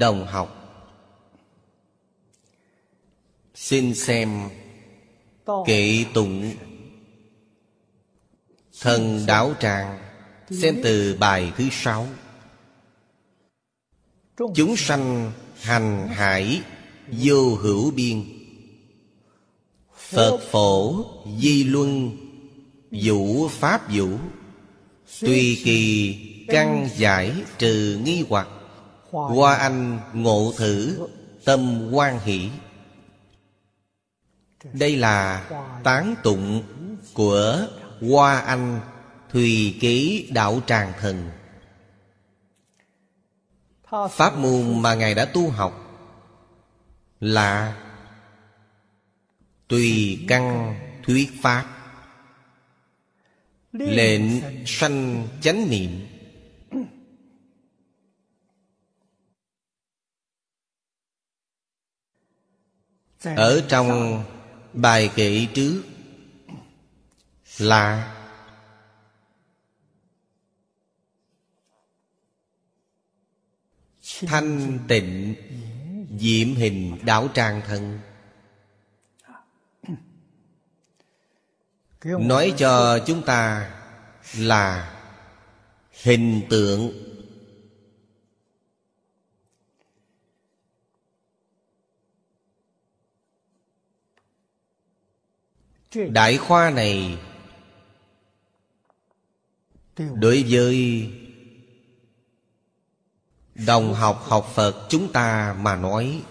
[0.00, 0.56] đồng học.
[3.54, 4.48] Xin xem
[5.66, 6.54] kệ tụng
[8.80, 9.98] thần đạo tràng
[10.50, 12.06] xem từ bài thứ sáu.
[14.54, 16.62] Chúng sanh hành hải
[17.22, 18.24] vô hữu biên.
[19.96, 21.04] Phật phổ,
[21.38, 22.16] di luân,
[22.90, 24.08] vũ pháp vũ.
[25.20, 26.16] Tùy kỳ,
[26.48, 28.48] căn giải trừ nghi hoặc
[29.10, 31.08] hoa anh ngộ thử
[31.44, 32.50] tâm quan hỷ.
[34.72, 35.48] Đây là
[35.84, 36.62] tán tụng
[37.14, 37.66] của
[38.00, 38.80] hoa anh
[39.32, 41.30] thùy ký đạo tràng thần.
[44.10, 45.86] Pháp môn mà ngài đã tu học
[47.20, 47.76] là
[49.68, 51.66] tùy căn thuyết pháp.
[53.72, 54.22] Lệnh
[54.66, 56.06] sanh chánh niệm.
[63.24, 64.22] Ở trong
[64.72, 65.82] bài kệ trước
[67.58, 68.16] là
[74.26, 75.34] thanh tịnh
[76.18, 78.00] diệm hình đạo tràng thân.
[82.04, 83.70] Nói cho chúng ta
[84.38, 84.96] là
[86.02, 87.09] hình tượng
[95.94, 97.18] đại khoa này
[99.96, 101.08] đối với
[103.54, 106.22] đồng học học phật chúng ta mà nói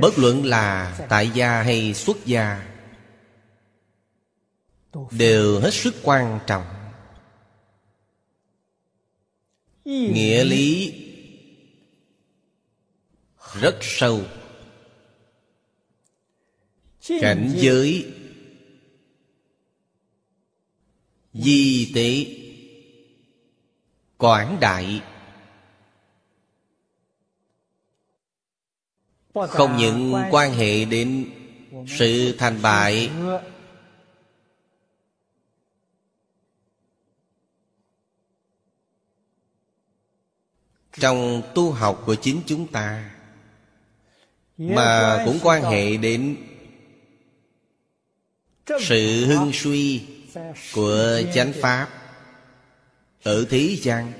[0.00, 2.72] bất luận là tại gia hay xuất gia
[5.10, 6.64] đều hết sức quan trọng.
[9.84, 10.98] Nghĩa lý.
[13.60, 14.20] rất sâu.
[17.20, 18.12] Cảnh giới
[21.32, 22.26] di tế.
[24.18, 25.02] Quảng đại.
[29.34, 31.30] Không những quan hệ đến
[31.88, 33.10] sự thành bại,
[40.92, 43.10] trong tu học của chính chúng ta,
[44.58, 46.36] mà cũng quan hệ đến
[48.80, 50.11] sự hưng suy
[50.74, 51.88] của chánh pháp.
[53.22, 54.12] Ở thế gian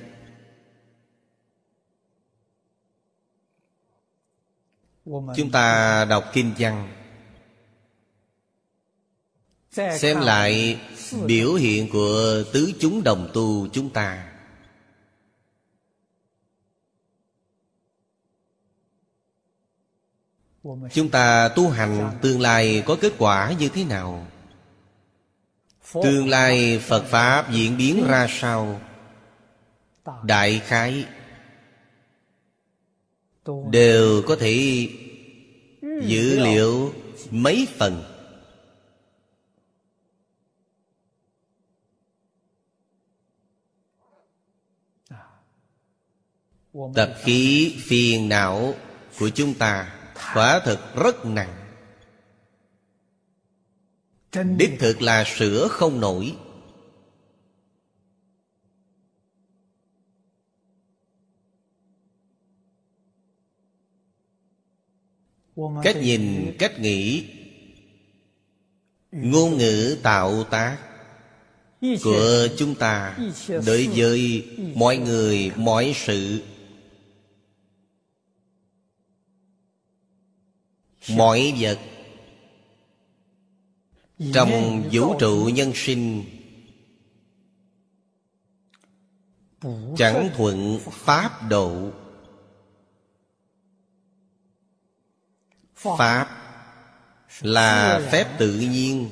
[5.37, 6.89] chúng ta đọc kinh văn.
[9.71, 10.81] Xem lại
[11.27, 14.29] biểu hiện của tứ chúng đồng tu chúng ta.
[20.93, 24.27] Chúng ta tu hành tương lai có kết quả như thế nào?
[26.03, 28.81] Tương lai phật pháp diễn biến ra sao?
[30.23, 31.07] Đại khái
[33.71, 34.89] đều có thể
[36.03, 36.93] dữ liệu
[37.31, 38.05] mấy phần.
[46.95, 48.75] Tập khí phiền não
[49.19, 49.95] của chúng ta
[50.35, 51.62] quả thực rất nặng
[54.59, 56.37] đích thực là sửa không nổi.
[65.83, 67.27] Cách nhìn cách nghĩ.
[69.13, 70.79] Ngôn ngữ tạo tác.
[72.03, 73.19] Của chúng ta
[73.49, 76.43] đối với mọi người mọi sự.
[81.09, 81.79] Mọi vật
[84.35, 86.25] trong vũ trụ nhân sinh,
[89.97, 91.91] chẳng thuận pháp độ.
[95.75, 96.29] Pháp
[97.41, 99.11] là phép tự nhiên.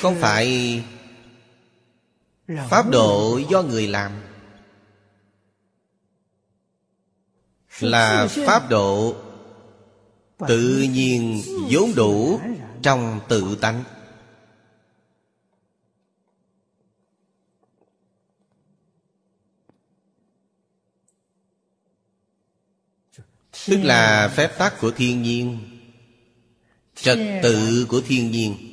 [0.00, 0.82] Không phải
[2.70, 4.31] pháp độ do người làm.
[7.80, 9.16] là pháp độ
[10.48, 12.40] tự nhiên vốn đủ
[12.82, 13.84] trong tự tánh.
[23.68, 25.58] Tức là phép tắc của thiên nhiên
[26.94, 28.71] trật tự của thiên nhiên.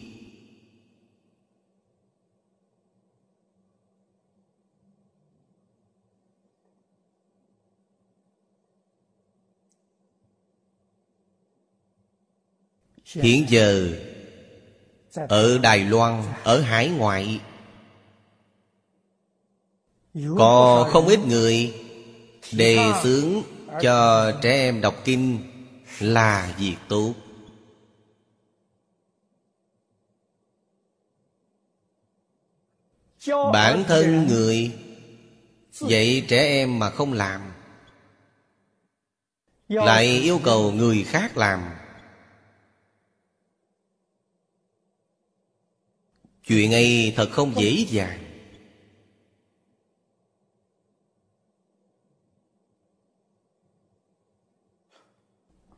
[13.13, 13.89] Hiện giờ,
[15.13, 17.41] Ở Đài Loan, Ở hải ngoại,
[20.37, 21.73] Có không ít người
[22.51, 23.41] Đề xướng
[23.81, 25.39] cho trẻ em đọc kinh
[25.99, 27.13] Là việc tốt.
[33.53, 34.71] Bản thân người
[35.71, 37.41] Dạy trẻ em mà không làm,
[39.67, 41.78] Lại yêu cầu người khác làm.
[46.49, 48.19] Chuyện ấy thật không dễ dàng.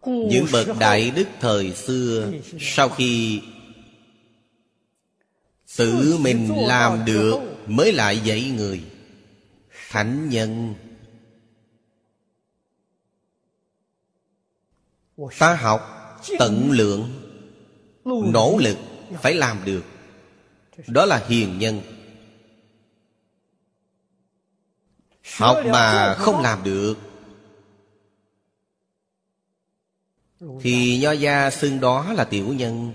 [0.06, 3.42] Những bậc đại đức thời xưa, Sau khi
[5.78, 8.84] Tự mình làm được, Mới lại dạy người.
[9.90, 10.74] Thánh nhân,
[15.40, 15.82] Ta học
[16.40, 17.10] tận lượng,
[18.06, 18.78] Nỗ lực
[19.22, 19.91] phải làm được.
[20.88, 21.82] Đó là hiền nhân.
[25.38, 26.96] Học mà không làm được.
[30.62, 32.94] Thì nho gia xưng đó là tiểu nhân.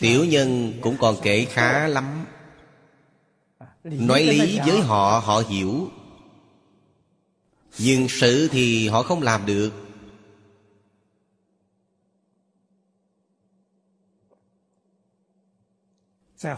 [0.00, 2.26] Tiểu nhân cũng còn kể khá lắm.
[3.84, 5.90] Nói lý với họ họ hiểu.
[7.78, 9.85] Nhưng sự thì họ không làm được.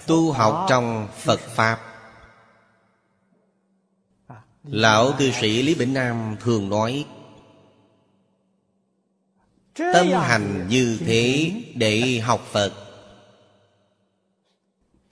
[0.07, 1.81] Tu học trong Phật Pháp.
[4.65, 7.05] Lão cư sĩ Lý Bỉnh Nam thường nói,
[9.75, 12.73] Tâm hành như thế để học Phật.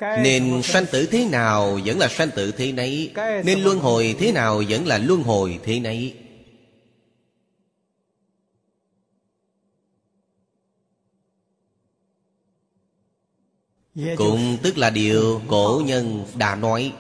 [0.00, 3.12] Nên sanh tử thế nào vẫn là sanh tử thế nấy,
[3.44, 6.14] Nên luân hồi thế nào vẫn là luân hồi thế nấy.
[13.96, 14.14] Dạ, dạ.
[14.16, 16.93] Cũng tức là điều cổ nhân đã nói.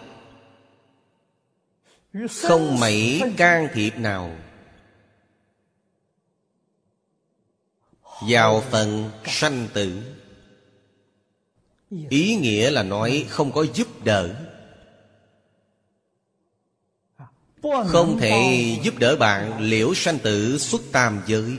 [2.30, 4.36] Không mấy can thiệp nào.
[8.28, 10.02] Vào phần sanh tử.
[12.08, 14.34] Ý nghĩa là nói không có giúp đỡ.
[17.86, 21.56] Không thể giúp đỡ bạn liễu sanh tử xuất tam giới.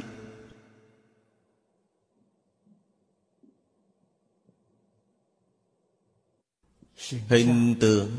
[7.09, 8.11] Hình tượng.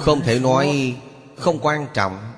[0.00, 0.96] Không thể nói
[1.36, 2.32] không quan trọng.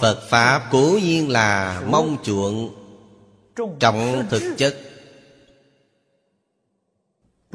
[0.00, 2.86] Phật Pháp cố nhiên là mong chuộng
[3.80, 4.76] Trọng thực chất,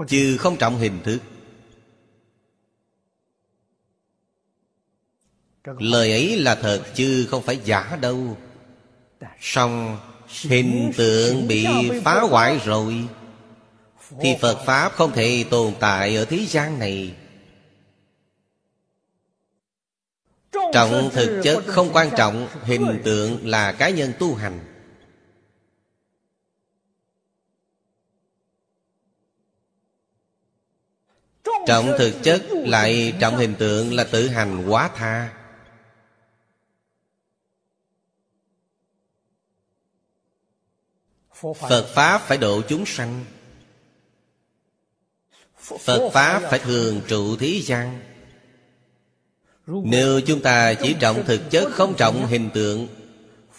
[0.08, 1.20] Chứ không trọng hình thức.
[5.64, 8.38] Lời ấy là thật, chứ không phải giả đâu.
[9.40, 9.98] Song
[10.32, 11.68] hình tượng bị
[12.04, 13.08] phá hoại rồi.
[14.22, 17.14] Thì Phật Pháp không thể tồn tại ở thế gian này.
[20.74, 24.60] Trọng thực chất không quan trọng Hình tượng là cá nhân tu hành.
[31.68, 35.41] Trọng thực chất lại trọng hình tượng là tự hành quá tha
[41.42, 43.26] Phật Pháp phải độ chúng sanh.
[45.80, 48.00] Phật Pháp phải thường trụ thế gian.
[49.68, 52.88] Nếu chúng ta chỉ trọng thực chất không trọng hình tượng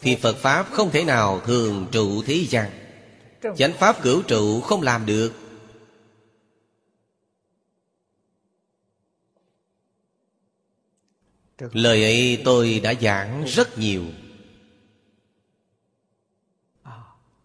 [0.01, 2.71] Thì Phật Pháp không thể nào thường trụ thế gian.
[3.57, 5.33] Chánh Pháp cửu trụ không làm được.
[11.59, 14.05] Lời ấy tôi đã giảng rất nhiều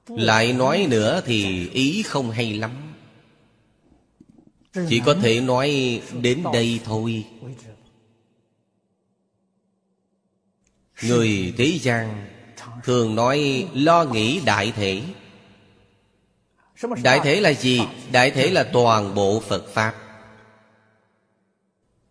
[0.07, 2.71] Lại nói nữa thì ý không hay lắm.
[4.89, 7.25] Chỉ có thể nói đến đây thôi.
[11.01, 12.27] Người thế gian
[12.83, 15.01] Thường nói lo nghĩ đại thể.
[17.03, 17.81] Đại thể là gì?
[18.11, 19.95] Đại thể là toàn bộ Phật Pháp.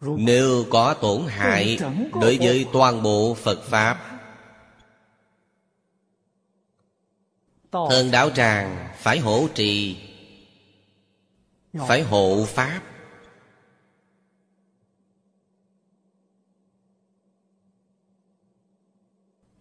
[0.01, 1.79] Nếu có tổn hại
[2.21, 4.06] Đối với toàn bộ Phật Pháp
[7.73, 9.97] Hơn đạo tràng phải hỗ trì
[11.89, 12.81] Phải hộ pháp.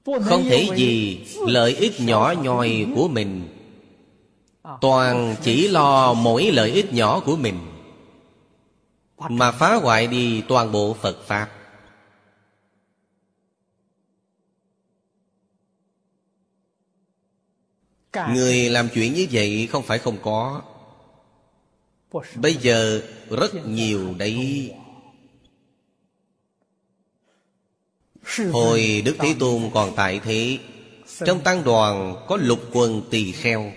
[0.05, 3.47] Không thể gì lợi ích nhỏ nhoi của mình.
[4.81, 7.59] Toàn chỉ lo mỗi lợi ích nhỏ của mình.
[9.29, 11.49] Mà phá hoại đi toàn bộ Phật Pháp.
[18.33, 20.61] Người làm chuyện như vậy không phải không có.
[22.35, 24.71] Bây giờ rất nhiều đấy.
[28.51, 30.57] Hồi Đức Thế Tôn còn tại thế
[31.25, 33.71] Trong tăng đoàn có lục quần tỳ kheo.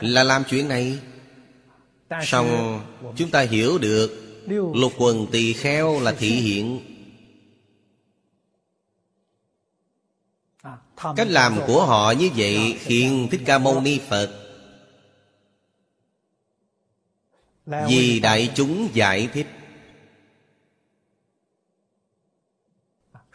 [0.00, 0.98] Là làm chuyện này.
[2.22, 2.80] Xong
[3.16, 4.24] chúng ta hiểu được
[4.74, 6.80] Lục quần tỳ kheo là thị hiện
[11.16, 14.40] Cách làm của họ như vậy Khiến Thích Ca Mâu Ni Phật.
[17.66, 19.46] Vì đại chúng giải thích.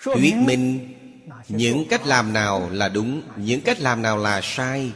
[0.04, 0.94] Thuyết minh
[1.48, 4.92] Những cách làm nào là đúng, Những cách làm nào là sai.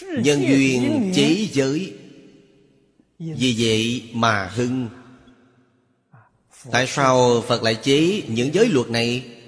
[0.00, 1.94] Nhân duyên chế giới.
[3.18, 4.88] Vì vậy mà hưng.
[6.70, 9.41] Tại sao Phật lại chế những giới luật này?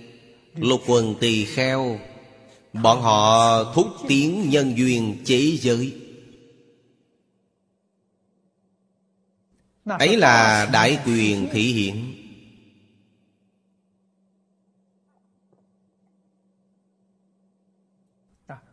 [0.54, 1.98] Lục quần tỳ kheo,
[2.72, 5.94] Bọn họ thúc tiến nhân duyên chế giới.
[9.84, 12.14] Ấy là đại quyền thị hiện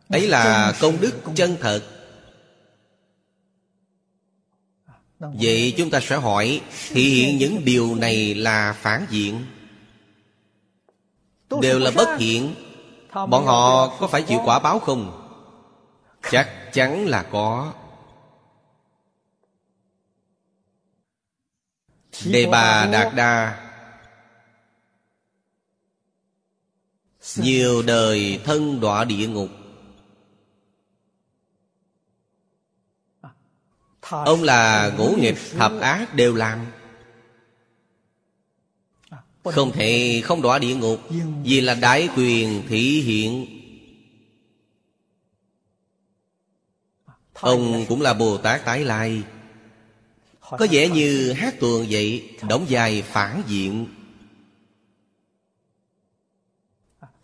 [0.08, 1.82] Ấy là công đức chân thật.
[5.18, 9.44] Vậy chúng ta sẽ hỏi Thì hiện những điều này là phản diện?
[11.60, 12.54] Đều là bất hiện.
[13.14, 15.28] Bọn họ có phải chịu quả báo không?
[16.30, 17.72] Chắc chắn là có.
[22.24, 23.68] Đề bà Đạt Đa.
[27.36, 29.48] Nhiều đời thân đọa địa ngục.
[34.10, 36.66] Ông là ngũ nghịch thập ác đều làm
[39.44, 41.00] không thể không đọa địa ngục,
[41.44, 43.46] Vì là đại quyền thị hiện.
[47.32, 49.22] Ông cũng là Bồ Tát tái lai.
[50.40, 53.86] Có vẻ như hát tuồng vậy, Đóng dài phản diện.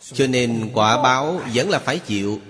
[0.00, 2.40] Cho nên quả báo vẫn là phải chịu.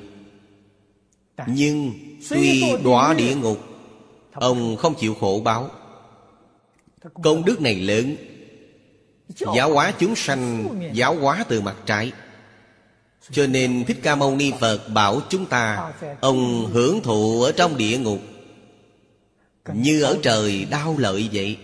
[1.47, 1.93] Nhưng
[2.31, 3.65] tuy đọa địa ngục,
[4.33, 5.71] Ông không chịu khổ báo.
[7.23, 8.17] Công đức này lớn
[9.29, 12.13] Giáo hóa chúng sanh Giáo hóa từ mặt trái.
[13.31, 17.77] Cho nên Thích Ca Mâu Ni Phật bảo chúng ta Ông hưởng thụ ở trong
[17.77, 18.21] địa ngục
[19.75, 21.59] Như ở trời đau lợi vậy.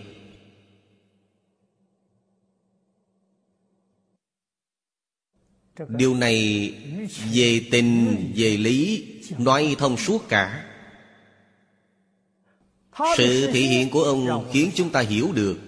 [5.89, 6.73] Điều này
[7.33, 9.07] về tình, về lý
[9.37, 10.65] Nói thông suốt cả.
[13.17, 15.59] Sự thể hiện của ông khiến chúng ta hiểu được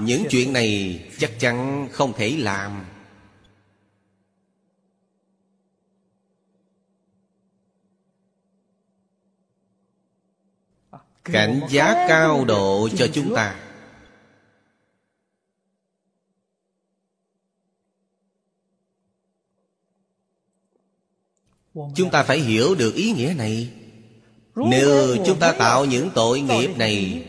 [0.00, 2.84] những chuyện này chắc chắn không thể làm.
[11.24, 13.64] Cảnh giá cao độ cho chúng ta.
[21.94, 23.70] Chúng ta phải hiểu được ý nghĩa này.
[24.54, 27.24] Nếu chúng ta tạo những tội nghiệp này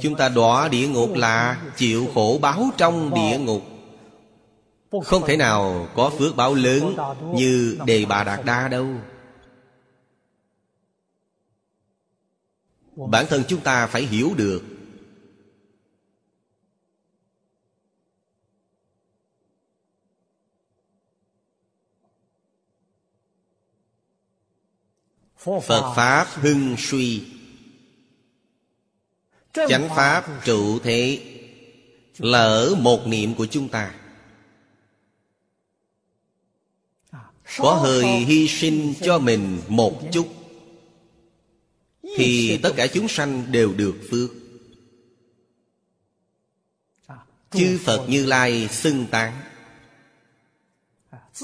[0.00, 3.62] Chúng ta đọa địa ngục là chịu khổ báo trong địa ngục.
[5.04, 6.96] Không thể nào có phước báo lớn
[7.34, 8.86] như Đề Bà Đạt Đa đâu.
[12.96, 14.62] Bản thân chúng ta phải hiểu được.
[25.36, 27.39] Phật Pháp hưng suy
[29.52, 31.18] Chánh Pháp trụ thế
[32.18, 33.94] Là ở một niệm của chúng ta.
[37.58, 40.28] Có hơi hy sinh cho mình một chút
[42.16, 44.30] Thì tất cả chúng sanh đều được phước.
[47.50, 49.40] Chư Phật Như Lai xưng tán.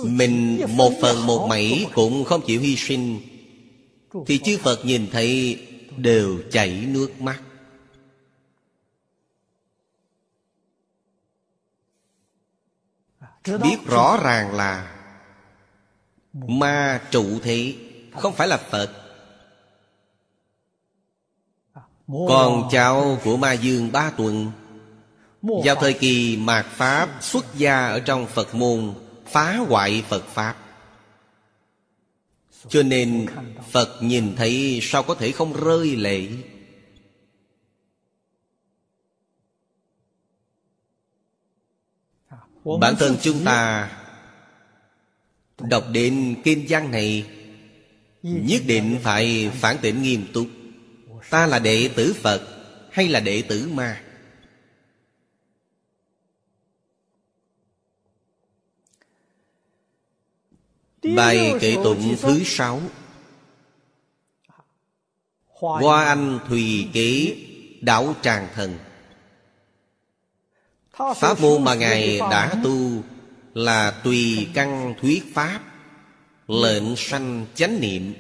[0.05, 3.21] Mình một phần một mảy cũng không chịu hy sinh.
[4.27, 5.61] Thì chư Phật nhìn thấy
[5.97, 7.43] Đều chảy nước mắt
[13.47, 14.93] Biết rõ ràng là
[16.33, 17.75] Ma trụ thế
[18.12, 18.91] Không phải là Phật.
[22.29, 24.53] Con cháu của Ma Dương ba tuần
[25.43, 28.95] Vào thời kỳ mạt Pháp xuất gia ở trong Phật môn
[29.26, 30.57] Phá hoại Phật Pháp.
[32.69, 33.26] Cho nên
[33.71, 36.29] Phật nhìn thấy sao có thể không rơi lệ
[42.80, 43.90] Bản thân chúng ta
[45.58, 47.26] Đọc đến kinh văn này
[48.23, 50.46] Nhất định phải phản tỉnh nghiêm túc.
[51.30, 52.42] Ta là đệ tử Phật
[52.92, 54.02] Hay là đệ tử ma?
[61.16, 62.80] Bài kệ tụng thứ sáu.
[65.46, 67.37] Hoa Anh Thùy Kế
[67.80, 68.78] Đảo Tràng Thần
[70.97, 73.03] Pháp môn mà Ngài đã tu
[73.55, 75.61] Là tùy căn thuyết Pháp
[76.49, 78.15] Lệnh sanh chánh niệm.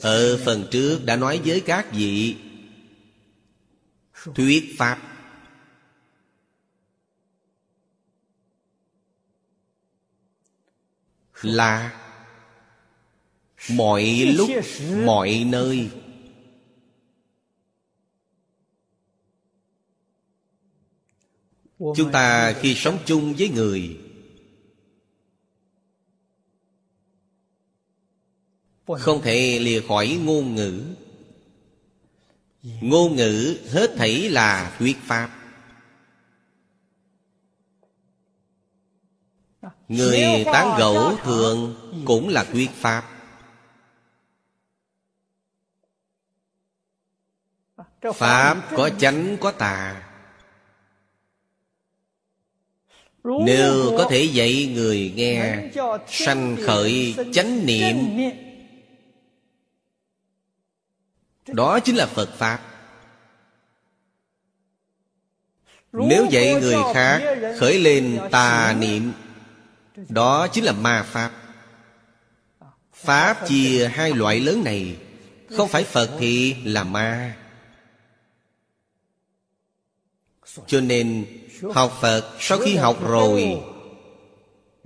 [0.00, 2.36] Ở phần trước đã nói với các vị
[4.34, 4.98] Thuyết Pháp.
[11.42, 12.02] Là
[13.70, 14.04] Mọi
[14.36, 14.50] lúc,
[15.04, 15.90] mọi nơi
[21.96, 23.98] Chúng ta khi sống chung với người
[28.86, 30.94] Không thể lìa khỏi ngôn ngữ.
[32.62, 35.30] Ngôn ngữ hết thảy là thuyết pháp.
[39.88, 43.08] Người tán gẫu thường cũng là thuyết pháp.
[48.14, 50.11] Pháp có chánh có tà
[53.24, 55.70] Nếu có thể dạy người nghe
[56.08, 57.96] Sanh khởi chánh niệm.
[61.46, 62.60] Đó chính là Phật Pháp.
[65.92, 67.22] Nếu dạy người khác
[67.58, 69.12] khởi lên tà niệm
[70.08, 71.32] Đó chính là ma Pháp.
[72.92, 74.96] Pháp chia hai loại lớn này.
[75.50, 77.36] Không phải Phật thì là ma.
[80.66, 81.26] Cho nên
[81.70, 83.60] Học Phật sau khi học rồi.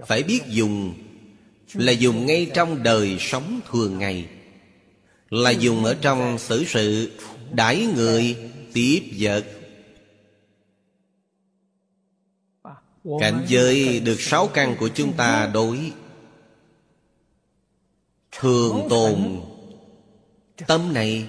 [0.06, 0.94] Phải biết dùng.
[1.74, 4.28] Là dùng ngay trong đời sống thường ngày.
[5.30, 7.10] Là dùng ở trong xử sự
[7.52, 8.36] Đãi người
[8.72, 9.44] Tiếp vật.
[13.20, 15.92] Cảnh giới được sáu căn của chúng ta đối.
[18.32, 19.40] Thường tồn.
[20.66, 21.28] Tâm này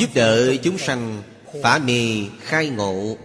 [0.00, 1.22] Giúp đỡ chúng sanh
[1.62, 3.16] Phá mê khai ngộ.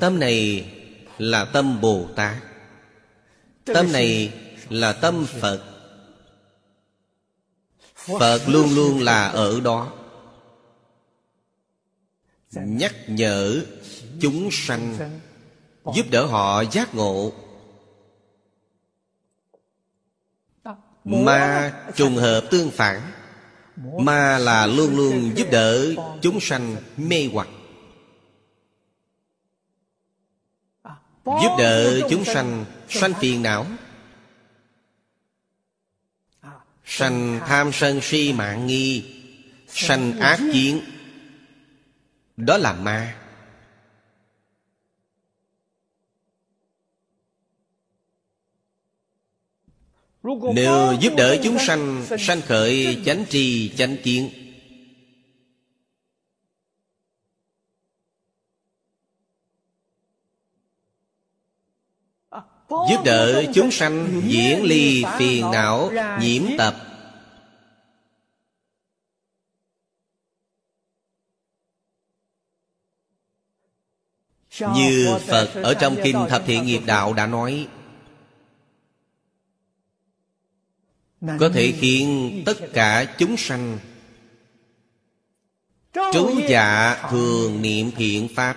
[0.00, 0.70] Tâm này
[1.18, 2.36] là tâm Bồ Tát.
[3.64, 4.32] Tâm này
[4.68, 5.62] là tâm Phật.
[7.94, 9.92] Phật luôn luôn là ở đó.
[12.52, 13.60] Nhắc nhở
[14.20, 15.10] chúng sanh
[15.94, 17.32] Giúp đỡ họ giác ngộ.
[21.04, 23.12] Mà trùng hợp tương phản
[23.76, 27.48] mà là luôn luôn giúp đỡ chúng sanh mê hoặc.
[31.24, 33.66] Giúp đỡ chúng sanh sanh phiền não.
[36.84, 39.18] Sanh tham sân si mạng nghi,
[39.68, 40.80] Sanh ác chiến
[42.36, 43.21] Đó là ma.
[50.54, 54.30] Nếu giúp đỡ chúng sanh Sanh khởi chánh trì chánh kiến.
[62.68, 66.76] Giúp đỡ chúng sanh diễn ly phiền não nhiễm tập.
[74.74, 77.68] Như Phật ở trong Kinh Thập Thiện Nghiệp Đạo đã nói
[81.22, 83.78] có thể khiến tất cả chúng sanh
[86.12, 88.56] trú dạ thường niệm thiện pháp.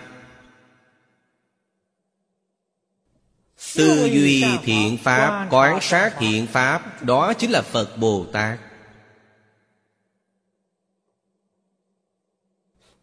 [3.75, 8.59] Tư duy thiện pháp quán sát thiện pháp đó chính là phật bồ tát.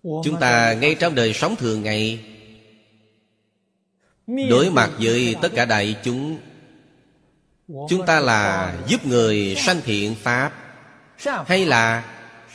[0.03, 2.25] Chúng ta ngay trong đời sống thường ngày
[4.27, 6.39] đối mặt với tất cả đại chúng
[7.89, 10.53] chúng ta là giúp người sanh thiện pháp,
[11.47, 12.05] hay là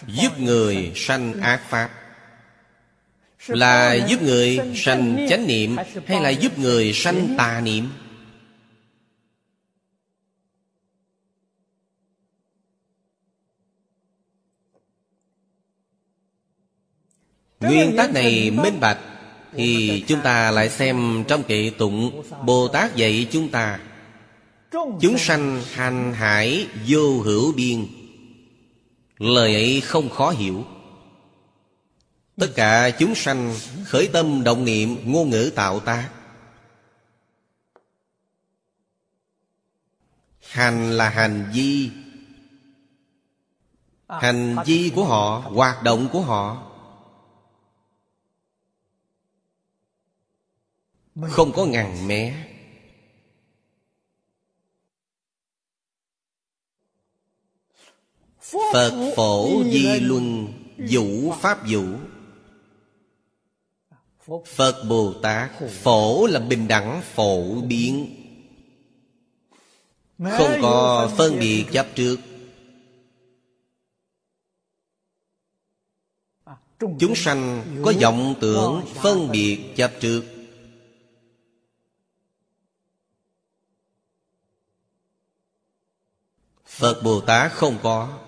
[0.07, 1.89] giúp người sanh ác pháp?
[3.47, 5.75] Là giúp người sanh chánh niệm,
[6.07, 7.89] hay là giúp người sanh tà niệm?
[17.59, 18.99] Nguyên tắc này minh bạch
[19.53, 23.79] thì chúng ta lại xem trong kệ tụng bồ tát dạy chúng ta.
[24.71, 27.87] Chúng sanh hành hải vô hữu biên.
[29.17, 30.65] Lời ấy không khó hiểu.
[32.37, 36.09] Tất cả chúng sanh khởi tâm động niệm ngôn ngữ tạo tác
[40.41, 41.91] Hành là hành vi.
[44.07, 46.71] Hành vi của họ, hoạt động của họ.
[51.29, 52.46] Không có ngàn mé
[58.73, 61.83] Phật phổ di luân Vũ pháp vũ.
[64.45, 68.15] Phật Bồ Tát Phổ là bình đẳng phổ biến.
[70.19, 72.19] Không có phân biệt chấp trước.
[76.79, 80.23] Chúng sanh có vọng tưởng phân biệt chấp trước.
[86.65, 88.26] Phật Bồ Tát không có.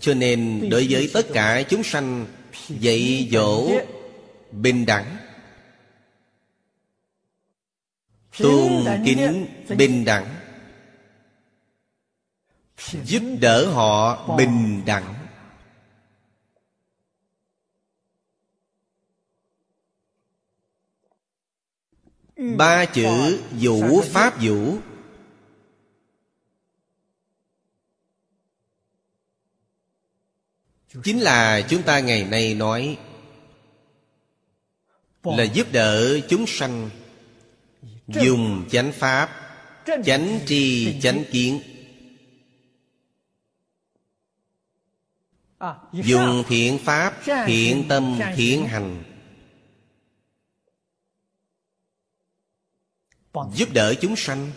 [0.00, 2.26] Cho nên đối với tất cả chúng sanh,
[2.68, 3.70] Dạy dỗ
[4.52, 5.16] bình đẳng.
[8.38, 10.34] Tôn kính bình đẳng.
[13.04, 15.14] Giúp đỡ họ bình đẳng.
[22.56, 24.78] Ba chữ vũ pháp vũ.
[31.04, 32.98] Chính là chúng ta ngày nay nói
[35.22, 36.90] Là giúp đỡ chúng sanh
[38.06, 39.30] Dùng chánh pháp,
[40.04, 41.60] Chánh tri, chánh kiến,
[45.92, 49.02] Dùng thiện pháp, Thiện tâm, thiện hành,
[53.54, 54.50] Giúp đỡ chúng sanh.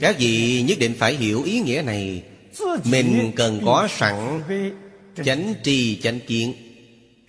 [0.00, 2.24] Các vị nhất định phải hiểu ý nghĩa này.
[2.84, 4.42] Mình cần có sẵn
[5.24, 6.54] Chánh tri chánh kiến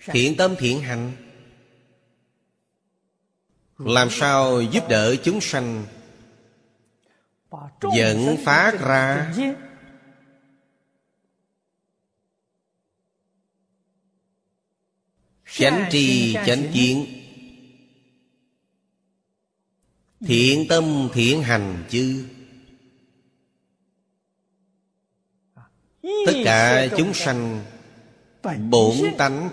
[0.06, 1.12] Thiện tâm thiện hành
[3.78, 5.86] Làm sao giúp đỡ chúng sanh
[7.96, 9.34] Dẫn phát ra
[15.46, 17.06] Chánh tri chánh kiến
[20.20, 22.24] Thiện tâm thiện hành chứ
[26.26, 27.64] Tất cả chúng sanh
[28.70, 29.50] Bổn tánh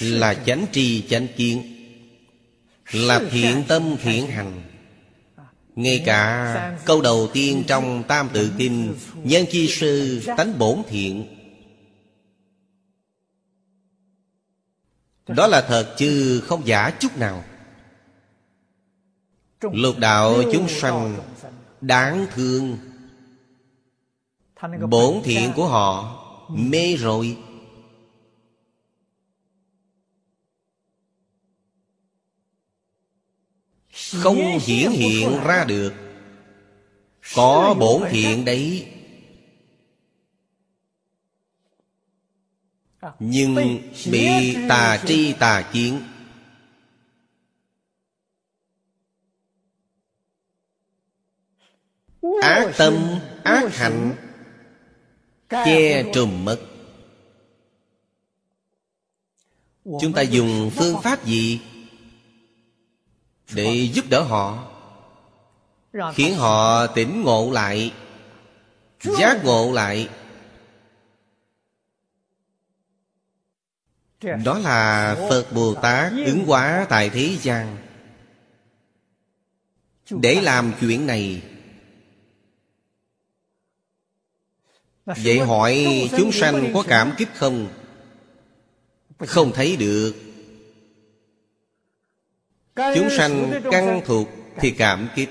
[0.00, 1.62] Là chánh tri chánh kiến
[2.92, 4.62] Là thiện tâm thiện hành.
[5.74, 11.38] Ngay cả câu đầu tiên trong Tam Tự Kinh Nhân chi sư tánh bổn thiện.
[15.28, 17.44] Đó là thật chứ không giả chút nào.
[19.60, 21.16] Lục đạo chúng sanh.
[21.80, 22.78] Đáng thương
[24.90, 27.38] Bổn thiện của họ Mê rồi.
[33.92, 35.92] Không hiển hiện ra được.
[37.34, 38.88] Có bổn thiện đấy.
[43.18, 43.54] Nhưng
[44.10, 46.02] bị tà tri tà kiến.
[52.42, 52.94] Ác tâm,
[53.44, 54.21] ác hạnh
[55.64, 56.58] Che trùm mất
[59.84, 61.60] Chúng ta dùng phương pháp gì
[63.54, 64.68] Để giúp đỡ họ?
[66.14, 67.92] Khiến họ tỉnh ngộ lại
[69.02, 70.08] Giác ngộ lại.
[74.44, 77.76] Đó là Phật Bồ Tát ứng hóa tại thế gian.
[80.10, 81.42] Để làm chuyện này
[85.06, 85.86] Vậy hỏi
[86.16, 87.68] chúng sanh có cảm kích không?
[89.18, 90.14] Không thấy được.
[92.76, 95.28] Chúng sanh căng thuộc thì cảm kích.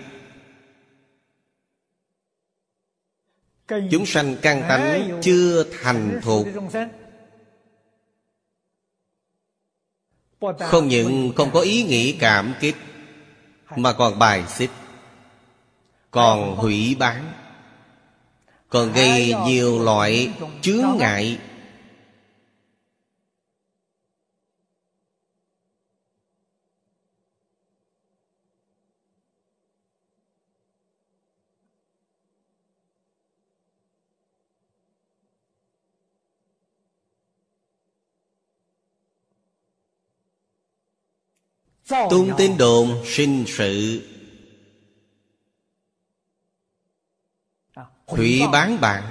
[3.92, 6.48] Chúng sanh căn tánh chưa thành thuộc.
[10.60, 12.76] Không những không có ý nghĩ cảm kích
[13.76, 14.70] Mà còn bài xích.
[16.12, 17.41] Còn hủy bán
[18.72, 20.32] còn gây nhiều loại
[20.62, 21.38] chướng ngại.
[42.10, 44.02] Tung tin đồn sinh sự
[48.12, 49.04] Hủy bán bạn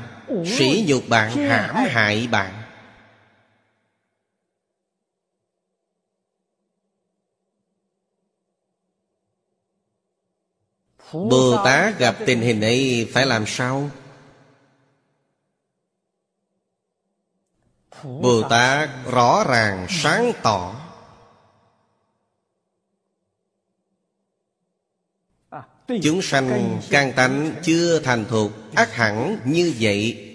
[0.46, 2.62] Sỉ nhục bạn hãm hại bạn.
[11.12, 13.90] Bồ Tát gặp tình hình ấy phải làm sao?
[18.02, 20.89] Bồ Tát rõ ràng sáng tỏ
[26.02, 30.26] Chúng sanh căn tánh chưa thành thục ác hẳn như vậy.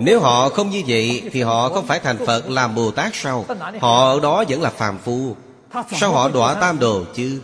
[0.00, 3.46] Nếu họ không như vậy Thì họ không phải thành Phật làm Bồ Tát sao?
[3.80, 5.36] Họ ở đó vẫn là phàm phu.
[6.00, 7.40] Sao họ đọa tam đồ chứ?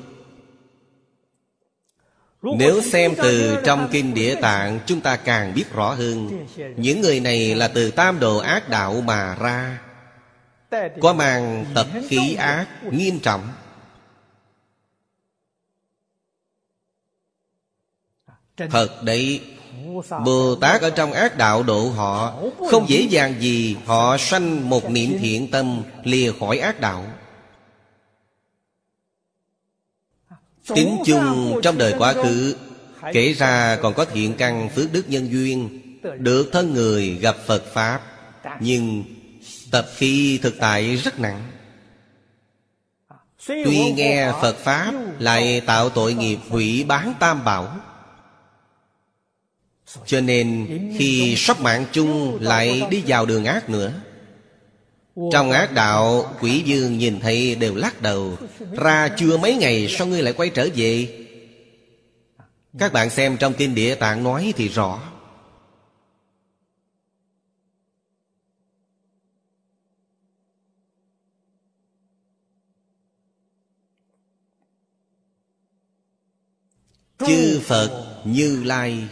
[2.43, 6.47] Nếu xem từ trong Kinh Địa Tạng Chúng ta càng biết rõ hơn.
[6.77, 9.79] Những người này là từ tam đồ ác đạo mà ra.
[11.01, 13.49] Có mang tập khí ác nghiêm trọng
[18.57, 19.41] Thật đấy.
[20.25, 22.35] Bồ Tát ở trong ác đạo độ họ
[22.71, 27.05] Không dễ dàng gì Họ sanh một niệm thiện tâm Lìa khỏi ác đạo.
[30.75, 32.57] Tính chung trong đời quá khứ
[33.13, 35.81] Kể ra còn có thiện căn phước đức nhân duyên
[36.19, 38.01] Được thân người gặp Phật Pháp.
[38.61, 39.05] Nhưng
[39.71, 41.51] tập khi thực tại rất nặng.
[43.47, 47.81] Tuy nghe Phật Pháp Lại tạo tội nghiệp hủy bán tam bảo
[50.07, 50.67] cho nên
[50.99, 53.93] khi sắp mạng chung lại đi vào đường ác nữa,
[55.33, 58.37] Trong ác đạo, quỷ dương nhìn thấy đều lắc đầu,
[58.73, 61.09] Ra chưa mấy ngày sao ngươi lại quay trở về?
[62.79, 65.01] Các bạn xem trong kinh địa tạng nói thì rõ.
[77.27, 79.09] Chư Phật Như Lai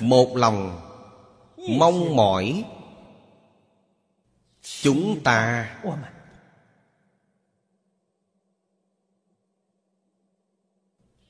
[0.00, 0.80] một lòng
[1.68, 2.64] mong mỏi
[4.82, 5.70] chúng ta.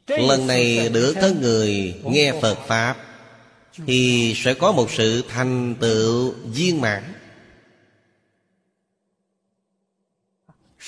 [0.07, 2.97] Lần này được thân người nghe phật pháp
[3.87, 7.15] thì sẽ có một sự thành tựu viên mãn.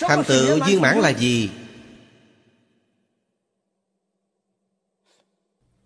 [0.00, 1.50] Thành tựu viên mãn là gì?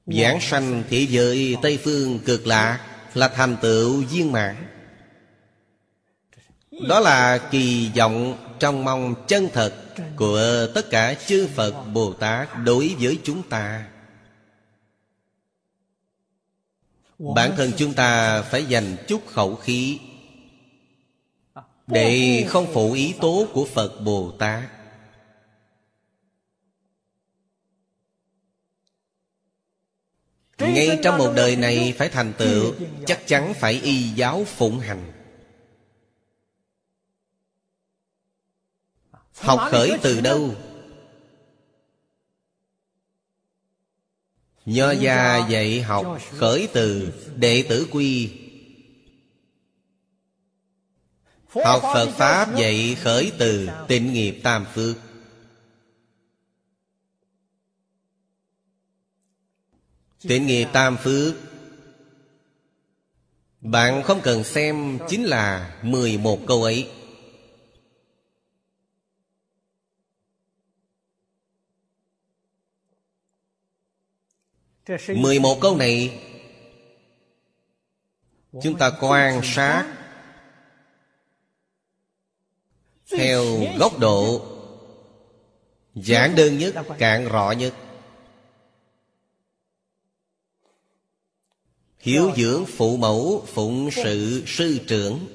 [0.07, 4.57] Giảng sanh thế giới Tây Phương cực lạc Là thành tựu viên mãn.
[6.88, 9.75] Đó là kỳ vọng trong mong chân thật
[10.17, 13.87] Của tất cả chư Phật Bồ Tát đối với chúng ta.
[17.19, 19.99] Bản thân chúng ta phải dành chút khẩu khí
[21.87, 24.84] Để không phụ ý tố của Phật Bồ Tát.
[30.72, 32.74] Ngay trong một đời này phải thành tựu
[33.07, 35.12] chắc chắn phải y giáo phụng hành.
[39.35, 40.55] Học khởi từ đâu?
[44.66, 46.07] nho gia dạy học
[46.38, 48.31] khởi từ đệ tử quy.
[51.64, 54.96] Học phật pháp dạy khởi từ tịnh nghiệp tam phước
[60.28, 61.34] Tịnh nghiệp tam phước.
[63.60, 66.90] Bạn không cần xem chính là 11 câu ấy.
[75.08, 76.20] mười một câu này
[78.62, 79.96] Chúng ta quan sát
[83.10, 83.44] Theo
[83.78, 84.46] góc độ
[85.94, 87.74] Giản đơn nhất, cạn rõ nhất.
[92.05, 95.27] Hiếu dưỡng phụ mẫu Phụng sự sư trưởng.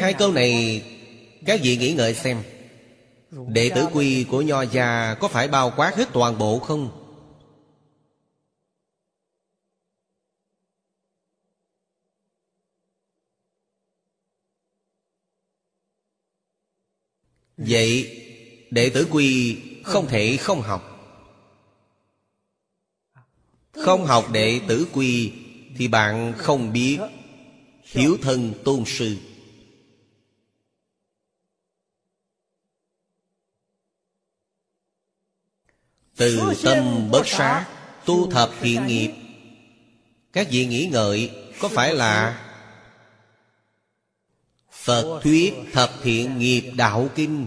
[0.00, 0.82] Hai câu này
[1.46, 2.42] Các vị nghĩ ngợi xem.
[3.30, 6.90] Đệ tử quy của Nho gia Có phải bao quát hết toàn bộ không?
[17.56, 18.16] Vậy
[18.70, 20.89] đệ tử quy không thể không học
[23.82, 25.32] không học đệ tử quy,
[25.76, 26.98] Thì bạn không biết
[27.84, 29.16] Hiếu thân tôn sư.
[36.16, 37.66] Từ tâm bớt sát,
[38.04, 39.10] Tu thập thiện nghiệp,
[40.32, 42.46] Các vị nghĩ ngợi Có phải là
[44.72, 47.46] Phật thuyết thập thiện nghiệp đạo kinh?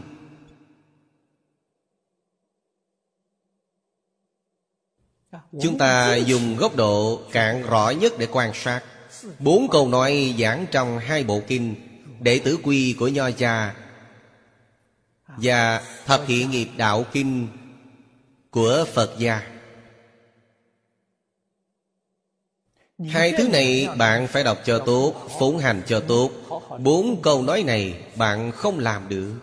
[5.62, 8.82] Chúng ta dùng góc độ cạn rõ nhất để quan sát.
[9.40, 11.76] Bốn câu nói giảng trong hai bộ kinh,
[12.20, 13.76] Đệ tử quy của Nho Cha
[15.28, 17.48] Và Thập Hiện Nghiệp Đạo Kinh
[18.52, 19.42] của Phật gia.
[23.10, 26.32] Hai thứ này bạn phải đọc cho tốt Phụng hành cho tốt.
[26.80, 29.34] Bốn câu nói này bạn không làm được.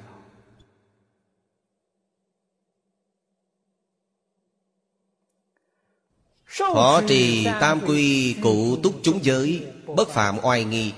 [6.61, 10.93] Thọ trì tam quy cụ túc chúng giới Bất phạm oai nghi.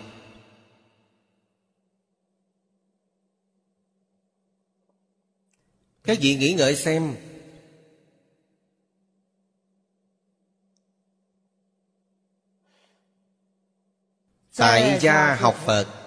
[6.05, 7.17] Các vị nghĩ ngợi xem.
[14.57, 16.02] Tại gia học Phật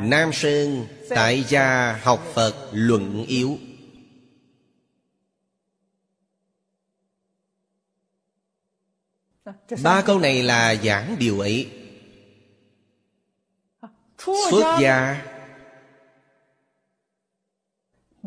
[0.00, 3.58] Nam Sơn, Tại gia học Phật luận yếu.
[9.82, 11.70] Ba câu này là giảng điều ấy.
[14.50, 15.26] Xuất gia.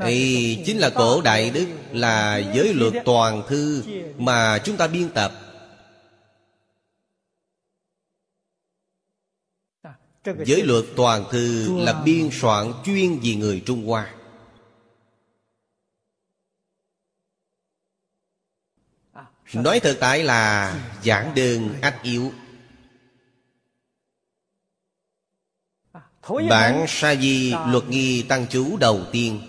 [0.02, 3.84] Thì chính là cổ đại đức, Là giới luật toàn thư
[4.18, 5.49] Mà chúng ta biên tập.
[10.24, 14.16] Giới luật toàn thư là biên soạn chuyên vì người Trung Hoa.
[19.54, 22.32] Nói thực tại là giảng đơn ách yếu.
[26.50, 29.42] Bản sa di luật nghi tăng chú đầu tiên.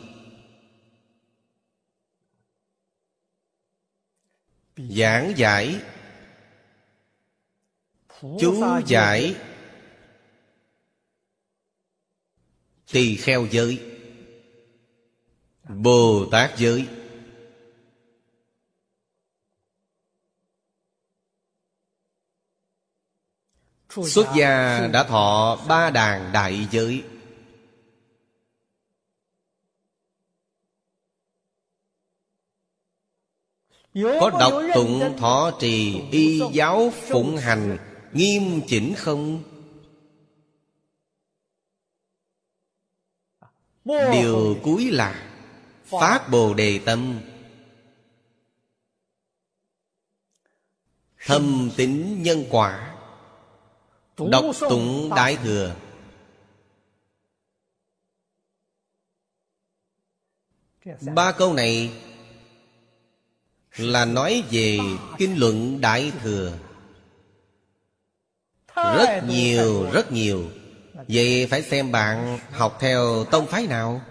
[4.77, 5.81] Giảng giải.
[8.21, 9.35] Chú giải
[12.93, 13.81] Tỳ kheo giới.
[15.69, 16.87] Bồ Tát giới.
[23.89, 27.05] Xuất gia đã thọ ba đàn đại giới.
[33.95, 37.79] Có đọc tụng thọ trì y giáo phụng hành,
[38.13, 39.43] Nghiêm chỉnh không?
[43.85, 45.27] Điều cuối là
[45.85, 47.21] Phát Bồ Đề Tâm.
[51.27, 52.97] Thâm tính nhân quả
[54.31, 55.77] Đọc tụng Đại Thừa.
[61.15, 61.93] Ba câu này
[63.77, 64.79] Là nói về
[65.19, 66.59] kinh luận Đại Thừa.
[68.77, 70.51] Rất nhiều, rất nhiều
[71.13, 74.03] Vậy phải xem bạn học theo tông phái nào?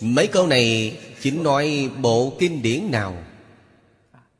[0.00, 3.24] Mấy câu này chính nói bộ kinh điển nào?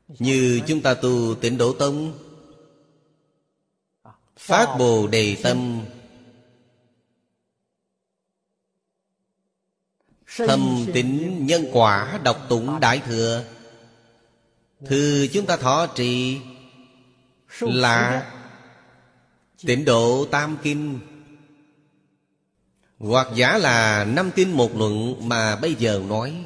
[0.08, 2.18] Như chúng ta tu tịnh độ tông,
[4.36, 5.80] Phát Bồ Đề Tâm,
[10.36, 13.44] Thâm tính nhân quả đọc tụng Đại Thừa.
[14.86, 16.40] Thư chúng ta thọ trì
[17.60, 18.30] Là
[19.66, 20.98] Tịnh độ Tam Kinh.
[22.98, 26.44] Hoặc giả là năm kinh một luận mà bây giờ nói.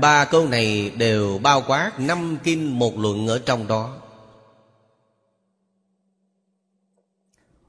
[0.00, 4.00] Ba câu này đều bao quát năm kinh một luận ở trong đó.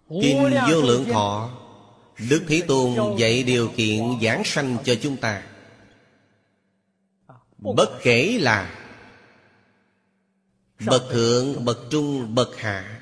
[0.10, 1.50] Kinh vô lượng thọ
[2.30, 5.44] Đức Thế Tôn dạy điều kiện giảng sanh cho chúng ta.
[7.58, 8.82] Bất kể là
[10.86, 12.95] Bậc thượng, bậc trung, bậc hạ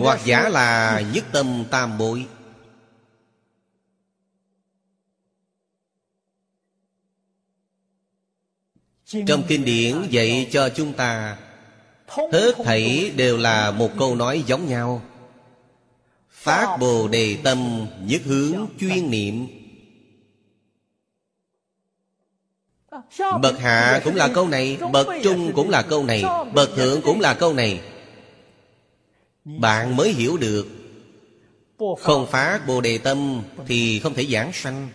[0.00, 2.26] Hoặc giả là nhất tâm tam bội.
[9.26, 11.36] Trong kinh điển dạy cho chúng ta
[12.06, 15.02] Hết thảy đều là một câu nói giống nhau.
[16.30, 19.46] Phát Bồ Đề Tâm nhất hướng chuyên niệm.
[23.42, 26.24] Bậc hạ cũng là câu này Bậc trung cũng là câu này
[26.54, 27.80] Bậc thượng cũng là câu này
[29.44, 30.66] Bạn mới hiểu được.
[31.98, 34.88] Không phát Bồ Đề Tâm Thì không thể giảng sanh.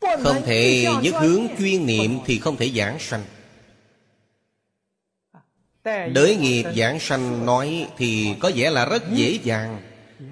[0.00, 3.24] Không thể nhất hướng chuyên niệm Thì không thể giảng sanh.
[6.12, 9.82] Đới nghiệp giảng sanh nói Thì có vẻ là rất dễ dàng.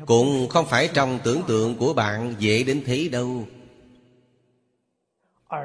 [0.07, 3.47] Cũng không phải trong tưởng tượng của bạn dễ đến thế đâu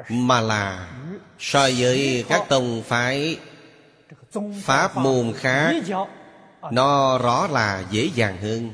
[0.08, 0.92] mà là
[1.38, 3.38] so với các tông phái
[4.62, 5.74] Pháp môn khác,
[6.72, 8.72] Nó rõ là dễ dàng hơn.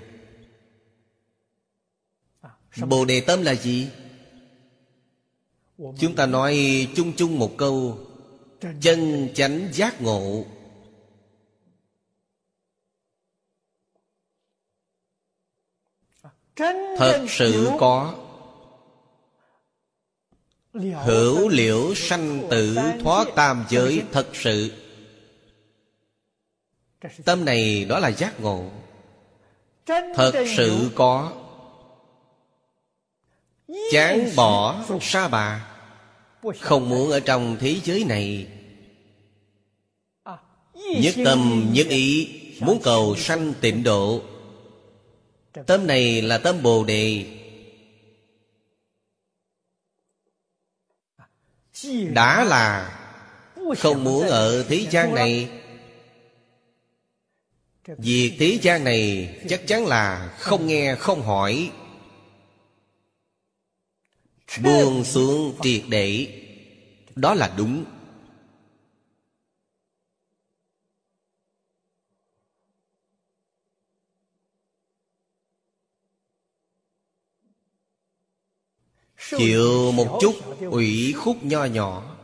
[2.89, 3.91] Bồ Đề Tâm là gì?
[5.79, 7.99] Chúng ta nói chung chung một câu,
[8.81, 10.45] Chân chánh giác ngộ.
[16.99, 18.15] Thật sự có.
[20.75, 24.73] Hữu liễu sanh tử thoát tam giới thật sự.
[27.25, 28.71] Tâm này đó là giác ngộ.
[29.87, 31.33] Thật sự có.
[33.93, 35.67] Chán bỏ sa bà.
[36.61, 38.47] Không muốn ở trong thế giới này.
[40.75, 42.29] Nhất tâm nhất ý.
[42.61, 44.23] Muốn cầu sanh tịnh độ.
[45.67, 47.27] Tâm này là tâm Bồ Đề
[52.13, 52.97] Đã là
[53.79, 55.49] Không muốn ở thế gian này.
[57.87, 61.71] Việc thế gian này chắc chắn là không nghe không hỏi.
[64.63, 66.27] Buông xuống triệt để.
[67.17, 67.85] Đó là đúng
[79.39, 80.35] Chịu một chút
[80.71, 82.17] ủy khúc nho nhỏ.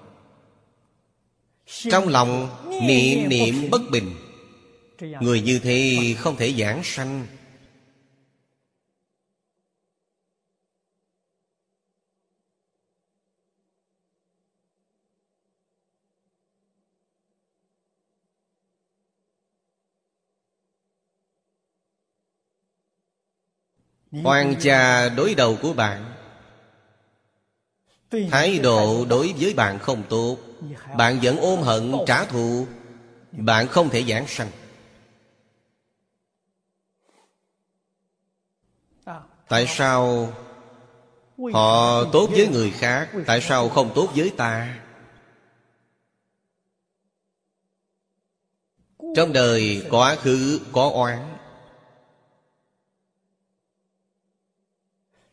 [1.66, 2.48] Trong lòng
[2.86, 4.14] niệm niệm bất bình,
[5.20, 7.26] Người như thế không thể giảng sanh.
[24.10, 26.15] Hoàng trà đối đầu của bạn
[28.10, 30.36] Thái độ đối với bạn không tốt.
[30.96, 32.66] Bạn vẫn ôm hận trả thù.
[33.32, 34.50] Bạn không thể giảng sanh.
[39.48, 40.32] Tại sao
[41.52, 43.10] Họ tốt với người khác?
[43.26, 44.78] Tại sao không tốt với ta?
[49.16, 51.35] Trong đời quá khứ có oán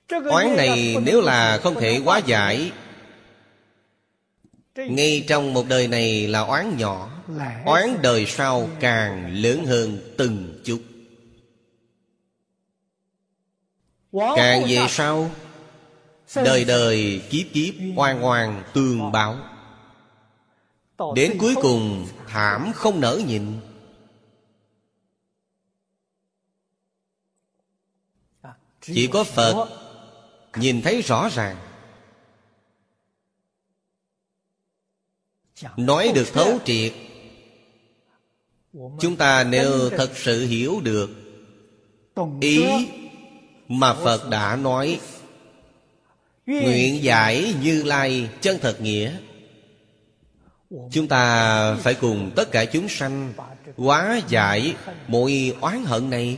[0.10, 2.72] Oán này nếu là không thể hóa giải
[4.76, 7.10] Ngay trong một đời này là oán nhỏ
[7.66, 10.82] Oán đời sau càng lớn hơn từng chút.
[14.36, 15.32] Càng về sau
[16.36, 19.38] Đời đời kiếp kiếp oan oan tương báo
[21.16, 23.60] Đến cuối cùng thảm không nở nhìn
[28.82, 29.83] Chỉ có Phật
[30.56, 31.56] Nhìn thấy rõ ràng.
[35.78, 36.94] Nói được thấu triệt.
[38.74, 41.10] Chúng ta nếu thật sự hiểu được
[42.42, 42.64] Ý
[43.68, 45.00] mà Phật đã nói,
[46.46, 49.18] Nguyện giải Như Lai chân thật nghĩa,
[50.92, 53.34] Chúng ta phải cùng tất cả chúng sanh
[53.78, 54.76] Hóa giải
[55.08, 56.38] mọi oán hận này.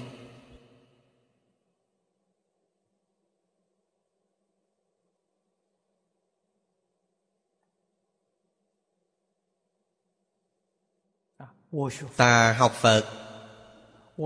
[12.18, 13.06] Ta học Phật.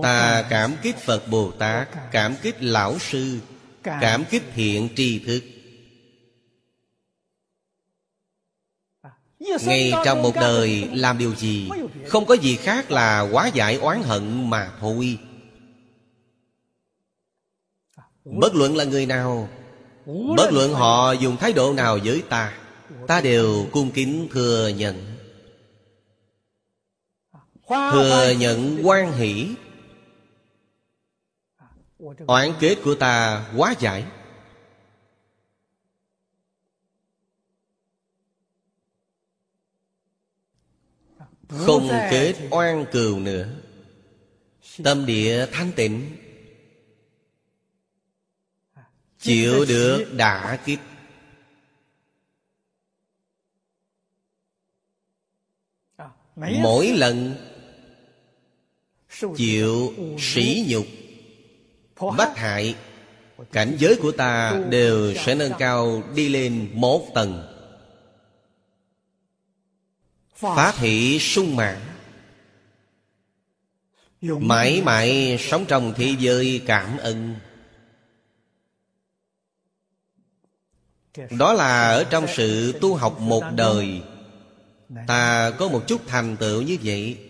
[0.02, 3.38] Ta cảm kích Phật Bồ Tát, Cảm kích Lão Sư,
[3.82, 5.42] Cảm kích thiện tri thức.
[9.60, 11.68] Ngay trong một đời làm điều gì,
[12.08, 15.18] Không có gì khác là hóa giải oán hận mà thôi.
[18.24, 19.48] Bất luận là người nào,
[20.36, 22.52] Bất luận họ dùng thái độ nào với ta
[23.06, 25.09] Ta đều cung kính thừa nhận.
[27.70, 29.54] Thừa nhận quan hỷ.
[32.26, 34.06] Oán kế của ta quá giải.
[41.48, 43.48] Không kết oan cừu nữa.
[44.84, 46.16] Tâm địa thanh tịnh.
[49.18, 50.80] Chịu được đả kích
[56.36, 57.34] Mỗi lần
[59.36, 60.86] Chịu sỉ nhục,
[62.16, 62.74] Bách hại,
[63.52, 67.46] Cảnh giới của ta đều sẽ nâng cao đi lên một tầng.
[70.34, 71.78] Phá thị sung mãn,
[74.22, 77.34] Mãi mãi sống trong thế giới cảm ơn.
[81.38, 84.02] Đó là ở trong sự tu học một đời,
[85.06, 87.29] Ta có một chút thành tựu như vậy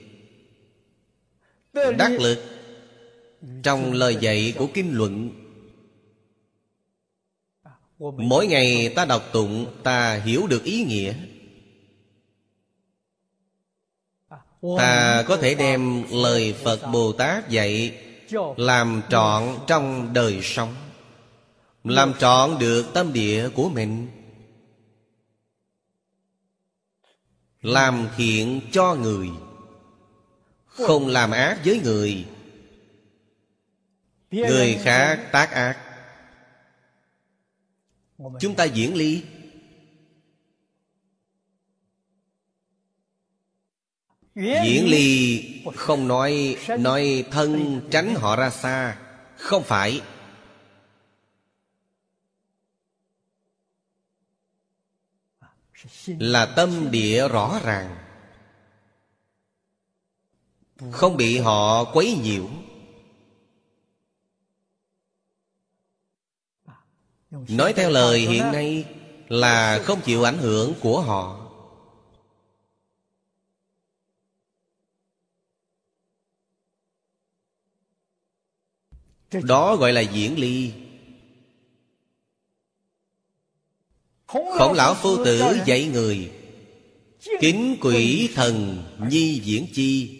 [1.72, 2.38] đắc lực.
[3.62, 5.30] Trong lời dạy của kinh luận
[7.98, 11.14] mỗi ngày ta đọc tụng ta hiểu được ý nghĩa.
[14.78, 17.98] Ta có thể đem lời phật bồ tát dạy
[18.56, 20.74] làm trọn trong đời sống
[21.84, 24.08] làm trọn được tâm địa của mình
[27.62, 29.28] làm thiện cho người
[30.70, 32.26] không làm ác với người.
[34.30, 35.78] Người khác tác ác.
[38.40, 39.24] Chúng ta diễn ly.
[44.34, 45.44] Diễn ly,
[45.76, 48.98] không nói nói thân tránh họ ra xa.
[49.36, 50.02] Không phải.
[56.06, 58.09] Là tâm địa rõ ràng
[60.92, 62.48] không bị họ quấy nhiễu.
[67.30, 68.84] Nói theo lời hiện nay
[69.28, 71.36] là không chịu ảnh hưởng của họ.
[79.32, 80.72] Đó gọi là diễn ly.
[84.26, 86.32] Khổng lão phu tử dạy người,
[87.40, 90.19] kính quỷ thần nhi diễn chi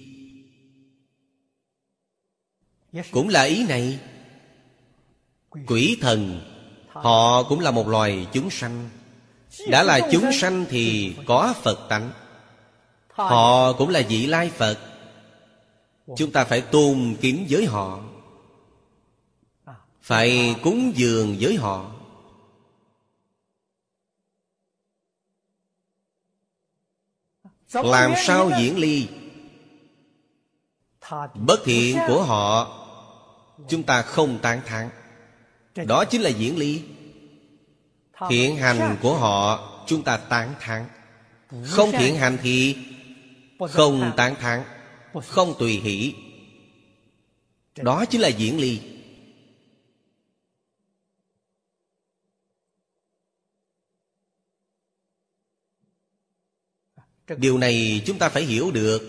[3.11, 3.99] cũng là ý này.
[5.67, 6.41] Quỷ thần,
[6.89, 8.91] họ cũng là một loài chúng sanh.
[9.69, 12.13] Đã là chúng sanh thì có phật tánh.
[13.09, 14.79] Họ cũng là vị lai phật.
[16.17, 18.05] Chúng ta phải tôn kính với họ.
[20.03, 21.93] Phải cúng dường với họ.
[27.73, 29.09] Làm sao diễn ly?
[31.35, 32.80] Bất thiện của họ
[33.69, 34.89] chúng ta không tán thán.
[35.87, 36.83] Đó chính là diễn lý.
[38.29, 40.87] thiện hành của họ, chúng ta tán thán.
[41.65, 42.77] Không thiện hành thì
[43.71, 44.63] không tán thán,
[45.27, 46.15] không tùy hỷ.
[47.77, 48.81] Đó chính là diễn ly
[57.37, 59.03] điều này chúng ta phải hiểu được.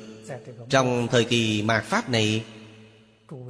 [0.69, 2.45] Trong thời kỳ mạt pháp này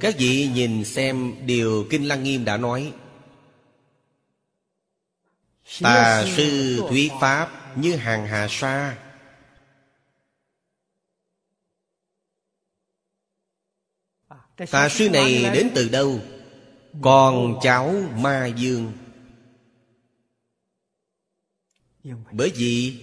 [0.00, 2.94] các vị nhìn xem điều kinh lăng nghiêm đã nói.
[5.80, 8.98] Tà sư thuyết pháp như hàng hà sa.
[14.70, 16.20] Tà sư này đến từ đâu?
[17.02, 18.92] Con cháu ma dương.
[22.32, 22.98] Bởi vì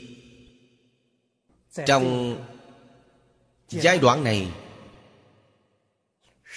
[1.85, 2.35] trong
[3.69, 4.51] giai đoạn này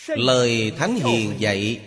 [0.07, 1.81] lời thánh hiền dạy.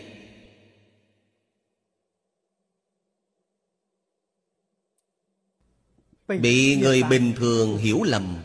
[6.28, 8.38] Bị người bình thường hiểu lầm.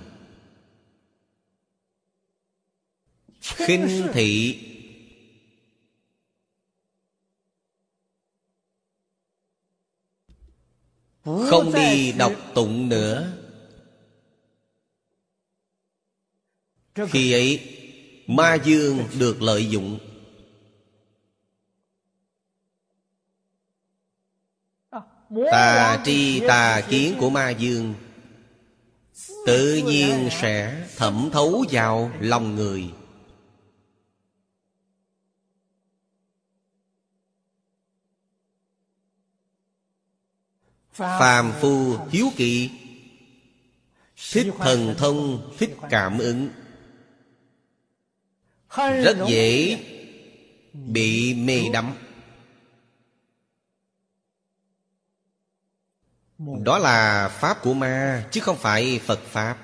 [3.41, 4.59] Khinh thị.
[11.25, 13.37] Không đi đọc tụng nữa.
[16.95, 17.80] Khi ấy
[18.31, 19.99] ma dương được lợi dụng.
[25.51, 27.95] Tà tri tà kiến của ma dương
[29.47, 32.91] tự nhiên sẽ thẩm thấu vào lòng người.
[40.93, 42.71] Phàm phu hiếu kỵ,
[44.33, 46.49] thích thần thông, thích cảm ứng
[48.77, 49.79] rất dễ
[50.73, 51.95] bị mê đắm.
[56.39, 59.57] Đó là pháp của ma chứ không phải phật pháp.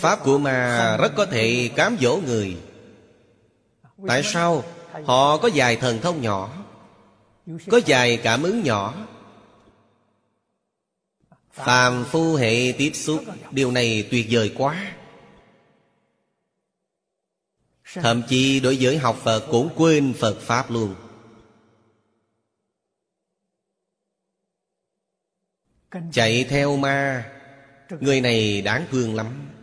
[0.00, 2.56] Pháp của ma rất có thể cám dỗ người.
[4.06, 4.64] Tại sao?
[5.04, 6.50] họ có vài thần thông nhỏ
[7.70, 8.94] có vài cảm ứng nhỏ
[11.56, 14.92] phàm phu hệ tiếp xúc, điều này tuyệt vời quá.
[17.94, 20.94] Thậm chí đối với học phật cũng quên phật pháp luôn.
[26.12, 27.30] Chạy theo ma,
[28.00, 29.55] người này đáng thương lắm.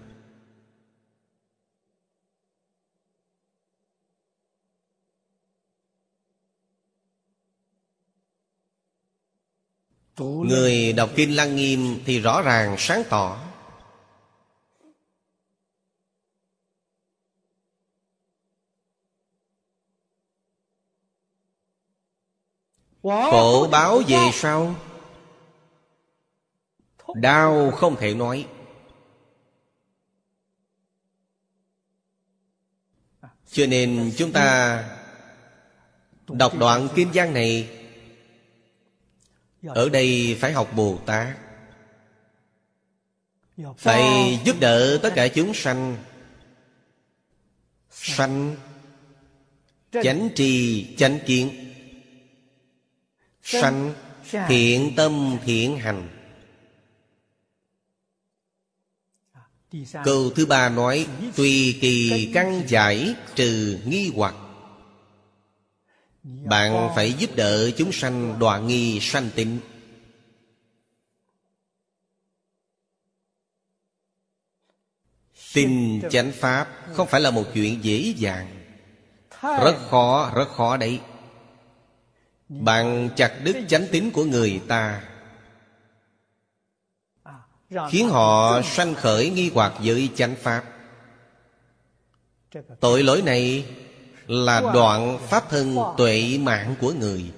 [10.18, 13.39] Người đọc Kinh Lăng Nghiêm thì rõ ràng sáng tỏ.
[23.03, 24.76] Khổ báo về sau.
[27.16, 28.47] Đau không thể nói.
[33.47, 34.84] Cho nên chúng ta
[36.28, 37.82] Đọc đoạn kinh giang này.
[39.68, 41.38] Ở đây phải học Bồ Tát.
[43.78, 44.03] Phải
[44.45, 45.97] giúp đỡ tất cả chúng sanh.
[47.91, 48.55] Sanh,
[49.91, 51.74] Chánh trì, chánh kiến.
[53.43, 53.93] Sanh,
[54.47, 56.09] thiện tâm, thiện hành.
[60.03, 64.36] Câu thứ ba nói, Tùy kỳ căn giải trừ nghi hoặc.
[66.24, 69.59] Bạn phải giúp đỡ chúng sanh đọa nghi sanh tịnh.
[75.53, 78.63] Tin chánh pháp không phải là một chuyện dễ dàng.
[79.41, 80.99] Rất khó, rất khó đấy.
[82.49, 85.03] Bạn chặt đứt chánh tín của người ta
[87.89, 90.63] Khiến họ sanh khởi nghi hoặc với chánh pháp.
[92.80, 93.65] Tội lỗi này
[94.28, 97.32] là đoạn pháp thân tuệ mạng của người.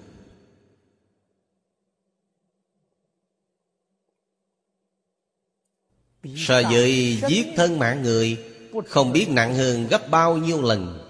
[6.35, 8.37] So với giết thân mạng người
[8.87, 11.09] Không biết nặng hơn gấp bao nhiêu lần.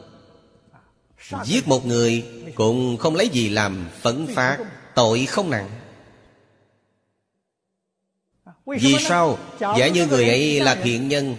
[1.43, 4.57] Giết một người Cũng không lấy gì làm phấn phát
[4.95, 5.69] Tội không nặng.
[8.65, 9.37] Vì sao?
[9.59, 11.35] Giả như người ấy là thiện nhân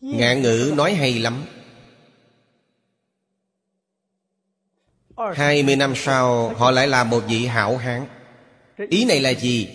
[0.00, 1.44] Ngạn ngữ nói hay lắm.
[5.34, 8.06] Hai mươi năm sau, Họ lại là một vị hảo hán.
[8.90, 9.68] Ý này là gì?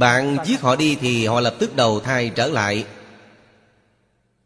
[0.00, 2.86] Bạn giết họ đi thì họ lập tức đầu thai trở lại.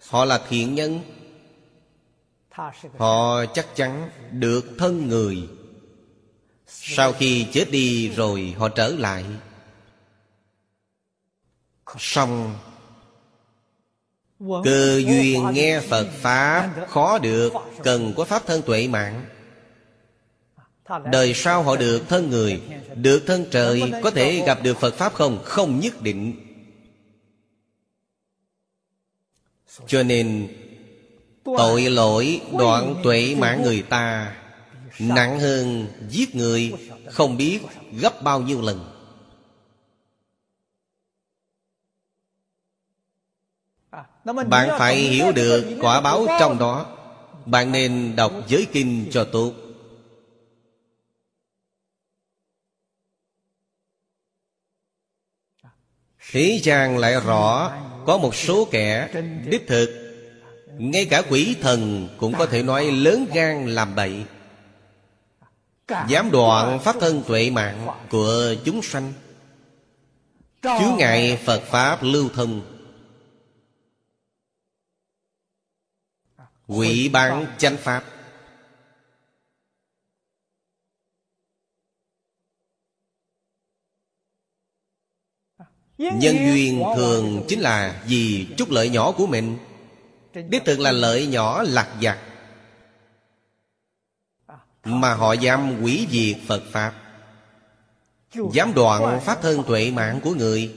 [0.09, 1.01] Họ là thiện nhân.
[2.99, 5.49] Họ chắc chắn được thân người.
[6.67, 9.25] Sau khi chết đi rồi họ trở lại.
[11.99, 12.59] Xong
[14.41, 19.25] Cơ duyên nghe Phật Pháp khó được Cần có Pháp thân tuệ mạng.
[21.13, 22.61] Đời sau họ được thân người
[22.95, 25.39] Được thân trời Có thể gặp được Phật Pháp không?
[25.45, 26.33] Không nhất định.
[29.87, 30.49] Cho nên
[31.45, 34.37] Tội lỗi đoạn tuệ mạng người ta
[34.99, 36.73] Nặng hơn giết người
[37.11, 37.61] Không biết
[38.01, 38.96] gấp bao nhiêu lần
[44.33, 46.87] Bạn phải hiểu được quả báo trong đó.
[47.47, 49.53] Bạn nên đọc giới kinh cho tốt.
[56.33, 57.73] Thế gian lại rõ
[58.07, 59.09] Có một số kẻ
[59.47, 59.89] đích thực.
[60.79, 64.25] Ngay cả quỷ thần Cũng có thể nói lớn gan làm bậy.
[66.09, 69.13] Dám đoạn pháp thân tuệ mạng Của chúng sanh.
[70.63, 72.76] Chứa ngại Phật Pháp lưu thông
[76.67, 78.05] Quỷ bán chánh Pháp.
[85.99, 89.59] Nhân duyên thường chính là vì chút lợi nhỏ của mình.
[90.49, 92.19] Đích thực là lợi nhỏ lạc vặt
[94.85, 96.95] Mà họ dám quỷ diệt Phật Pháp.
[98.53, 100.75] Dám đoạn pháp thân tuệ mạng của người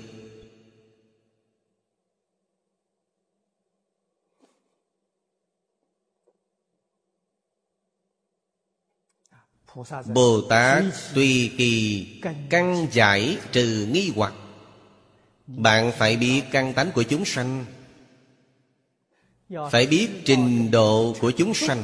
[10.14, 10.84] Bồ Tát
[11.16, 14.34] tùy kỳ căn giải trừ nghi hoặc.
[15.48, 17.66] Bạn phải biết căn tánh của chúng sanh.
[19.72, 21.84] Phải biết trình độ của chúng sanh.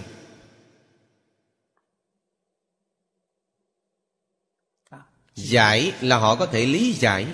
[5.36, 7.28] Giải là họ có thể lý giải.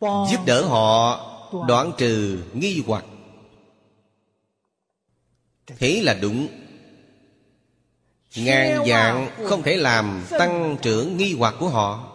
[0.00, 1.26] Giúp đỡ họ
[1.68, 3.04] đoạn trừ nghi hoặc.
[5.66, 6.48] Thế là đúng.
[8.36, 12.06] Ngàn dạng không thể làm tăng trưởng nghi hoặc của họ.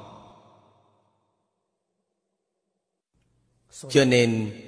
[3.89, 4.61] Cho nên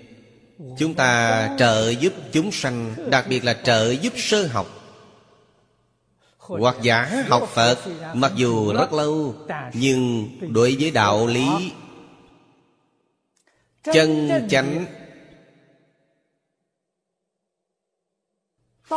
[0.78, 4.68] Chúng ta trợ giúp chúng sanh Đặc biệt là trợ giúp sơ học.
[6.38, 7.78] Hoặc giả học Phật
[8.14, 9.36] Mặc dù rất lâu
[9.74, 11.72] Nhưng đối với đạo lý
[13.84, 14.86] Chân chánh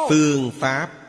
[0.08, 0.99] Phương Pháp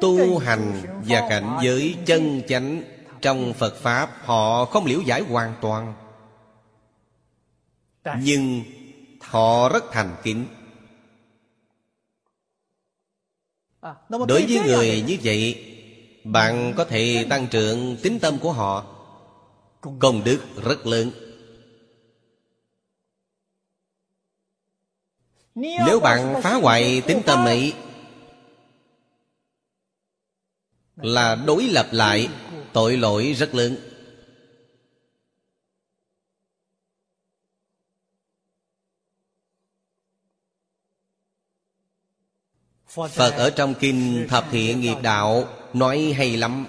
[0.00, 2.82] Tu hành và cảnh giới chân chánh
[3.20, 5.94] Trong Phật Pháp, Họ không liễu giải hoàn toàn.
[8.22, 8.62] Nhưng
[9.20, 10.46] Họ rất thành kính.
[14.08, 15.66] Đối với người như vậy,
[16.24, 18.84] Bạn có thể tăng trưởng tính tâm của họ.
[19.98, 21.10] Công đức rất lớn.
[25.54, 27.72] Nếu bạn phá hoại tính tâm ấy
[31.02, 32.28] Là đối lập lại,
[32.72, 33.76] tội lỗi rất lớn.
[42.86, 46.66] Phật ở trong kinh Thập Thiện Nghiệp Đạo Nói hay lắm.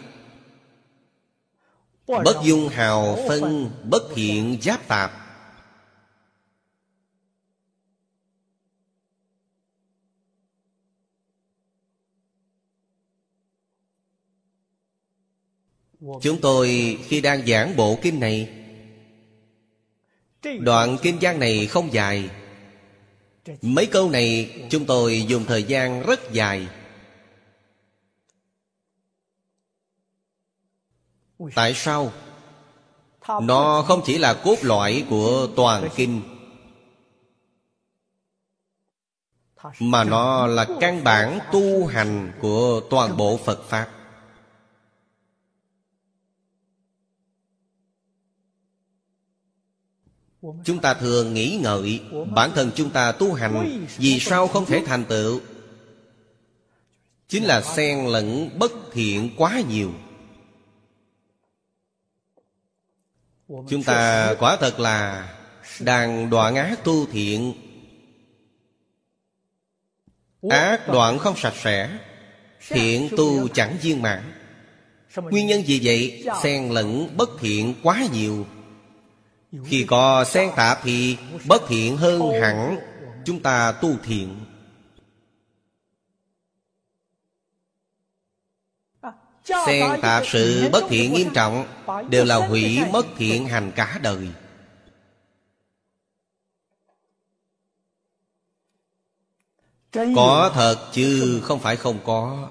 [2.08, 5.21] Bất dung hào phân, Bất hiện giáp tạp
[16.02, 18.50] Chúng tôi khi đang giảng bộ kinh này,
[20.60, 22.30] Đoạn kinh văn này không dài.
[23.62, 26.68] Mấy câu này chúng tôi dùng thời gian rất dài.
[31.56, 32.14] Tại sao?
[33.42, 36.22] Nó không chỉ là cốt lõi của toàn kinh,
[39.80, 44.01] Mà nó là căn bản tu hành của toàn bộ Phật Pháp.
[50.42, 52.02] Chúng ta thường nghĩ ngợi
[52.36, 55.42] Bản thân chúng ta tu hành Vì sao không thể thành tựu.
[57.28, 59.92] Chính là xen lẫn bất thiện quá nhiều.
[63.48, 65.30] Chúng ta quả thật là
[65.80, 67.54] Đang đoạn ác tu thiện.
[70.50, 71.98] Ác đoạn không sạch sẽ,
[72.68, 74.34] Thiện tu chẳng viên mãn.
[75.16, 78.46] Nguyên nhân gì vậy, Xen lẫn bất thiện quá nhiều
[79.66, 82.78] khi có xen tạp thì bất thiện hơn hẳn
[83.26, 84.46] Chúng ta tu thiện.
[89.44, 91.66] Xen tạp sự bất thiện nghiêm trọng
[92.10, 94.30] Đều là hủy mất thiện hành cả đời.
[100.16, 102.50] Có thật chứ không phải không có.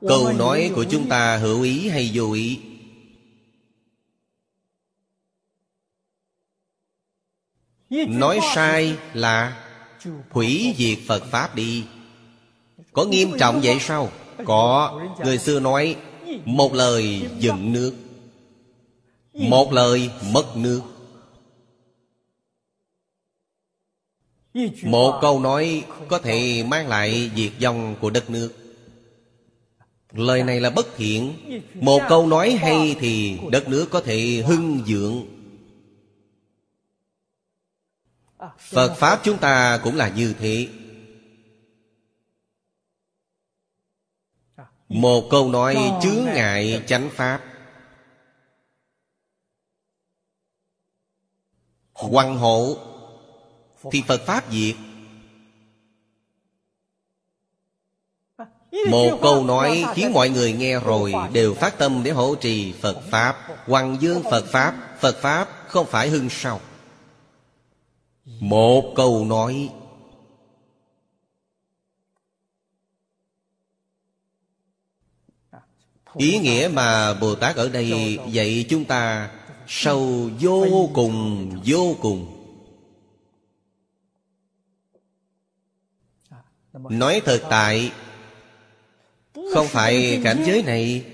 [0.00, 2.75] Câu nói của chúng ta hữu ý hay vô ý?
[8.08, 9.62] Nói sai là
[10.30, 11.84] Hủy diệt Phật Pháp đi.
[12.92, 14.10] Có nghiêm trọng vậy sao?
[14.44, 15.00] Có.
[15.24, 15.96] Người xưa nói,
[16.44, 17.92] Một lời dựng nước.
[19.32, 20.80] Một lời mất nước.
[24.82, 28.52] Một câu nói có thể mang lại diệt vong của đất nước.
[30.12, 31.34] Lời này là bất thiện.
[31.74, 35.35] Một câu nói hay thì đất nước có thể hưng dưỡng.
[38.58, 40.68] Phật Pháp chúng ta cũng là như thế.
[44.88, 47.42] Một câu nói chướng ngại chánh Pháp.
[51.94, 52.76] Quăng hộ
[53.92, 54.76] Thì Phật Pháp diệt.
[58.90, 63.00] Một câu nói khiến mọi người nghe rồi Đều phát tâm để hộ trì Phật
[63.10, 63.36] Pháp.
[63.66, 64.98] Hoàng dương Phật Pháp.
[65.00, 66.60] Phật Pháp không phải hưng sau
[68.40, 69.70] một câu nói.
[76.16, 79.30] Ý nghĩa mà Bồ Tát ở đây dạy chúng ta
[79.68, 82.32] Sâu vô cùng vô cùng.
[86.72, 87.92] Nói thực tại,
[89.54, 91.04] Không phải cảnh giới này.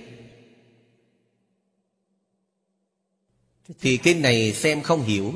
[3.80, 5.32] Thì kinh này xem không hiểu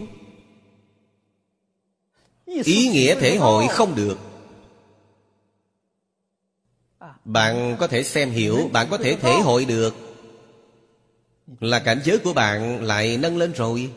[2.65, 4.19] ý nghĩa thể hội không được.
[7.25, 9.95] Bạn có thể xem hiểu, bạn có thể thể hội được.
[11.61, 13.93] Là cảnh giới của bạn lại nâng lên rồi.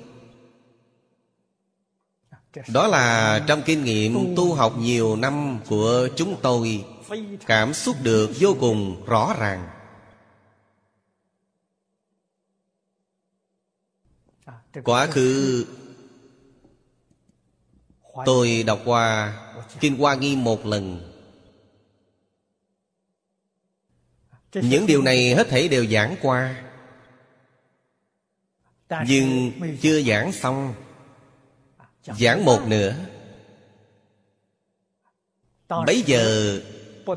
[2.74, 6.86] Đó là trong kinh nghiệm tu học nhiều năm của chúng tôi,
[7.46, 9.70] cảm xúc được vô cùng rõ ràng.
[14.84, 15.66] Quá khứ
[18.26, 19.34] Tôi đọc qua
[19.80, 21.12] Kinh Hoa nghi một lần.
[24.54, 26.64] Những điều này hết thảy đều giảng qua.
[29.08, 29.52] Nhưng
[29.82, 30.74] chưa giảng xong.
[32.04, 32.96] Giảng một nửa.
[35.86, 36.60] Bây giờ,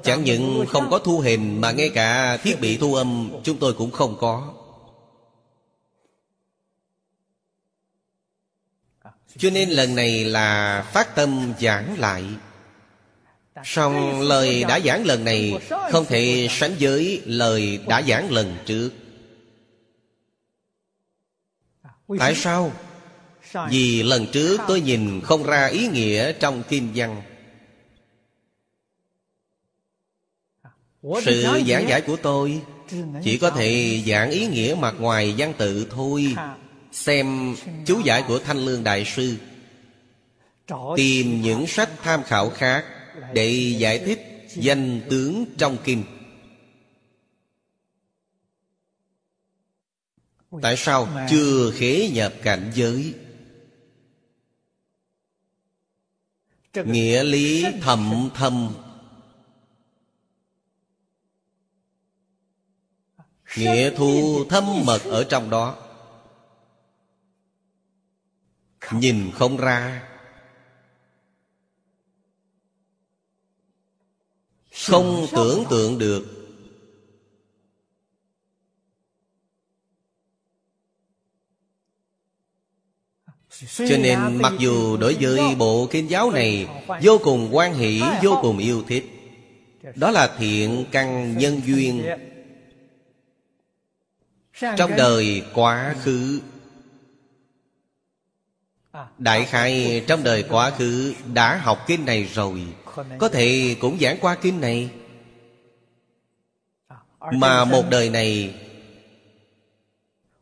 [0.03, 3.73] Chẳng những không có thu hình Mà ngay cả thiết bị thu âm Chúng tôi
[3.73, 4.55] cũng không có.
[9.39, 12.25] Cho nên lần này là phát tâm giảng lại.
[13.65, 15.53] Song lời đã giảng lần này
[15.91, 18.91] không thể sánh với lời đã giảng lần trước.
[22.19, 22.73] Tại sao?
[23.71, 27.23] Vì lần trước tôi nhìn không ra ý nghĩa trong kinh văn.
[31.25, 32.61] Sự giảng giải của tôi
[33.23, 36.35] chỉ có thể giảng ý nghĩa mặt ngoài văn tự thôi
[36.93, 39.37] xem chú giải của thanh lương đại sư.
[40.97, 42.85] Tìm những sách tham khảo khác
[43.35, 46.05] để giải thích danh tướng trong kinh.
[50.63, 53.15] Tại sao chưa khế nhập cảnh giới?
[56.75, 58.75] Nghĩa lý thầm thâm.
[63.57, 65.82] Nghĩa thu thâm mật ở trong đó.
[68.95, 70.09] Nhìn không ra.
[74.87, 76.39] Không tưởng tượng được.
[83.77, 86.69] Cho nên mặc dù đối với bộ kinh giáo này
[87.03, 89.05] vô cùng quan hỷ, vô cùng yêu thích,
[89.95, 92.05] đó là thiện căn nhân duyên.
[94.77, 96.41] Trong đời quá khứ
[99.19, 102.67] đại khai trong đời quá khứ đã học kinh này rồi,
[103.19, 104.91] có thể cũng giảng qua kinh này.
[107.33, 108.55] Mà một đời này,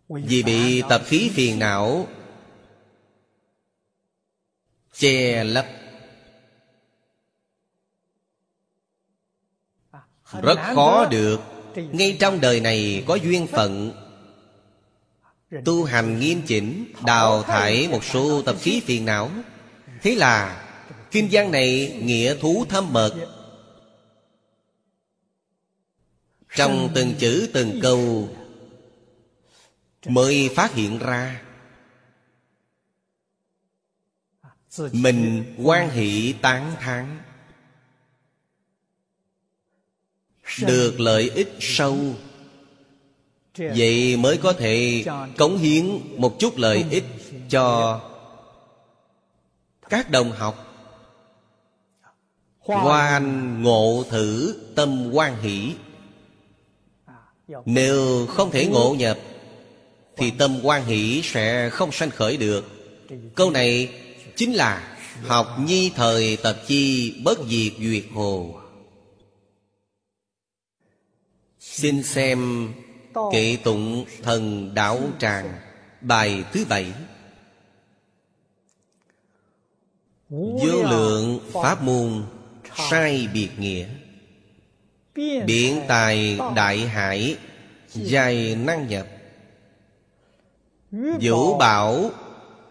[0.08, 2.08] vì bị tập khí phiền não,
[4.94, 5.66] che lấp,
[10.42, 11.40] rất khó được.
[11.74, 13.92] Ngay trong đời này có duyên phận
[15.64, 19.30] tu hành nghiêm chỉnh, đào thải một số tập khí phiền não.
[20.02, 20.66] Thế là
[21.10, 23.28] kinh văn này nghĩa thú thâm mật
[26.56, 28.28] trong từng chữ, từng câu
[30.06, 31.42] mới phát hiện ra,
[34.92, 37.20] mình quan hỷ tán thán.
[40.66, 42.14] Được lợi ích sâu
[43.58, 45.04] vậy mới có thể
[45.38, 47.04] cống hiến một chút lợi ích
[47.48, 48.00] cho
[49.88, 50.66] các đồng học.
[52.58, 55.72] Hoan ngộ thử tâm quan hỷ.
[57.64, 59.18] Nếu không thể ngộ nhập,
[60.16, 62.64] thì tâm quan hỷ sẽ không sanh khởi được.
[63.34, 63.88] Câu này
[64.36, 68.60] chính là học nhi thời tập chi bất diệt duyệt hồ.
[71.60, 72.68] Xin xem
[73.32, 75.52] kệ tụng thần đạo tràng
[76.00, 76.92] bài thứ bảy.
[80.30, 82.24] Vô lượng pháp môn
[82.90, 83.86] sai biệt nghĩa.
[85.46, 87.36] Biện tài đại hải
[87.88, 89.06] dài năng nhập.
[91.20, 92.10] Vũ bảo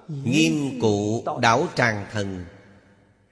[0.09, 2.45] nghiêm cụ đảo tràng thần.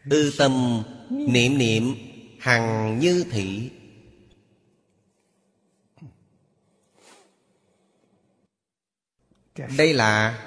[0.10, 1.96] Ư tâm niệm niệm
[2.40, 3.70] hằng như thị
[9.78, 10.44] đây là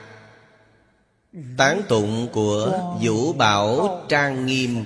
[1.57, 4.85] tán tụng của vũ bảo trang nghiêm,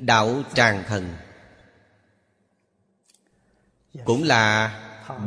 [0.00, 1.14] đạo tràng thần.
[4.04, 4.78] Cũng là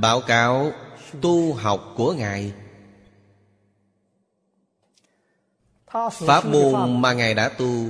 [0.01, 0.71] báo cáo
[1.21, 2.53] tu học của ngài.
[6.11, 7.85] Pháp môn mà ngài đã tu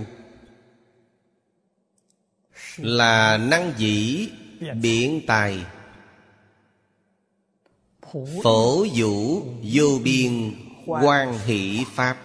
[2.77, 4.29] là năng dĩ
[4.81, 5.65] biện tài
[8.43, 9.41] phổ vũ
[9.73, 10.53] vô biên
[10.85, 12.17] quan hỷ pháp.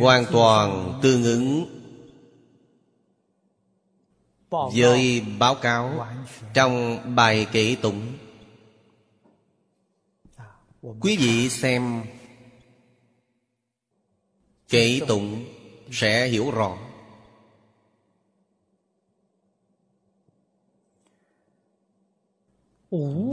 [0.00, 1.78] Hoàn toàn tương ứng
[4.50, 6.06] với báo cáo
[6.54, 8.12] trong bài kệ tụng.
[11.00, 12.04] Quý vị xem
[14.68, 15.44] kệ tụng
[15.90, 16.78] sẽ hiểu rõ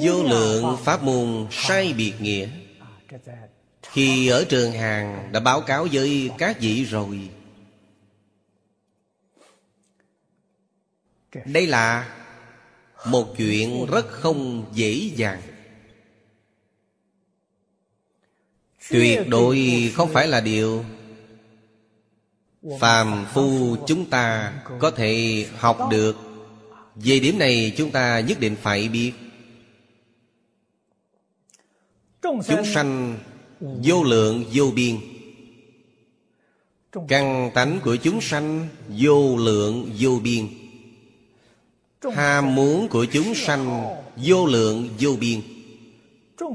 [0.04, 2.48] vô lượng pháp môn sai biệt nghĩa.
[3.82, 7.30] Khi ở trường hàng đã báo cáo với các vị rồi.
[11.46, 12.16] Đây là
[13.06, 15.42] một chuyện rất không dễ dàng.
[18.90, 20.86] Tuyệt đối không phải là điều
[22.80, 26.18] phàm phu chúng ta có thể học được.
[26.96, 29.14] Về điểm này chúng ta nhất định phải biết
[32.22, 33.18] Chúng sanh
[33.60, 34.98] vô lượng vô biên.
[37.08, 40.48] Căn tánh của chúng sanh vô lượng vô biên.
[42.16, 45.42] Ham muốn của chúng sanh vô lượng vô biên.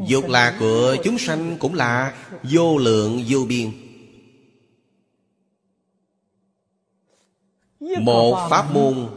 [0.07, 3.71] Dục lạc của chúng sanh cũng là vô lượng vô biên.
[8.01, 9.09] Một pháp môn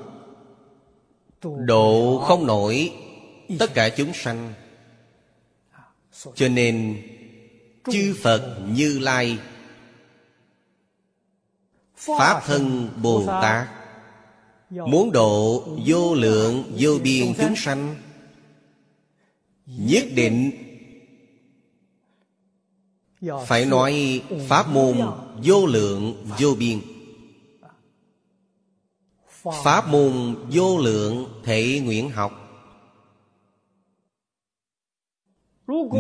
[1.41, 2.91] Độ không nổi
[3.59, 4.53] Tất cả chúng sanh
[6.36, 7.03] cho nên,
[7.91, 9.39] Chư Phật Như Lai,
[11.95, 13.68] Pháp thân Bồ Tát
[14.70, 17.95] Muốn độ vô lượng, vô biên chúng sanh,
[19.65, 20.51] Nhất định
[23.47, 24.97] Phải nói Pháp môn
[25.43, 26.82] vô lượng, vô biên.
[29.63, 32.46] Pháp môn vô lượng thể nguyện học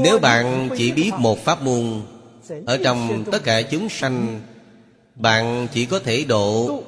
[0.03, 2.01] Nếu bạn chỉ biết một pháp môn,
[2.65, 4.41] Ở trong tất cả chúng sanh,
[5.15, 6.83] Bạn chỉ có thể độ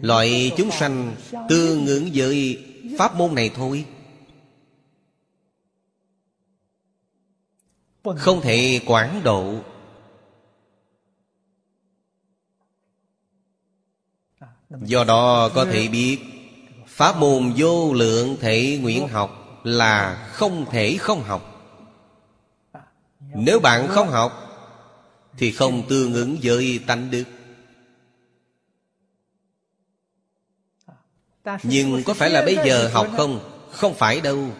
[0.00, 1.16] Loại chúng sanh
[1.48, 2.64] tương ứng với
[2.98, 3.84] pháp môn này thôi.
[8.16, 9.54] Không thể quản độ.
[14.70, 16.18] Do đó có thể biết,
[16.86, 21.57] Pháp môn vô lượng thể nguyện học Là không thể không học.
[23.34, 24.44] Nếu bạn không học,
[25.38, 27.24] Thì không tương ứng với tánh đức.
[31.62, 33.40] Nhưng có phải là bây giờ học không?
[33.72, 34.50] Không phải đâu.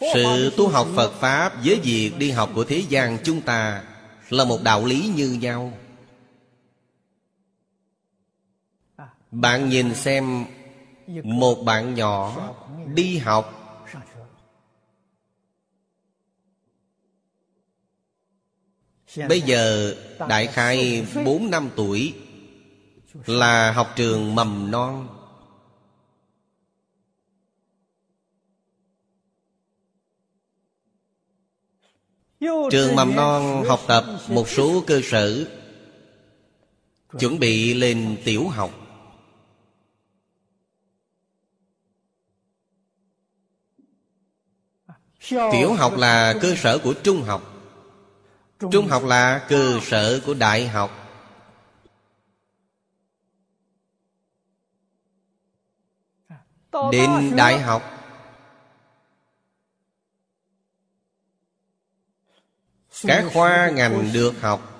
[0.00, 3.84] Sự tu học Phật Pháp với việc đi học của thế gian chúng ta
[4.30, 5.72] Là một đạo lý như nhau.
[9.30, 10.44] Bạn nhìn xem
[11.08, 12.36] một bạn nhỏ
[12.94, 13.54] đi học.
[19.28, 19.94] Bây giờ
[20.28, 22.14] đại khai bốn năm tuổi
[23.26, 25.08] Là học trường mầm non.
[32.70, 35.44] Trường mầm non học tập một số cơ sở
[37.18, 38.87] Chuẩn bị lên tiểu học.
[45.30, 47.42] Tiểu học là cơ sở của trung học.
[48.72, 50.90] Trung học là cơ sở của đại học.
[56.92, 57.82] Đến đại học.
[63.02, 64.74] Các khoa ngành được học.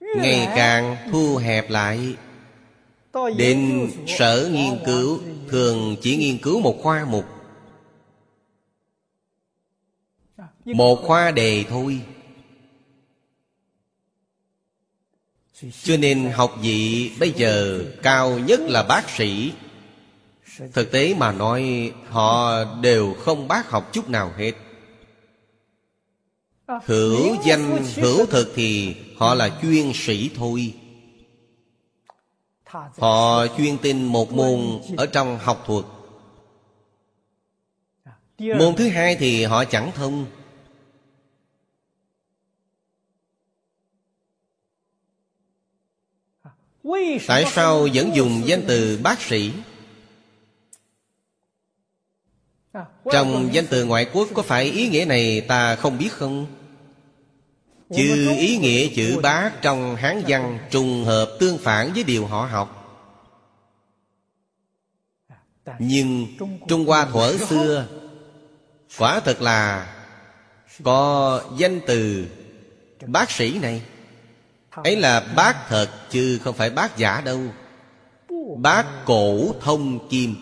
[0.00, 2.16] Ngày càng thu hẹp lại.
[3.36, 7.24] Đến sở nghiên cứu, Thường chỉ nghiên cứu một khoa mục.
[10.64, 12.00] Một khoa đề thôi.
[15.82, 19.52] Cho nên học vị bây giờ cao nhất là bác sĩ.
[20.72, 24.52] Thực tế mà nói, Họ đều không bác học chút nào hết.
[26.84, 30.74] Hữu danh, hữu thực thì họ là chuyên sĩ thôi.
[32.98, 35.84] Họ chuyên tin một môn ở trong học thuật.
[38.38, 40.26] Môn thứ hai thì họ chẳng thông.
[47.26, 49.52] Tại sao vẫn dùng danh từ bác sĩ?
[53.12, 56.46] Trong danh từ ngoại quốc có phải ý nghĩa này ta không biết không?
[57.96, 62.46] Chữ ý nghĩa chữ bác trong Hán văn trùng hợp tương phản với điều họ
[62.46, 62.80] học.
[65.78, 66.26] Nhưng
[66.68, 67.86] Trung Hoa thuở xưa
[68.98, 69.94] Quả thật là
[70.82, 72.26] Có danh từ
[73.06, 73.82] bác sĩ này.
[74.70, 77.40] Ấy là bác thật chứ không phải bác giả đâu.
[78.56, 80.34] Bác cổ thông kim.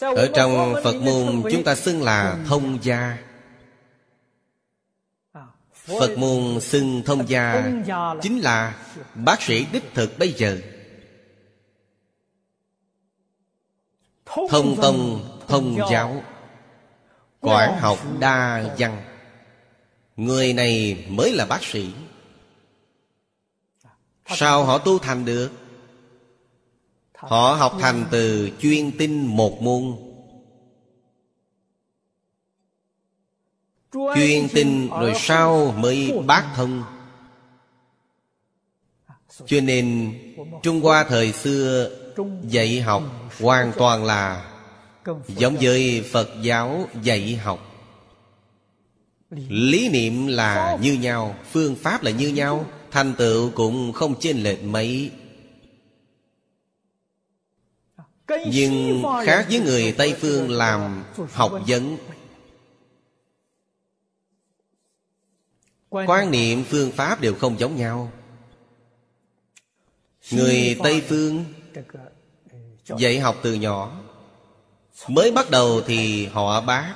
[0.00, 3.18] Ở trong phật môn chúng ta xưng là thông gia
[5.98, 7.72] phật môn xưng thông gia
[8.22, 8.76] chính là
[9.14, 10.58] bác sĩ đích thực bây giờ.
[14.50, 16.22] Thông tông, thông giáo
[17.40, 19.02] quản học đa văn.
[20.16, 21.90] Người này mới là bác sĩ.
[24.26, 25.50] Sao họ tu thành được?
[27.14, 29.96] Họ học thành từ chuyên tinh một môn.
[33.92, 36.84] Chuyên tin rồi sau mới bác thông.
[39.46, 40.14] Cho nên,
[40.62, 41.90] trung hoa thời xưa
[42.42, 43.02] dạy học
[43.40, 44.50] hoàn toàn là
[45.28, 47.66] giống với phật giáo dạy học.
[49.48, 54.42] Lý niệm là như nhau, phương pháp là như nhau, thành tựu cũng không chênh
[54.42, 55.10] lệch mấy.
[58.46, 61.96] Nhưng khác với người tây phương làm học vấn
[65.90, 68.12] quan niệm phương pháp đều không giống nhau.
[70.32, 71.44] Người tây phương
[72.98, 74.00] dạy học từ nhỏ.
[75.08, 76.94] Mới bắt đầu thì họ bác.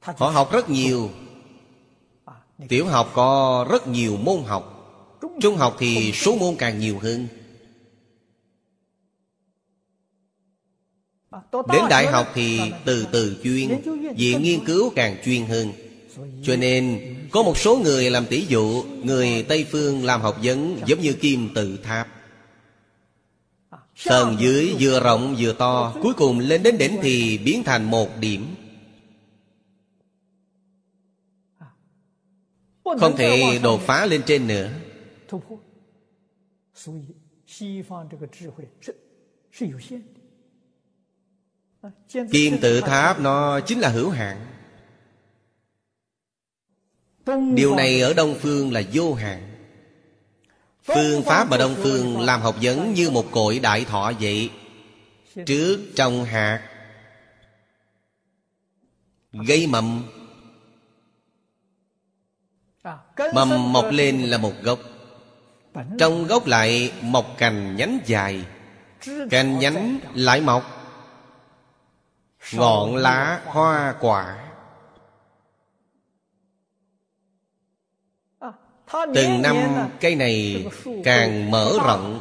[0.00, 1.10] Họ học rất nhiều.
[2.68, 4.70] Tiểu học có rất nhiều môn học.
[5.40, 7.28] Trung học thì số môn càng nhiều hơn.
[11.52, 13.80] Đến đại học thì từ từ chuyên.
[14.16, 15.72] Viện nghiên cứu càng chuyên hơn
[16.42, 20.80] cho nên, có một số người làm tỷ dụ, Người Tây Phương làm học vấn
[20.86, 22.08] giống như kim tự tháp.
[24.04, 28.08] Tầng dưới vừa rộng vừa to, Cuối cùng lên đến đỉnh thì biến thành một
[28.20, 28.54] điểm.
[32.84, 34.70] Không thể đột phá lên trên nữa.
[42.32, 44.53] Kim tự tháp nó chính là hữu hạn.
[47.54, 49.50] Điều này ở Đông Phương là vô hạn.
[50.82, 54.50] Phương pháp mà Đông Phương làm học vấn như một cội đại thọ vậy.
[55.46, 56.60] Trước trong hạt
[59.32, 60.02] Gây mầm.
[63.34, 64.78] Mầm mọc lên là một gốc.
[65.98, 68.44] Trong gốc lại mọc cành nhánh dài.
[69.30, 70.64] Cành nhánh lại mọc.
[72.52, 74.53] Ngọn lá hoa quả
[79.14, 79.56] Từng năm
[80.00, 80.66] cây này
[81.04, 82.20] càng mở rộng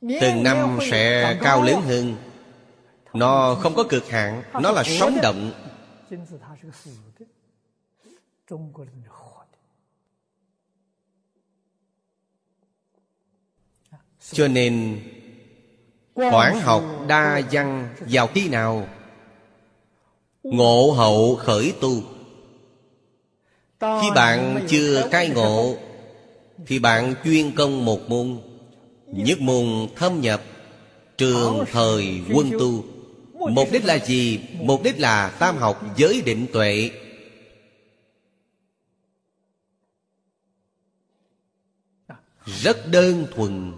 [0.00, 2.16] Từng năm sẽ cao lớn hơn.
[3.14, 5.52] Nó không có cực hạn Nó là sống động.
[14.32, 15.00] Cho nên
[16.14, 18.88] Quán học đa văn vào khi nào?
[20.42, 22.02] Ngộ hậu khởi tu
[23.80, 25.76] khi bạn chưa khai ngộ,
[26.66, 28.40] Thì bạn chuyên công một môn,
[29.06, 30.42] Nhất môn thâm nhập,
[31.16, 32.84] Trường thời quân tu.
[33.50, 34.40] Mục đích là gì?
[34.60, 36.90] Mục đích là tam học giới định tuệ.
[42.44, 43.72] Rất đơn thuần.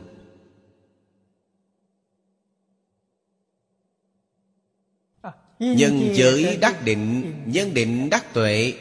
[5.58, 8.74] Nhân giới đắc định, Nhân định đắc tuệ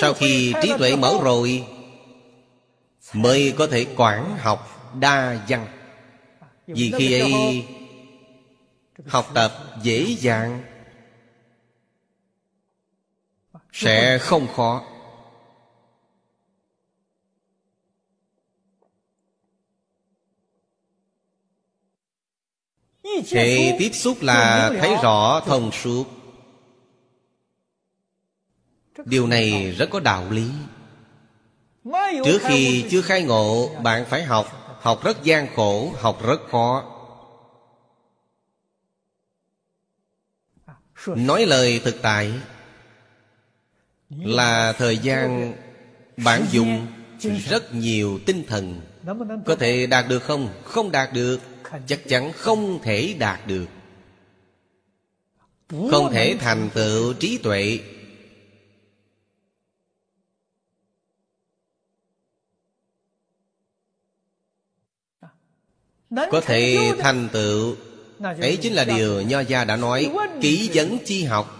[0.00, 1.66] sau khi trí tuệ mở rồi,
[3.12, 5.66] Mới có thể quản học đa văn.
[6.66, 7.66] Vì khi ấy,
[9.06, 9.52] Học tập
[9.82, 10.62] dễ dàng
[13.72, 14.84] Sẽ không khó.
[23.32, 26.19] Hệ tiếp xúc là thấy rõ thông suốt
[29.04, 30.50] điều này rất có đạo lý.
[32.24, 34.56] Trước khi chưa khai ngộ bạn phải học.
[34.80, 36.84] Học rất gian khổ học rất khó.
[41.06, 42.32] Nói lời thực tại
[44.10, 45.54] là thời gian
[46.16, 46.86] bạn dùng
[47.48, 48.80] rất nhiều tinh thần.
[49.46, 50.48] Có thể đạt được không?
[50.64, 51.40] Không đạt được.
[51.86, 53.66] Chắc chắn không thể đạt được.
[55.90, 57.78] Không thể thành tựu trí tuệ
[66.10, 67.76] Có thể thành tựu.
[68.20, 71.56] Ấy chính là điều Nho Gia đã nói Kỹ vấn chi học.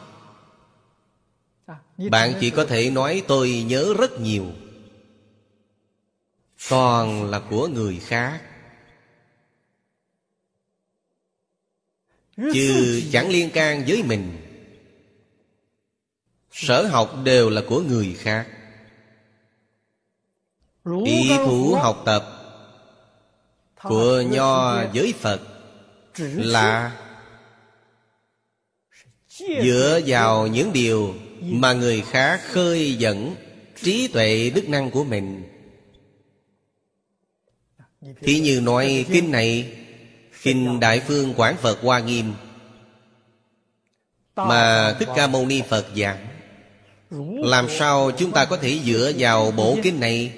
[2.10, 4.46] Bạn chỉ có thể nói tôi nhớ rất nhiều.
[6.68, 8.42] Toàn là của người khác.
[12.36, 14.36] Chứ chẳng liên can với mình.
[16.52, 18.48] Sở học đều là của người khác.
[21.04, 22.39] Ý thủ học tập
[23.82, 25.40] của nho với phật
[26.36, 26.96] là
[29.38, 33.34] dựa vào những điều mà người khác khơi dẫn
[33.82, 35.42] trí tuệ đức năng của mình.
[38.20, 39.72] Thì như nói kinh này
[40.42, 42.34] kinh đại phương quán phật hoa nghiêm
[44.36, 46.26] mà thích ca mâu ni phật giảng.
[47.44, 50.32] làm sao chúng ta có thể dựa vào bộ kinh này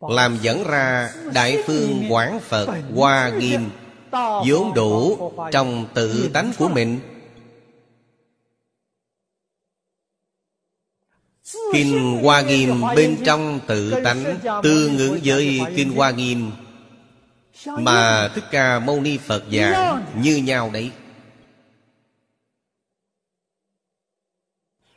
[0.00, 3.70] làm dẫn ra Đại Phương Quán Phật Hoa Nghiêm,
[4.48, 7.00] vốn đủ trong tự tánh của mình.
[11.72, 14.24] Kinh Hoa Nghiêm bên trong tự tánh
[14.62, 16.50] Tương ứng với Kinh Hoa Nghiêm.
[17.66, 20.90] Mà Thích Ca Mâu Ni Phật giảng như nhau đấy.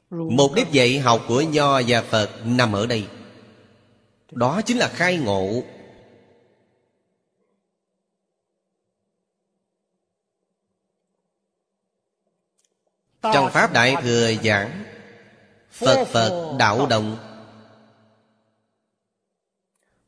[0.09, 3.07] Mục đích dạy học của Nho và Phật nằm ở đây.
[4.31, 5.63] Đó chính là khai ngộ.
[13.21, 14.83] Trong Pháp Đại Thừa giảng,
[15.71, 17.17] Phật Phật đạo động.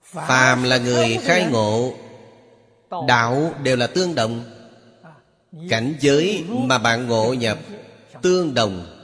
[0.01, 1.93] Phàm là người khai ngộ,
[3.07, 4.43] Đạo đều là tương đồng.
[5.69, 7.57] Cảnh giới mà bạn ngộ nhập
[8.21, 9.00] Tương đồng.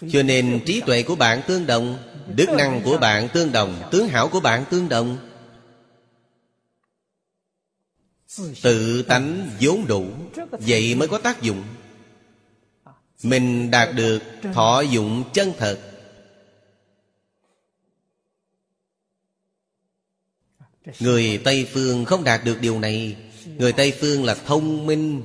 [0.00, 1.98] Cho nên trí tuệ của bạn tương đồng,
[2.34, 5.18] Đức năng của bạn tương đồng, Tướng hảo của bạn tương đồng.
[8.62, 10.06] Tự tánh vốn đủ,
[10.50, 11.62] Vậy mới có tác dụng.
[13.22, 14.22] Mình đạt được
[14.54, 15.78] thọ dụng chân thật.
[21.00, 23.16] Người Tây Phương không đạt được điều này.
[23.58, 25.22] Người Tây Phương là thông minh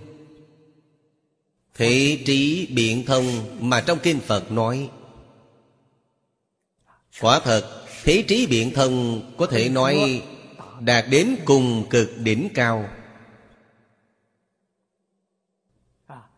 [1.80, 3.26] Thế trí biện thông
[3.70, 4.90] Mà trong Kinh Phật nói.
[7.22, 10.24] Quả thật, Thế trí biện thông Có thể nói
[10.80, 12.90] Đạt đến cùng cực đỉnh cao.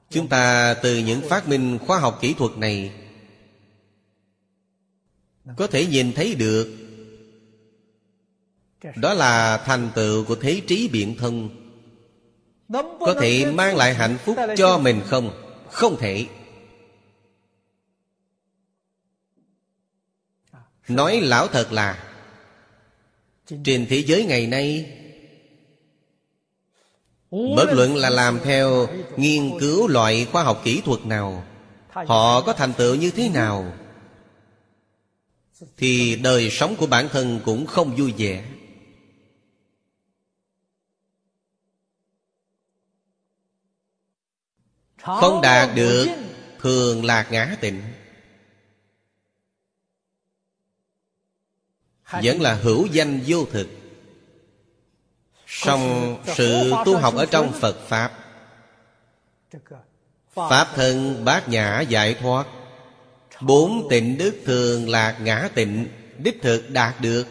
[0.09, 2.91] Chúng ta từ những phát minh khoa học kỹ thuật này
[5.57, 6.77] Có thể nhìn thấy được,
[8.95, 11.60] Đó là thành tựu của thế trí biện thông.
[12.99, 15.31] Có thể mang lại hạnh phúc cho mình không?
[15.71, 16.27] Không thể
[20.87, 22.03] Nói lão thật là,
[23.63, 24.97] Trên thế giới ngày nay,
[27.31, 28.87] Bất luận là làm theo
[29.17, 31.43] nghiên cứu loại khoa học kỹ thuật nào,
[31.89, 33.73] Họ có thành tựu như thế nào,
[35.77, 38.43] Thì đời sống của bản thân cũng không vui vẻ
[45.01, 46.07] Không đạt được
[46.59, 47.81] Thường lạc ngã tịnh.
[52.23, 53.67] Vẫn là hữu danh vô thực.
[55.47, 58.11] Song sự tu học ở trong phật pháp
[60.33, 62.47] pháp thân bát nhã giải thoát.
[63.41, 65.87] Bốn tịnh đức thường lạc ngã tịnh
[66.17, 67.27] đích thực đạt được.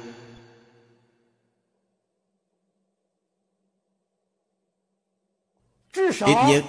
[6.20, 6.64] Ít nhất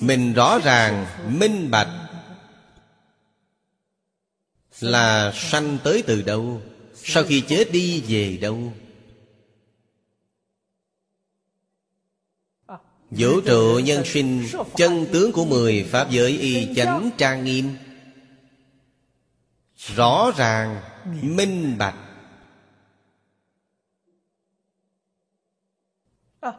[0.00, 1.06] mình rõ ràng,
[1.38, 1.88] minh bạch.
[4.80, 6.62] Là sanh tới từ đâu?
[6.94, 8.72] Sau khi chết đi về đâu?
[13.10, 14.46] Vũ trụ nhân sinh,
[14.76, 17.76] Chân tướng của mười Pháp giới y chánh trang nghiêm.
[19.76, 20.80] Rõ ràng,
[21.22, 21.94] Minh bạch.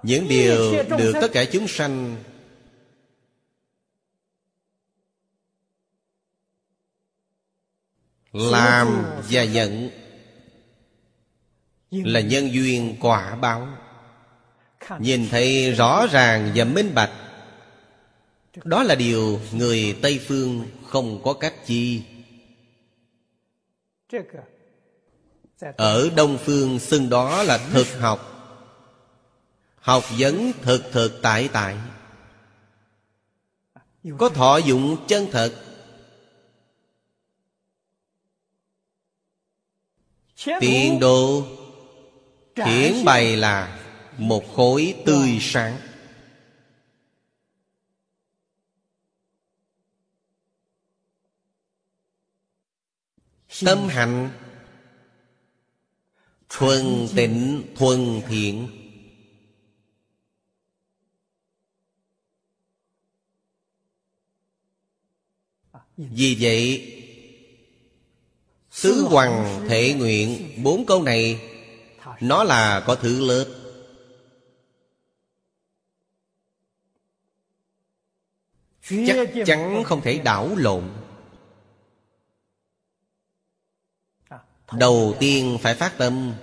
[0.03, 2.23] Những điều được tất cả chúng sanh
[8.33, 9.89] Làm và nhận
[11.91, 13.67] Là nhân duyên quả báo.
[14.99, 17.11] Nhìn thấy rõ ràng và minh bạch
[18.63, 22.03] Đó là điều người Tây Phương không có cách chi.
[25.77, 28.35] Ở Đông Phương xưng đó là thực học.
[29.75, 31.77] Học vấn thực thực tại tại.
[34.17, 35.68] Có thọ dụng chân thật
[40.45, 41.45] Tiền đồ
[42.55, 43.79] Hiển bày là
[44.17, 45.77] một khối tươi sáng.
[53.65, 54.29] Tâm hạnh
[56.49, 58.69] thuần tịnh thuần thiện.
[65.97, 66.98] Vì vậy
[68.79, 71.41] Sứ Hoàng thể nguyện, Bốn câu này,
[72.21, 73.47] Nó là có thứ lớn.
[79.07, 80.83] Chắc chắn không thể đảo lộn.
[84.73, 86.33] Đầu tiên phải phát tâm.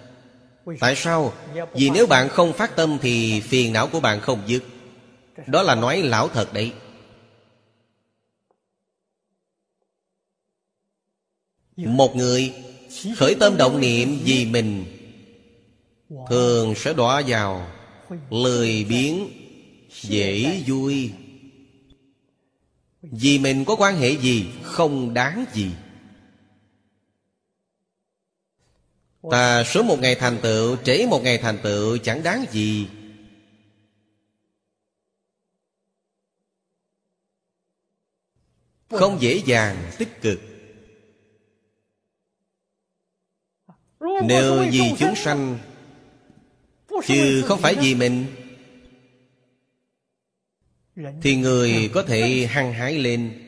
[0.80, 1.32] Tại sao?
[1.74, 4.62] Vì nếu bạn không phát tâm thì phiền não của bạn không dứt.
[5.46, 6.72] Đó là nói lão thật đấy.
[11.76, 12.54] Một người
[13.16, 14.84] Khởi tâm động niệm vì mình,
[16.30, 17.70] Thường sẽ đọa vào
[18.30, 19.30] Lười biến
[20.02, 21.12] Dễ vui.
[23.02, 25.70] Vì mình có quan hệ gì Không đáng gì.
[29.30, 32.88] Ta sớm một ngày thành tựu, Trễ một ngày thành tựu Chẳng đáng gì.
[38.90, 40.55] Không dễ dàng, tích cực.
[44.22, 45.58] Nếu vì chúng sanh
[47.06, 48.26] Chứ không phải vì mình
[51.22, 53.42] Thì người có thể hăng hái lên.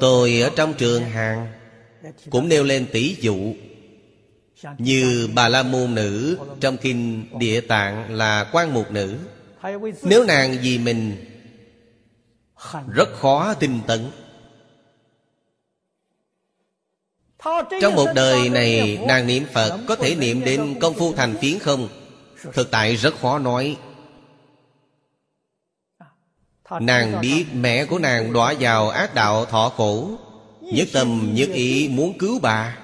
[0.00, 1.52] Tôi ở trong trường hàng
[2.30, 3.54] Cũng nêu lên tỷ dụ.
[4.78, 9.18] Như Bà La Môn Nữ Trong kinh Địa Tạng là quan mục nữ.
[10.02, 11.24] Nếu nàng vì mình
[12.94, 14.10] Rất khó tinh tấn
[17.80, 21.58] Trong một đời này, nàng niệm Phật Có thể niệm đến công phu thành phiến
[21.58, 21.88] không?
[22.52, 23.76] Thực tại rất khó nói.
[26.80, 30.10] Nàng biết mẹ của nàng đọa vào ác đạo thọ khổ.
[30.60, 32.78] Nhất tâm, nhất ý muốn cứu bà.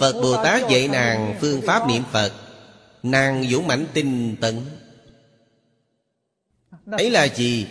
[0.00, 2.32] Phật Bồ Tát dạy nàng phương pháp niệm Phật.
[3.02, 4.66] Nàng dũng mãnh tinh tấn.
[6.90, 7.66] Ấy là gì?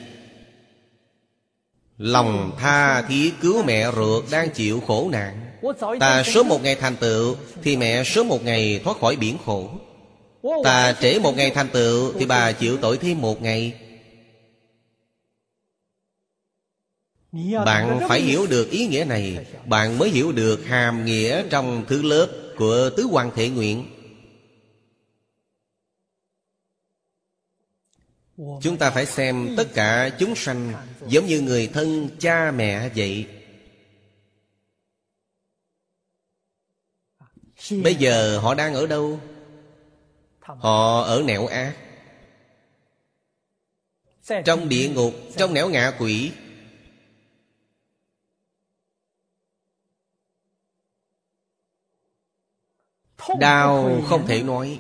[1.97, 5.41] Lòng tha thiết cứu mẹ ruột đang chịu khổ nạn.
[5.99, 9.69] Ta sớm một ngày thành tựu, Thì mẹ sớm một ngày thoát khỏi biển khổ.
[10.63, 13.73] Ta trễ một ngày thành tựu, Thì bà chịu tội thêm một ngày.
[17.65, 19.45] Bạn phải hiểu được ý nghĩa này.
[19.65, 23.85] Bạn mới hiểu được hàm nghĩa trong thứ lớp Của tứ hoàng thể nguyện.
[28.37, 30.73] Chúng ta phải xem tất cả chúng sanh
[31.07, 33.27] Giống như người thân cha mẹ vậy.
[37.83, 39.19] Bây giờ họ đang ở đâu?
[40.39, 41.75] Họ ở nẻo ác
[44.45, 46.31] Trong địa ngục, trong nẻo ngạ quỷ.
[53.39, 54.79] Đau không thể nói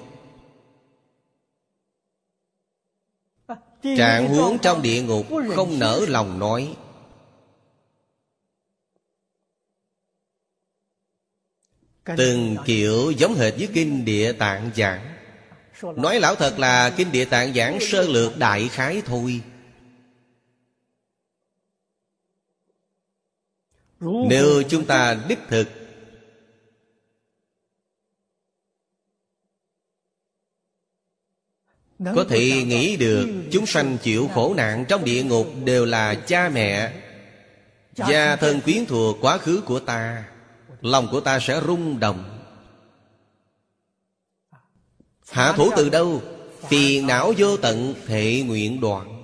[3.97, 6.75] Trạng huống trong địa ngục không nở lòng nói.
[12.17, 15.13] Từng kiểu giống hệt với kinh địa tạng giảng.
[15.95, 19.41] Nói lão thật là kinh địa tạng giảng sơ lược đại khái thôi.
[23.99, 25.67] Nếu chúng ta đích thực
[31.99, 36.49] Có thể nghĩ được, Chúng sanh chịu khổ nạn trong địa ngục Đều là cha
[36.49, 36.93] mẹ.
[37.95, 40.23] Gia thân quyến thuộc quá khứ của ta,
[40.81, 42.39] Lòng của ta sẽ rung động.
[45.31, 46.21] Hạ thủ từ đâu?
[46.67, 49.16] Phiền não vô tận, thể nguyện đoạn.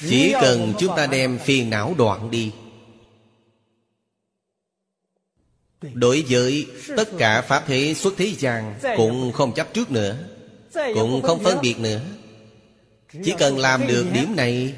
[0.00, 2.52] Chỉ cần chúng ta đem phiền não đoạn đi.
[5.94, 6.66] Đối với
[6.96, 10.18] tất cả Pháp thế xuất thế gian Cũng không chấp trước nữa
[10.94, 12.00] Cũng không phân biệt nữa.
[13.24, 14.74] Chỉ cần làm được điểm này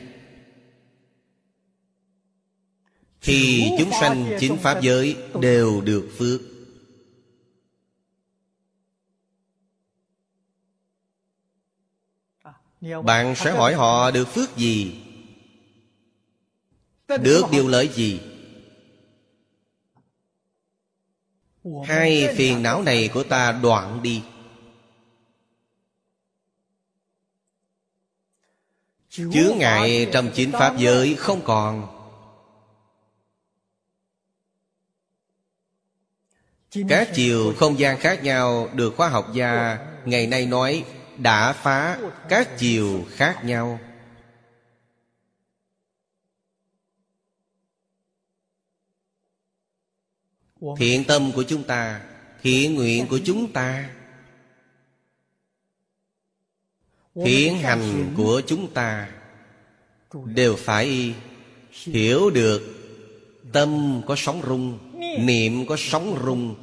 [3.23, 6.41] Thì chúng sanh chính Pháp giới đều được phước.
[13.05, 15.03] Bạn sẽ hỏi họ được phước gì
[17.17, 18.21] được điều lợi gì?
[21.85, 24.23] Hai phiền não này của ta đoạn đi.
[29.09, 32.01] Chướng ngại trong chính Pháp giới không còn.
[36.89, 40.85] Các chiều không gian khác nhau Được khoa học gia ngày nay nói
[41.19, 43.79] Đã phá các chiều khác nhau
[50.77, 52.01] Thiện tâm của chúng ta
[52.43, 53.91] Thiện nguyện của chúng ta.
[57.25, 59.09] Thiện hành của chúng ta
[60.25, 61.15] Đều phải
[61.71, 62.63] hiểu được
[63.53, 64.79] Tâm có sóng rung
[65.19, 66.55] Niệm có sóng rung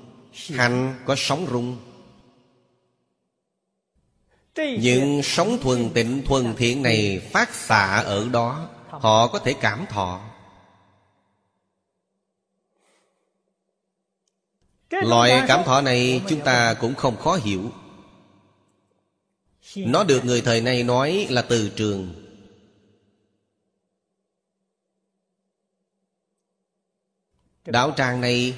[0.49, 1.77] Hành có sóng rung.
[4.55, 9.85] Những sóng thuần tịnh thuần thiện này Phát xạ ở đó Họ có thể cảm
[9.89, 10.26] thọ
[14.89, 17.71] Loại cảm thọ này chúng ta cũng không khó hiểu.
[19.75, 22.13] Nó được người thời nay nói là từ trường.
[27.65, 28.55] Đạo tràng này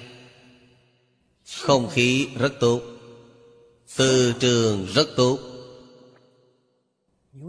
[1.58, 2.82] Không khí rất tốt.
[3.98, 5.40] Từ trường rất tốt.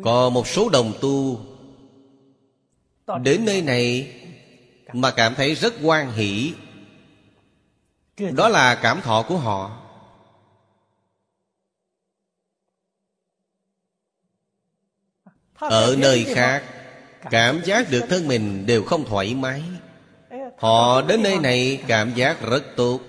[0.05, 1.47] Còn một số đồng tu
[3.23, 4.13] Đến nơi này
[4.93, 6.53] Mà cảm thấy rất quan hỷ
[8.35, 9.77] Đó là cảm thọ của họ.
[15.59, 16.65] Ở nơi khác
[17.31, 19.63] Cảm giác được thân mình đều không thoải mái.
[20.59, 23.01] Họ đến nơi này cảm giác rất tốt.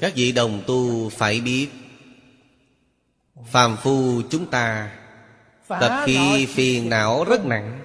[0.00, 1.68] Các vị đồng tu phải biết
[3.46, 4.98] Phàm phu chúng ta
[5.68, 7.80] Tập khi phiền não rất nặng.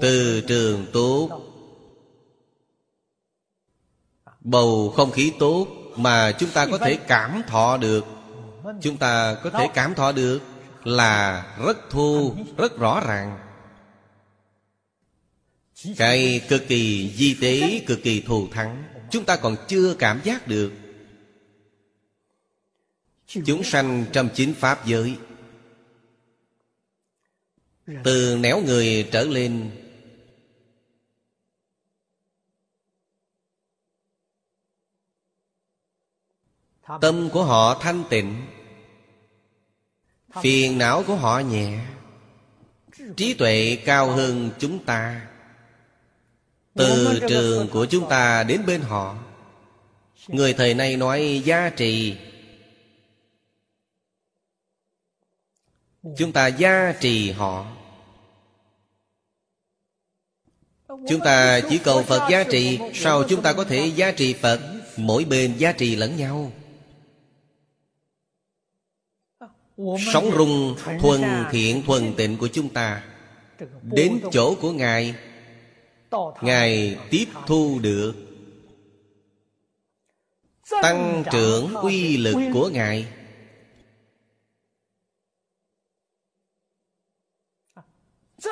[0.00, 1.40] Từ trường tốt
[4.40, 8.04] Bầu không khí tốt Mà chúng ta có thể cảm thọ được.
[8.80, 10.40] Chúng ta có thể cảm thọ được
[10.84, 13.38] Là rất thu, rất rõ ràng.
[15.96, 20.48] Cái cực kỳ di tế, cực kỳ thù thắng Chúng ta còn chưa cảm giác
[20.48, 20.72] được
[23.26, 25.16] Chúng sanh trong chính Pháp giới.
[28.04, 29.70] Từ néo người trở lên,
[37.00, 38.46] Tâm của họ thanh tịnh,
[40.42, 41.80] Phiền não của họ nhẹ,
[43.16, 45.28] Trí tuệ cao hơn chúng ta.
[46.74, 49.16] Từ trường của chúng ta đến bên họ,
[50.28, 52.16] Người thời nay nói giá trị
[56.16, 57.66] Chúng ta gia trì họ.
[60.88, 64.60] Chúng ta chỉ cầu Phật gia trì, Sao chúng ta có thể gia trì Phật?
[64.96, 66.52] Mỗi bên gia trì lẫn nhau.
[70.12, 73.04] Sống rung thuần thiện thuần tịnh của chúng ta.
[73.82, 75.14] Đến chỗ của Ngài
[76.42, 78.14] Ngài tiếp thu được.
[80.82, 83.06] Tăng trưởng uy lực của Ngài.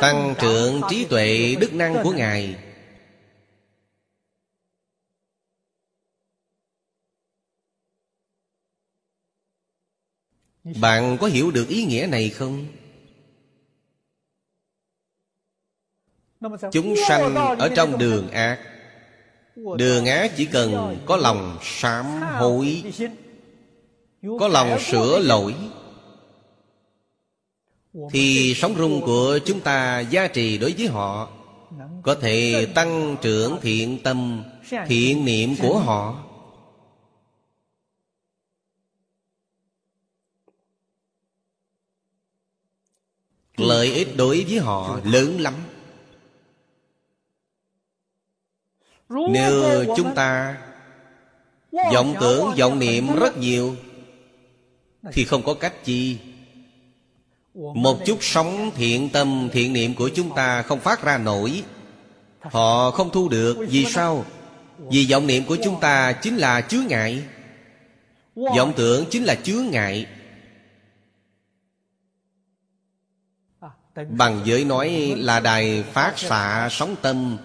[0.01, 2.57] Tăng trưởng trí tuệ đức năng của Ngài.
[10.81, 12.67] Bạn có hiểu được ý nghĩa này không?
[16.73, 18.59] Chúng sanh ở trong đường ác.
[19.57, 22.83] Đường ác chỉ cần có lòng sám hối,
[24.41, 25.55] Có lòng sửa lỗi.
[28.11, 31.31] Thì sống rung của chúng ta giá trị đối với họ.
[32.03, 34.45] Có thể tăng trưởng thiện tâm
[34.87, 36.25] Thiện niệm của họ.
[43.57, 45.55] Lợi ích đối với họ lớn lắm.
[49.09, 50.59] Nếu chúng ta
[51.95, 53.77] vọng tưởng, vọng niệm rất nhiều
[55.13, 56.19] Thì không có cách chi
[57.55, 61.63] Một chút sống thiện tâm, thiện niệm của chúng ta không phát ra nổi.
[62.41, 63.57] Họ không thu được.
[63.69, 64.25] Vì sao?
[64.79, 67.25] Vì vọng niệm của chúng ta chính là chướng ngại.
[68.35, 70.07] Vọng tưởng chính là chướng ngại.
[74.11, 77.39] Bằng giới nói là đài phát xạ sóng tâm.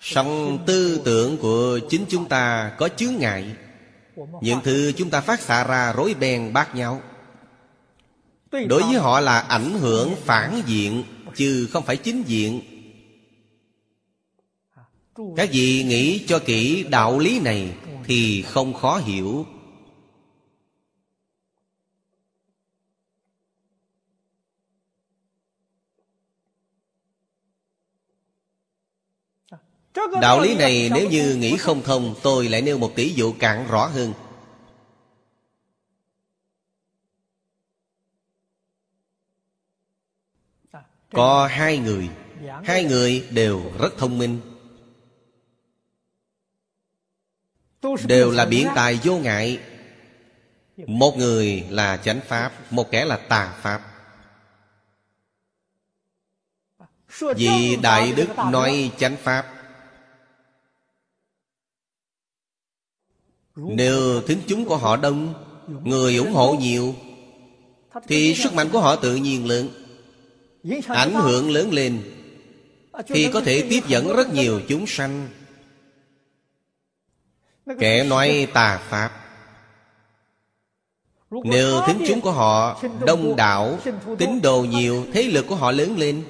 [0.00, 3.56] Song tư tưởng của chính chúng ta có chướng ngại.
[4.40, 7.02] Những thứ chúng ta phát xạ ra rối beng bát nhau
[8.68, 11.04] Đối với họ là ảnh hưởng phản diện
[11.36, 12.60] Chứ không phải chính diện.
[15.36, 17.74] Các vị nghĩ cho kỹ đạo lý này
[18.04, 19.46] Thì không khó hiểu.
[30.20, 33.66] Đạo lý này nếu như nghĩ không thông Tôi lại nêu một tỷ dụ cạn
[33.70, 34.12] rõ hơn
[41.14, 42.08] Có hai người.
[42.64, 44.40] Hai người đều rất thông minh.
[48.06, 49.60] Đều là biển tài vô ngại.
[50.76, 53.90] Một người là chánh pháp, Một kẻ là tà pháp.
[57.36, 59.46] Vì Đại Đức nói chánh pháp,
[63.56, 65.34] Nếu thính chúng của họ đông,
[65.84, 66.94] Người ủng hộ nhiều,
[68.06, 69.83] Thì sức mạnh của họ tự nhiên lớn.
[70.88, 72.02] Ảnh hưởng lớn lên.
[73.06, 75.28] Thì có thể tiếp dẫn rất nhiều chúng sanh.
[77.78, 79.20] Kẻ nói tà Pháp.
[81.30, 83.78] Nếu thính chúng của họ đông đảo
[84.18, 86.24] Tín đồ nhiều Thế lực của họ lớn lên.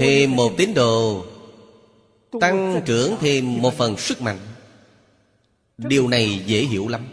[0.00, 1.24] Thêm một tín đồ
[2.40, 4.38] Tăng trưởng thêm một phần sức mạnh.
[5.78, 7.06] Điều này dễ hiểu lắm.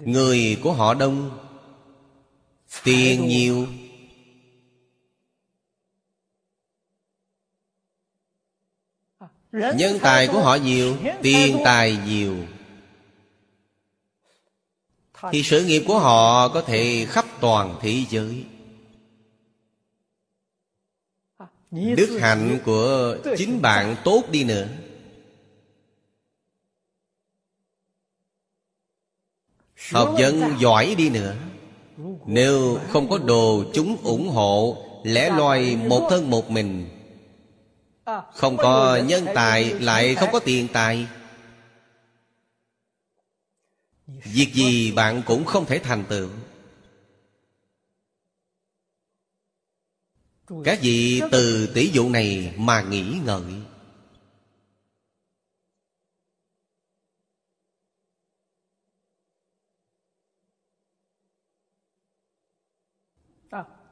[0.00, 1.47] Người của họ đông
[2.84, 3.66] Tiền nhiều.
[9.52, 12.36] Nhân tài của họ nhiều, Tiền tài nhiều.
[15.32, 18.44] Thì sự nghiệp của họ có thể khắp toàn thế giới.
[21.70, 24.68] Đức hạnh của chính bạn tốt đi nữa.
[29.92, 31.36] Học vấn giỏi đi nữa.
[32.26, 36.88] Nếu không có đồ chúng ủng hộ, Lẽ loài một thân một mình.
[38.34, 41.06] Không có nhân tài, Lại không có tiền tài.
[44.06, 46.28] Việc gì bạn cũng không thể thành tựu.
[50.64, 53.42] Các vị từ tỷ dụ này mà nghĩ ngợi?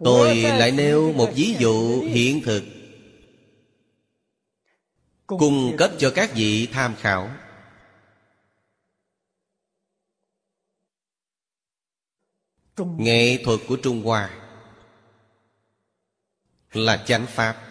[0.05, 2.64] Tôi lại nêu một ví dụ hiện thực.
[5.27, 7.31] Cung cấp cho các vị tham khảo.
[12.77, 14.31] Nghệ thuật của Trung Hoa
[16.73, 17.62] Là chánh pháp.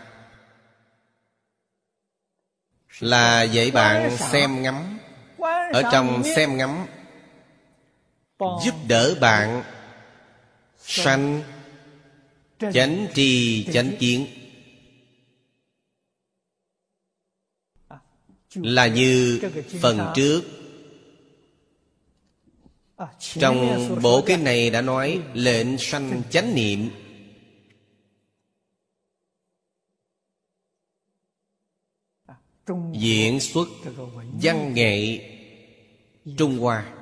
[2.99, 4.99] Là dạy bạn xem ngắm.
[5.73, 6.85] Ở trong xem ngắm.
[8.39, 9.63] Giúp đỡ bạn
[10.77, 11.43] Sanh
[12.59, 14.27] Chánh trì chánh kiến.
[18.55, 19.41] Là như
[19.81, 20.43] phần trước.
[23.19, 26.89] Trong bộ kinh này đã nói, Lệnh sanh chánh niệm.
[32.93, 33.67] Diễn xuất
[34.41, 35.19] văn nghệ
[36.37, 36.93] Trung Hoa.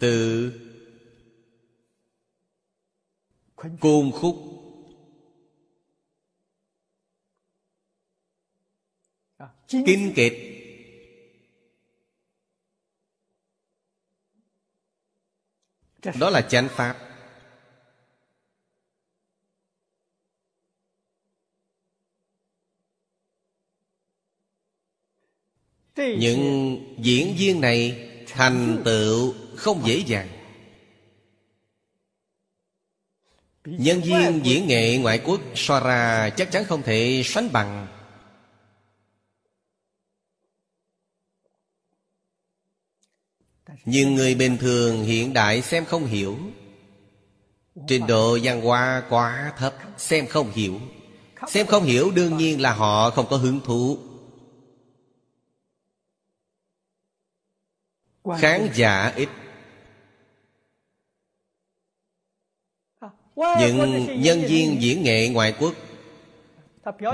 [0.00, 0.52] Từ
[3.56, 4.36] Côn khúc.
[9.68, 10.32] Kinh kịch
[16.20, 17.02] Đó là chánh pháp.
[25.96, 30.35] Những diễn viên này thành tựu không dễ dàng
[33.66, 37.86] Nhân viên diễn nghệ ngoại quốc so ra chắc chắn không thể sánh bằng.
[43.84, 46.38] Nhưng người bình thường hiện đại xem không hiểu.
[47.88, 50.80] Trình độ văn hóa quá thấp Xem không hiểu.
[51.48, 53.98] Xem không hiểu đương nhiên là họ không có hứng thú.
[58.38, 59.28] Khán giả ít
[63.36, 65.74] những nhân viên diễn nghệ ngoại quốc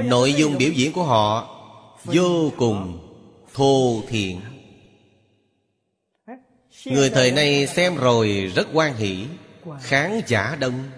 [0.05, 1.59] nội dung biểu diễn của họ
[2.05, 3.09] vô cùng
[3.55, 4.41] thô thiện.
[6.85, 9.27] Người thời nay xem rồi rất quan hỷ
[9.81, 10.91] khán giả đông.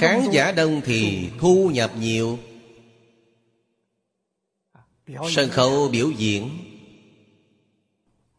[0.00, 2.38] Khán giả đông thì thu nhập nhiều
[5.30, 6.50] sân khấu biểu diễn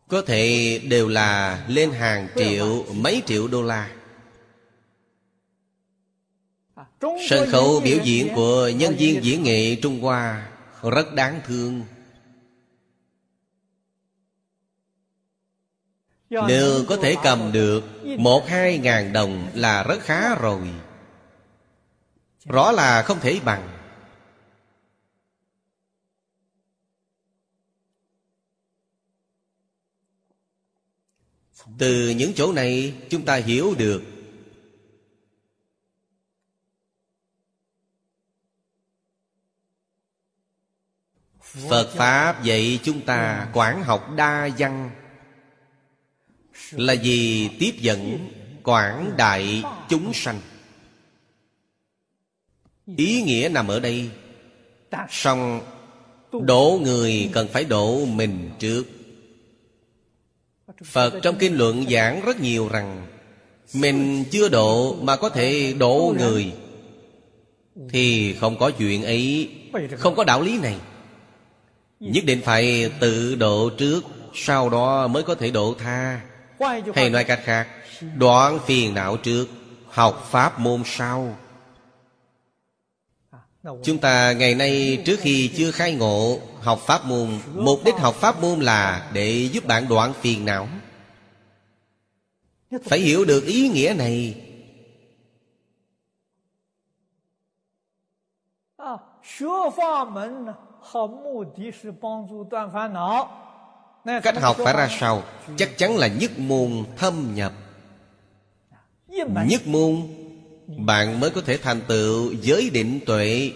[0.08, 3.96] có thể đều là lên hàng triệu mấy triệu đô la.
[7.30, 10.50] Sân khấu biểu diễn của nhân viên diễn nghệ trung hoa
[10.84, 11.84] rất đáng thương.
[16.30, 17.84] Nếu có thể cầm được
[18.18, 20.68] một hai ngàn đồng là rất khá rồi.
[22.46, 23.79] Rõ là không thể bằng
[31.80, 34.04] từ những chỗ này chúng ta hiểu được.
[41.70, 44.92] Phật pháp dạy chúng ta quản học đa văn.
[46.72, 48.30] Là vì tiếp dẫn,
[48.64, 50.42] quảng đại chúng sanh.
[52.98, 54.10] Ý nghĩa nằm ở đây.
[55.10, 55.62] Song
[56.32, 58.99] Độ người cần phải độ mình trước.
[60.86, 63.08] Phật trong kinh luận giảng rất nhiều rằng,
[63.74, 66.54] Mình chưa độ mà có thể độ người,
[67.90, 69.50] Thì không có chuyện ấy,
[69.98, 70.76] Không có đạo lý này.
[72.00, 74.02] Nhất định phải tự độ trước,
[74.34, 76.22] Sau đó mới có thể độ tha.
[76.96, 77.68] Hay nói cách khác,
[78.16, 79.46] Đoạn phiền não trước,
[79.88, 81.38] Học pháp môn sau.
[83.84, 88.16] Chúng ta ngày nay trước khi chưa khai ngộ Học pháp môn Mục đích học
[88.16, 90.68] pháp môn là Để giúp bạn đoạn phiền não.
[92.84, 94.36] Phải hiểu được ý nghĩa này.
[104.24, 105.24] Cách học phải ra sao?
[105.58, 107.54] Chắc chắn là nhất môn thâm nhập.
[109.08, 110.08] Nhất môn
[110.78, 113.52] bạn mới có thể thành tựu giới định tuệ.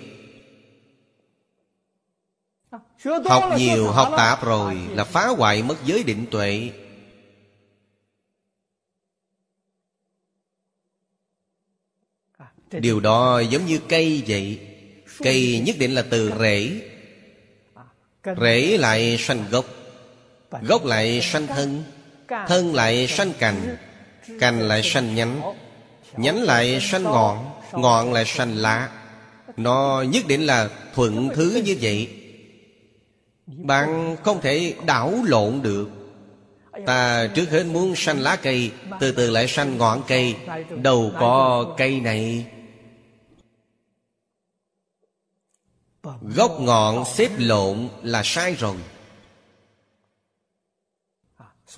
[3.26, 6.72] Học nhiều, học tạp rồi Là phá hoại mất giới định tuệ.
[12.72, 14.60] Điều đó giống như cây vậy.
[15.18, 16.82] Cây nhất định là từ rễ.
[18.42, 19.66] Rễ lại sanh gốc.
[20.62, 21.84] Gốc lại sanh thân.
[22.48, 23.78] Thân lại sanh cành.
[24.40, 25.42] Cành lại sanh nhánh.
[26.18, 28.90] Nhánh lại sanh ngọn Ngọn lại sanh lá.
[29.58, 32.10] Nó nhất định là thuận thứ như vậy.
[33.48, 35.90] Bạn không thể đảo lộn được.
[36.86, 40.36] Ta trước hết muốn sanh lá cây, Từ từ lại sanh ngọn cây.
[40.82, 42.46] Đâu có cây này.
[46.22, 48.76] Gốc ngọn xếp lộn là sai rồi.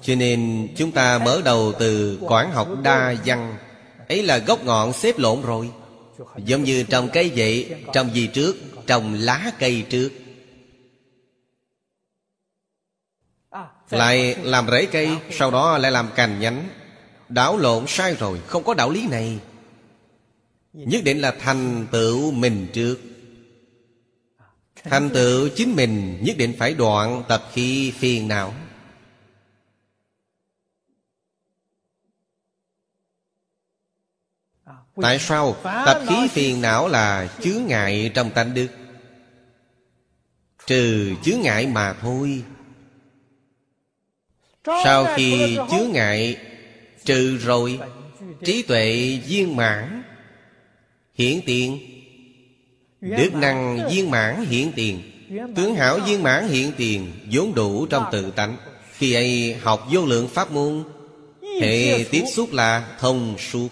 [0.01, 3.57] Cho nên chúng ta mở đầu từ quán học đa văn.
[4.10, 5.69] Ấy là gốc ngọn xếp lộn rồi.
[6.38, 8.56] Giống như trồng cây vậy, Trồng gì trước,
[8.88, 10.11] Trồng lá cây trước.
[13.90, 16.69] Lại làm rễ cây, Sau đó lại làm cành nhánh.
[17.30, 19.40] Đảo lộn sai rồi, Không có đạo lý này.
[20.73, 22.98] Nhất định là thành tựu mình trước.
[24.84, 28.53] Thành tựu chính mình, nhất định phải đoạn tập khí phiền não.
[35.01, 38.67] Tại sao tập khí phiền não là chướng ngại trong tánh đức?
[40.67, 42.43] Trừ chướng ngại mà thôi.
[44.65, 46.38] Sau khi chướng ngại
[47.05, 47.80] trừ rồi
[48.45, 50.03] Trí tuệ viên mãn
[51.13, 51.80] Hiển tiền.
[53.01, 55.01] Đức năng viên mãn hiện tiền.
[55.55, 58.57] Tướng hảo viên mãn hiện tiền vốn đủ trong tự tánh.
[58.91, 60.84] Khi ấy học vô lượng pháp môn
[61.61, 63.67] Hệ tiếp xúc là thông suốt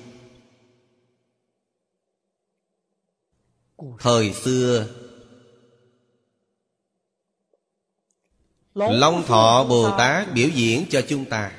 [4.00, 4.88] Thời xưa,
[8.74, 11.52] Long Thọ Bồ Tát biểu diễn cho chúng ta.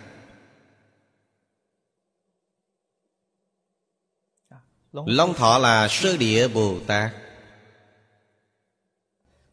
[4.92, 7.10] Long Thọ là sơ địa Bồ Tát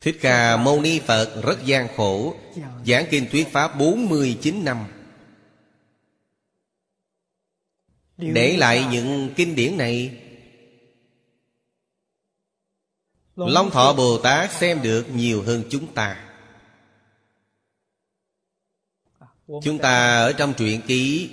[0.02, 2.36] Thích Ca Mâu Ni Phật rất gian khổ,
[2.86, 4.86] Giảng kinh thuyết Pháp 49 năm.
[8.18, 10.21] Để lại những kinh điển này
[13.48, 16.18] Long Thọ Bồ Tát xem được nhiều hơn chúng ta.
[19.64, 21.30] Chúng ta ở trong truyện ký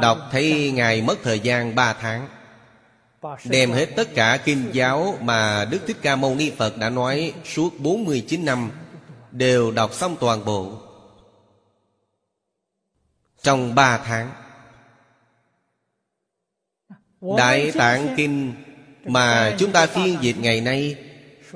[0.00, 2.28] Đọc thấy Ngài mất thời gian 3 tháng.
[3.44, 7.34] Đem hết tất cả kinh giáo mà Đức Thích Ca Mâu Ni Phật đã nói
[7.44, 8.70] suốt 49 năm
[9.30, 10.78] Đều đọc xong toàn bộ.
[13.42, 14.32] Trong 3 tháng
[17.38, 18.54] Đại Tạng Kinh
[19.04, 20.96] mà chúng ta phiên dịch ngày nay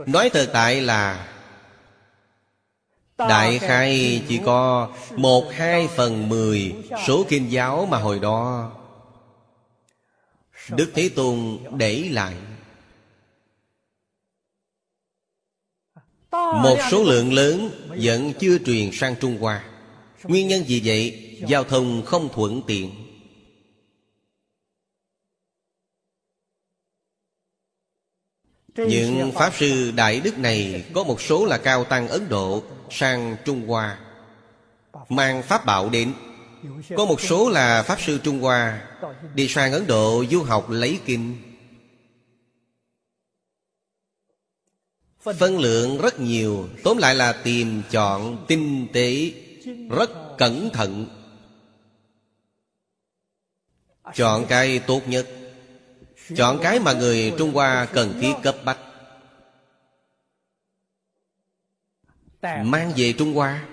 [0.07, 1.29] Nói thực tại là
[3.19, 6.75] Đại khai chỉ có Một, hai phần mười
[7.07, 8.73] Số kinh giáo mà hồi đó
[10.71, 12.35] Đức Thế Tôn để lại.
[16.33, 19.65] Một số lượng lớn Vẫn chưa truyền sang Trung Hoa.
[20.23, 23.06] Nguyên nhân gì vậy, Giao thông không thuận tiện.
[28.77, 33.37] Những Pháp Sư Đại Đức này Có một số là cao tăng Ấn Độ Sang
[33.45, 33.99] Trung Hoa
[35.09, 36.13] Mang Pháp Bảo đến.
[36.97, 38.83] Có một số là Pháp Sư Trung Hoa
[39.35, 41.37] Đi sang Ấn Độ du học lấy kinh.
[45.39, 49.33] Phân lượng rất nhiều Tóm lại là tìm chọn tinh tế
[49.91, 51.07] Rất cẩn thận.
[54.15, 55.27] Chọn cái tốt nhất
[56.35, 58.79] Chọn cái mà người Trung Hoa cần thiết cấp bách.
[62.43, 63.65] Mang về Trung Hoa.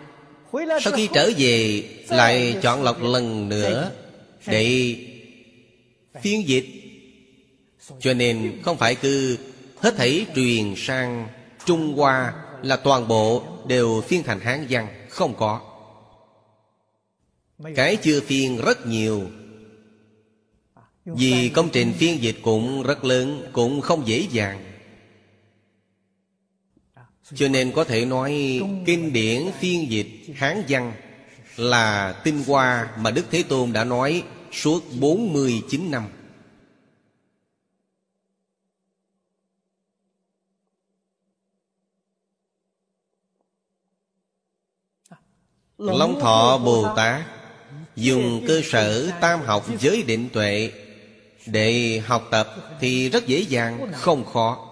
[0.82, 3.92] Sau khi trở về, Lại chọn lọc lần nữa
[4.46, 4.96] Để
[6.22, 6.66] phiên dịch.
[8.00, 9.38] Cho nên không phải cứ
[9.80, 11.28] Hết thảy truyền sang
[11.66, 15.62] Trung Hoa Là toàn bộ đều phiên thành Hán văn, Không có.
[17.76, 19.28] Cái chưa phiên rất nhiều
[21.06, 24.64] vì công trình phiên dịch cũng rất lớn Cũng không dễ dàng.
[27.36, 30.94] Cho nên có thể nói Kinh điển phiên dịch Hán văn
[31.56, 36.04] Là tinh hoa mà Đức Thế Tôn đã nói Suốt 49 năm.
[45.78, 47.26] Long Thọ Bồ Tát
[47.96, 50.72] Dùng cơ sở tam học giới định tuệ
[51.46, 54.70] để học tập thì rất dễ dàng, không khó.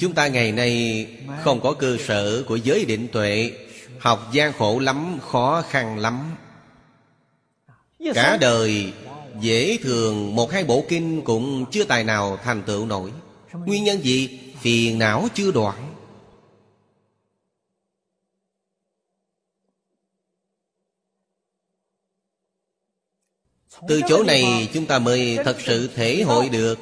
[0.00, 1.06] Chúng ta ngày nay
[1.42, 3.52] không có cơ sở của giới định tuệ.
[3.98, 6.36] Học gian khổ lắm, khó khăn lắm.
[8.14, 8.92] Cả đời
[9.40, 13.12] dễ thường một hai bộ kinh cũng chưa tài nào thành tựu nổi.
[13.52, 14.40] Nguyên nhân gì?
[14.60, 15.87] Phiền não chưa đoạn.
[23.88, 26.78] Từ chỗ này chúng ta mới thật sự thể hội được.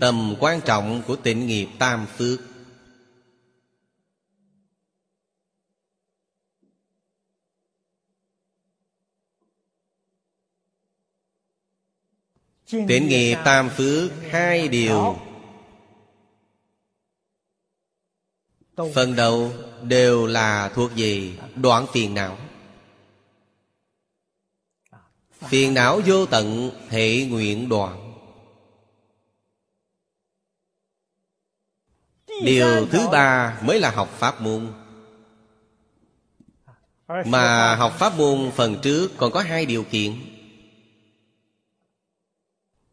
[0.00, 2.40] Tầm quan trọng của tịnh nghiệp tam phước.
[12.70, 15.16] Tịnh nghiệp tam phước hai điều.
[18.94, 19.52] Phần đầu
[19.82, 22.38] đều là thuộc về đoạn phiền não.
[25.48, 28.02] Phiền não vô tận hệ nguyện đoạn.
[32.44, 34.72] Điều thứ ba mới là học pháp môn.
[37.26, 40.12] Mà học pháp môn phần trước còn có hai điều kiện.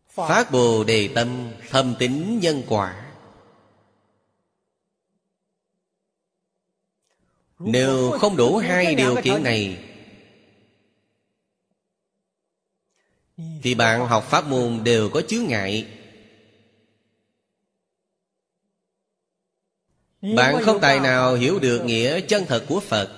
[0.10, 3.12] Phát bồ đề tâm thâm tính nhân quả.
[7.60, 9.93] Nếu không đủ hai điều kiện này
[13.64, 15.88] Thì bạn học pháp môn đều có chướng ngại.
[20.22, 23.10] Bạn không tài nào hiểu được nghĩa chân thật của Phật.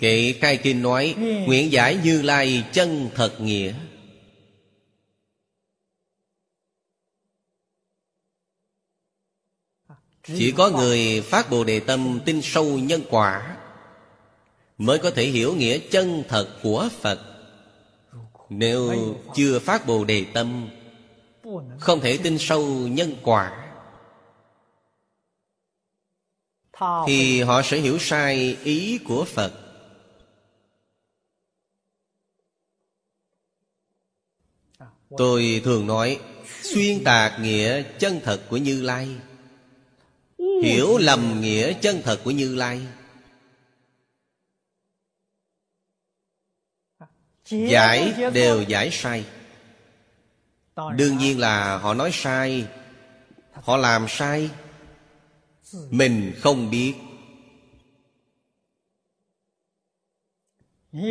[0.00, 3.74] Kệ khai kinh nói Nguyện giải như lai chân thật nghĩa.
[10.24, 13.56] Chỉ có người phát Bồ Đề Tâm tin sâu nhân quả
[14.78, 17.31] Mới có thể hiểu nghĩa chân thật của Phật
[18.58, 20.68] nếu chưa phát Bồ Đề Tâm,
[21.80, 23.74] Không thể tin sâu nhân quả,
[27.06, 29.52] thì họ sẽ hiểu sai ý của phật.
[35.16, 36.20] Tôi thường nói,
[36.62, 39.08] xuyên tạc nghĩa chân thật của như lai,
[40.62, 42.80] hiểu lầm nghĩa chân thật của như lai.
[47.52, 49.24] Giải đều giải sai.
[50.96, 52.66] Đương nhiên là họ nói sai.
[53.52, 54.50] Họ làm sai.
[55.90, 56.94] Mình không biết.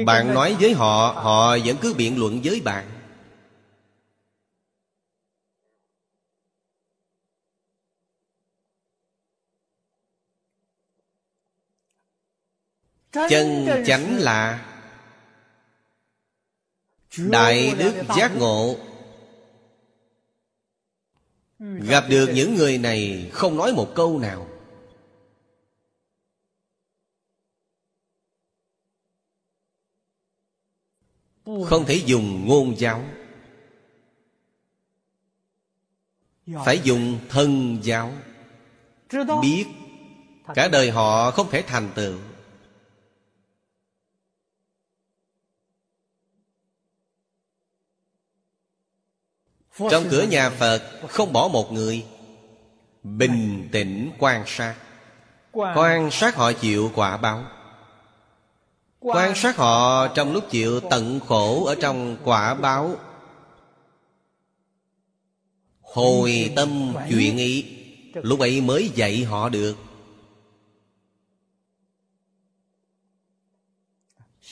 [0.05, 2.87] Bạn nói với họ họ vẫn cứ biện luận với bạn.
[13.11, 14.70] Chân chánh là
[17.17, 18.75] đại đức giác ngộ.
[21.59, 24.47] Gặp được những người này không nói một câu nào.
[31.45, 33.03] Không thể dùng ngôn giáo.
[36.65, 38.13] Phải dùng thân giáo.
[39.41, 39.65] Biết.
[40.55, 42.17] Cả đời họ không thể thành tựu
[49.77, 52.05] trong cửa nhà phật không bỏ một người.
[53.03, 54.75] Bình tĩnh quan sát.
[55.51, 57.43] Quan sát họ chịu quả báo.
[58.99, 62.95] Quan sát họ trong lúc chịu tận khổ Ở trong quả báo.
[65.81, 67.65] Hồi tâm chuyện ý.
[68.13, 69.77] Lúc ấy mới dạy họ được.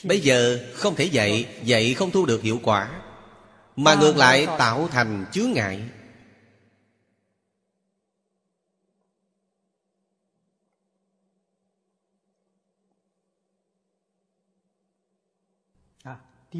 [0.04, 3.00] Bây giờ không thể dạy Dạy không thu được hiệu quả
[3.76, 5.80] Mà ngược lại tạo thành chướng ngại.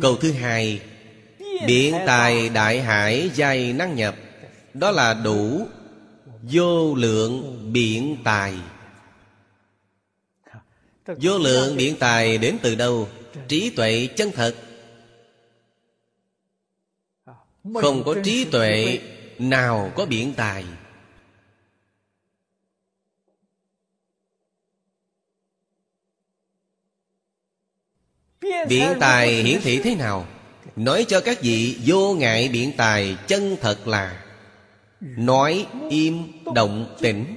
[0.01, 0.83] Câu thứ hai
[1.67, 4.17] Biện tài đại hải giai năng nhập.
[4.75, 5.67] Đó là đủ
[6.43, 8.55] Vô lượng biện tài.
[11.07, 13.09] Vô lượng biện tài đến từ đâu?
[13.49, 14.55] Trí tuệ chân thật
[17.65, 19.01] Không có trí tuệ
[19.39, 20.65] Nào có biện tài.
[28.69, 30.27] Biện tài hiển thị thế nào?
[30.77, 34.25] Nói cho các vị vô ngại biện tài chân thật là
[35.01, 37.37] Nói im động tĩnh.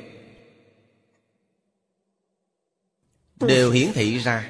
[3.40, 4.50] Đều hiển thị ra.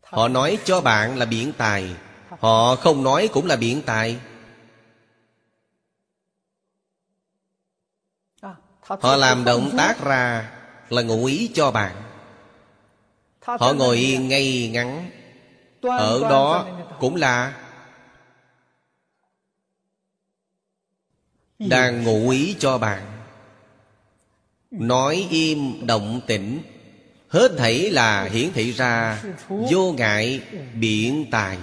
[0.00, 1.96] Họ nói cho bạn là biện tài
[2.42, 4.18] Họ không nói cũng là biện tài.
[8.80, 10.52] Họ làm động tác ra
[10.88, 11.96] là ngụ ý cho bạn.
[13.40, 15.10] Họ ngồi yên ngay ngắn.
[15.82, 16.66] Ở đó
[17.00, 17.58] cũng là
[21.58, 23.22] Đang ngụ ý cho bạn.
[24.70, 26.62] Nói im động tĩnh.
[27.28, 30.40] Hết thảy là hiển thị ra Vô ngại
[30.74, 31.58] biện tài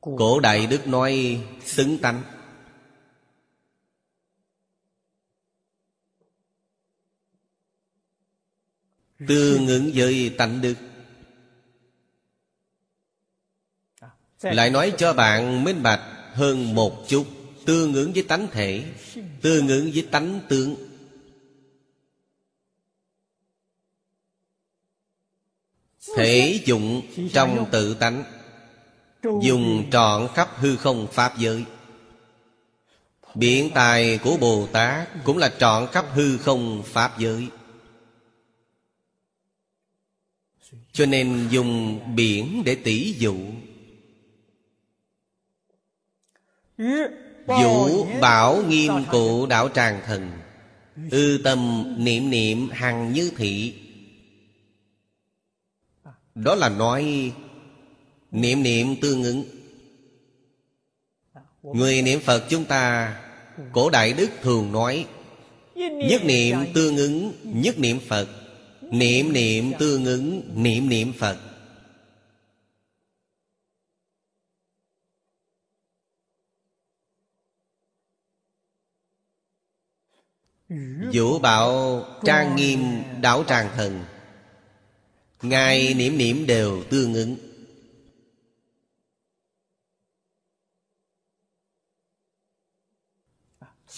[0.00, 2.22] Cổ Đại Đức nói, xứng tánh.
[9.28, 10.74] Tương ứng với tánh đức.
[14.40, 17.26] Lại nói cho bạn minh bạch hơn một chút
[17.66, 18.84] Tương ứng với tánh thể
[19.42, 20.76] Tương ứng với tánh tướng.
[26.16, 27.02] Thể dụng
[27.32, 28.37] trong tự tánh.
[29.42, 31.64] Dùng trọn khắp hư không Pháp giới.
[33.34, 37.48] Biện tài của Bồ Tát Cũng là trọn khắp hư không Pháp giới.
[40.92, 43.36] Cho nên dùng biển để tỷ dụ.
[47.46, 50.30] Vũ bảo nghiêm cụ đạo tràng thần,
[51.10, 53.74] Ư tâm niệm niệm hằng như thị.
[56.34, 57.32] Đó là nói
[58.30, 59.44] Niệm niệm tương ứng.
[61.62, 63.14] Người niệm Phật chúng ta,
[63.72, 65.06] Cổ Đại Đức thường nói,
[66.08, 68.28] Nhất niệm tương ứng, Nhất niệm Phật.
[68.80, 71.38] Niệm niệm tương ứng, Niệm niệm Phật.
[81.12, 82.80] Vũ bảo trang nghiêm
[83.20, 84.04] đảo tràng thần,
[85.42, 87.47] Ngài niệm niệm đều tương ứng.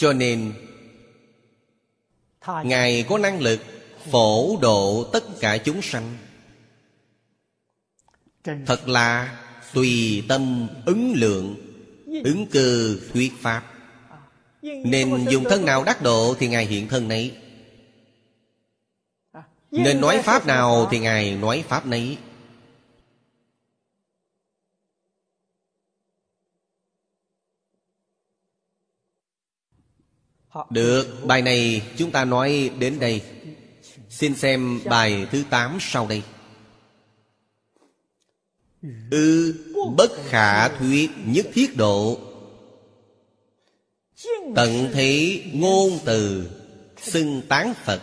[0.01, 0.53] Cho nên,
[2.65, 3.61] Ngài có năng lực
[4.11, 6.17] phổ độ tất cả chúng sanh.
[8.45, 9.39] Thật là
[9.75, 11.57] tùy tâm ứng lượng,
[12.25, 13.63] Ứng cơ thuyết pháp.
[14.63, 17.37] Nên dùng thân nào đắc độ Thì Ngài hiện thân nấy.
[19.71, 22.19] Nên nói pháp nào Thì Ngài nói pháp nấy.
[30.71, 33.23] Được, bài này chúng ta nói đến đây.
[34.09, 36.23] Xin xem bài thứ 8 sau đây.
[39.11, 39.55] Ư
[39.97, 42.19] bất khả thuyết nhất thiết độ.
[44.57, 46.51] Tận thế ngôn từ
[47.03, 48.03] xưng tán Phật.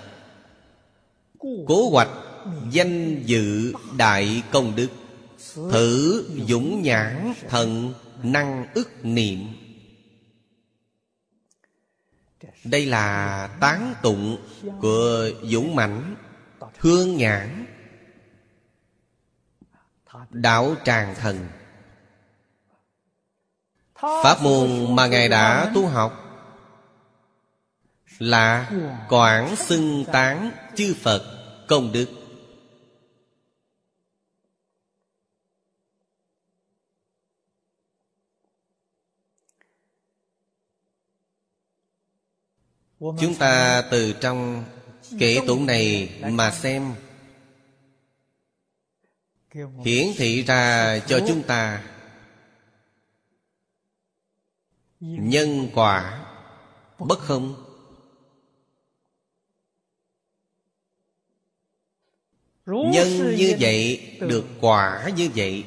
[1.68, 2.10] Cố hoạch
[2.72, 4.88] danh dự đại công đức.
[5.72, 7.94] Thử dũng nhãn thần
[8.24, 9.40] năng ức niệm
[12.64, 14.38] đây là tán tụng
[14.82, 16.16] của Dũng Mãnh,
[16.78, 17.66] Hương Nhãn,
[20.30, 21.48] Đạo Tràng Thần.
[23.96, 26.24] Pháp môn mà Ngài đã tu học
[28.20, 28.72] Là
[29.10, 31.22] Quảng xưng tán chư Phật
[31.68, 32.17] công đức.
[43.00, 44.64] chúng ta từ trong
[45.20, 46.94] kệ tụng này mà xem.
[49.86, 51.84] Hiển thị ra cho chúng ta
[55.00, 56.26] nhân quả
[57.00, 57.64] bất không?
[62.66, 65.64] Nhân như vậy được quả như vậy.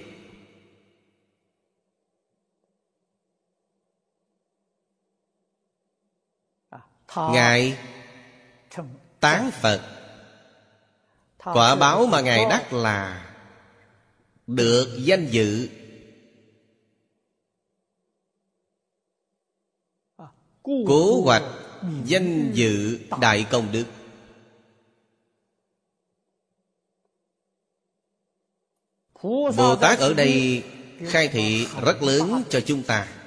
[7.16, 7.78] Ngài
[9.20, 9.80] tán Phật.
[11.38, 13.26] Quả báo mà Ngài đắc là
[14.46, 15.68] Được danh dự.
[20.62, 21.42] Cố hoạch
[22.04, 23.84] danh dự đại công đức.
[29.56, 30.64] Bồ Tát ở đây
[31.06, 33.19] khai thị rất lớn cho chúng ta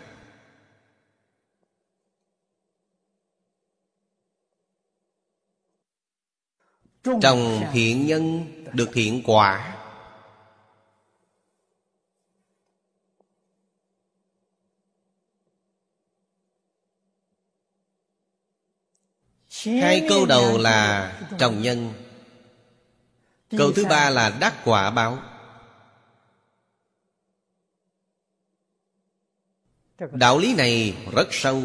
[7.03, 9.73] Trồng thiện nhân được thiện quả,
[19.65, 21.93] Hai câu đầu là trồng nhân.
[23.57, 25.19] Câu thứ ba là đắc quả báo.
[30.11, 31.61] Đạo lý này rất sâu.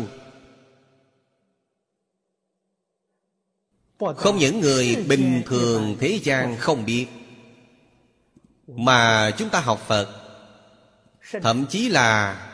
[3.98, 7.06] Không những người bình thường thế gian không biết,
[8.66, 10.24] Mà chúng ta học Phật.
[11.42, 12.44] Thậm chí là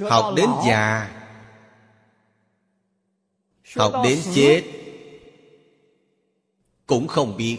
[0.00, 1.10] Học đến già,
[3.76, 4.62] Học đến chết,
[6.86, 7.58] Cũng không biết.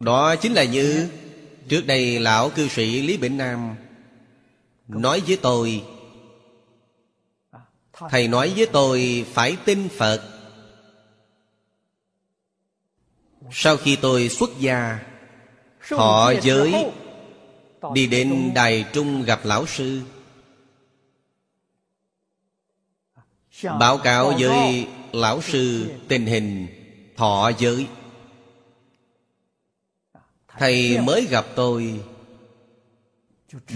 [0.00, 1.08] Đó chính là như
[1.68, 3.76] Trước đây lão cư sĩ Lý Bỉnh Nam
[4.88, 5.84] Nói với tôi
[8.10, 10.22] Thầy nói với tôi phải tin Phật.
[13.52, 14.98] Sau khi tôi xuất gia
[15.90, 16.86] Họ giới
[17.94, 20.02] Đi đến Đài Trung gặp lão sư.
[23.62, 26.66] Báo cáo với lão sư tình hình
[27.16, 27.86] thọ giới.
[30.58, 32.00] Thầy mới gặp tôi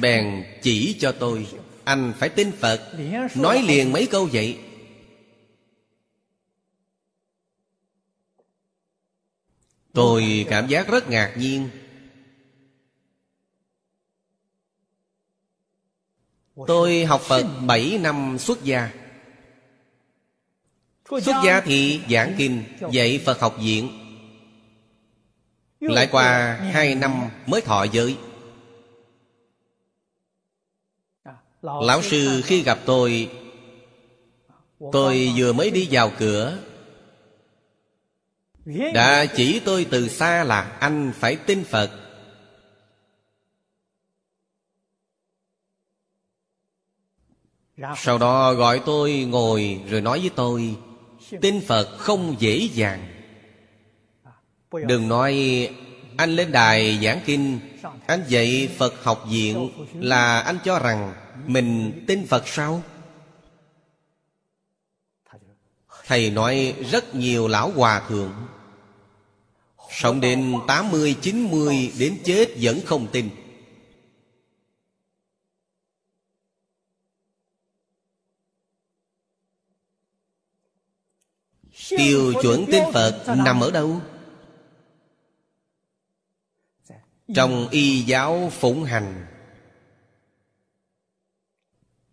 [0.01, 1.47] Bèn chỉ cho tôi
[1.91, 2.95] anh phải tin Phật.
[3.35, 4.59] Nói liền mấy câu vậy.
[9.93, 11.71] Tôi cảm giác rất ngạc nhiên.
[16.67, 18.91] Tôi học Phật 7 năm xuất gia.
[21.11, 23.91] Xuất gia thì giảng kinh, Dạy Phật học viện.
[25.81, 28.17] Lại qua hai năm mới thọ giới.
[31.63, 33.31] Lão sư, khi gặp tôi
[34.93, 36.59] Tôi vừa mới đi vào cửa.
[38.95, 41.91] Đã chỉ tôi từ xa là anh phải tin Phật.
[47.97, 50.77] Sau đó gọi tôi ngồi rồi nói với tôi,
[51.41, 53.07] Tin Phật không dễ dàng.
[54.87, 55.35] Đừng nói
[56.17, 57.59] anh lên đài giảng kinh
[58.07, 61.15] anh dạy Phật học viện Là anh cho rằng
[61.47, 62.83] Mình tin Phật sao?
[66.07, 68.33] Thầy nói rất nhiều lão hòa thượng.
[69.91, 73.31] Sống đến 80, 90 Đến chết vẫn không tin.
[81.89, 84.01] Tiêu chuẩn tin Phật nằm ở đâu?
[87.35, 89.27] Trong y giáo phụng hành,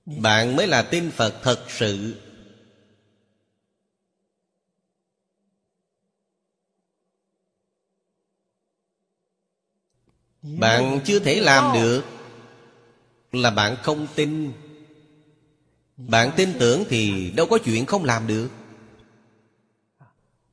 [0.06, 2.22] Bạn mới là tin Phật thật sự.
[10.42, 12.04] Bạn chưa thể làm được
[13.32, 14.52] Là bạn không tin.
[15.98, 18.50] Bạn tin tưởng thì đâu có chuyện không làm được.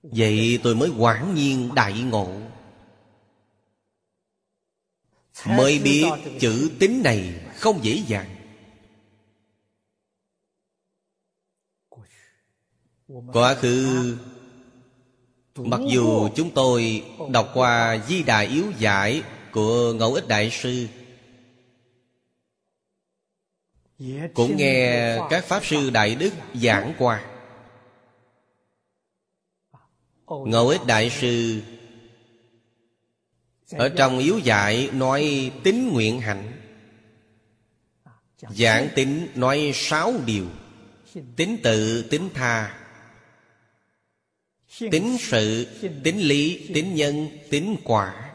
[0.02, 2.40] Vậy tôi mới quả nhiên đại ngộ.
[5.46, 6.04] Mới biết
[6.40, 8.36] chữ tính này không dễ dàng.
[13.32, 14.16] Quá khứ
[15.56, 20.86] Mặc dù chúng tôi đọc qua Di Đà Yếu Giải của Ngẫu Ích Đại Sư
[24.34, 27.24] Cũng nghe các Pháp Sư Đại Đức giảng qua.
[30.28, 31.62] Ngẫu ích đại sư
[33.70, 36.52] Ở trong yếu dạy nói tính nguyện hạnh.
[38.50, 40.46] Giảng tính nói sáu điều.
[41.36, 42.80] Tính tự, tính tha.
[44.78, 45.66] Tính sự,
[46.04, 48.32] tính lý, tính nhân, tính quả.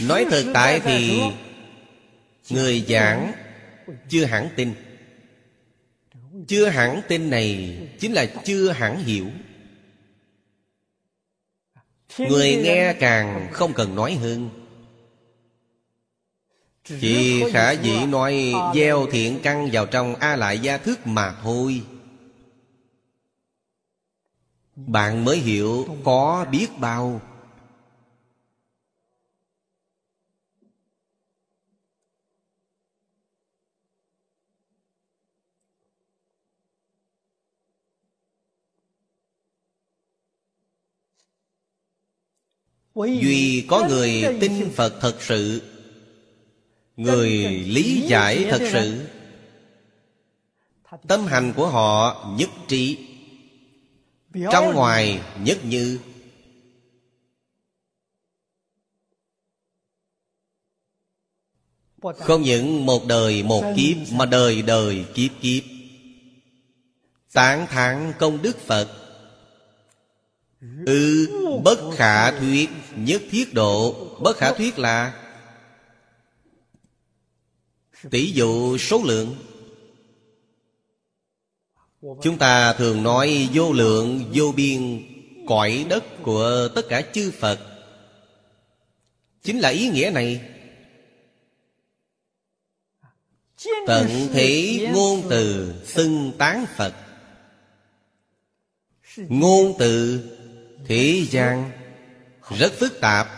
[0.00, 1.20] Nói thực tại thì
[2.50, 3.32] Người giảng
[4.08, 4.74] chưa hẳn tin.
[6.48, 9.26] Chưa hẳn tin này chính là chưa hẳn hiểu
[12.18, 14.50] người nghe càng không cần nói hơn.
[17.00, 21.82] Chỉ khả dĩ nói gieo thiện căn vào trong A lại gia thức mà thôi.
[24.76, 27.20] Bạn mới hiểu có biết bao
[43.06, 45.62] Duy có người tin Phật thật sự.
[46.96, 49.06] Người lý giải thật sự.
[51.08, 52.98] Tâm hành của họ nhất trí.
[54.52, 55.98] Trong ngoài nhất như.
[62.16, 65.62] Không những một đời một kiếp Mà đời đời kiếp kiếp.
[67.32, 69.07] Tán thán công đức Phật
[70.60, 73.94] Ư ừ, bất khả thuyết Nhất thiết độ.
[74.20, 75.24] Bất khả thuyết là
[78.10, 79.36] Tỷ dụ số lượng.
[82.22, 85.02] Chúng ta thường nói vô lượng vô biên
[85.46, 87.58] Cõi đất của tất cả chư Phật.
[89.42, 90.40] Chính là ý nghĩa này.
[93.86, 96.94] Tận thể ngôn từ xưng tán Phật.
[99.16, 100.20] Ngôn từ
[100.88, 101.70] thế gian.
[102.58, 103.28] Rất phức tạp.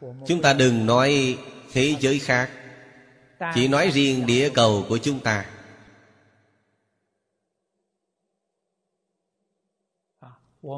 [0.00, 1.38] Chúng ta đừng nói
[1.72, 2.50] thế giới khác.
[3.54, 5.46] Chỉ nói riêng địa cầu của chúng ta.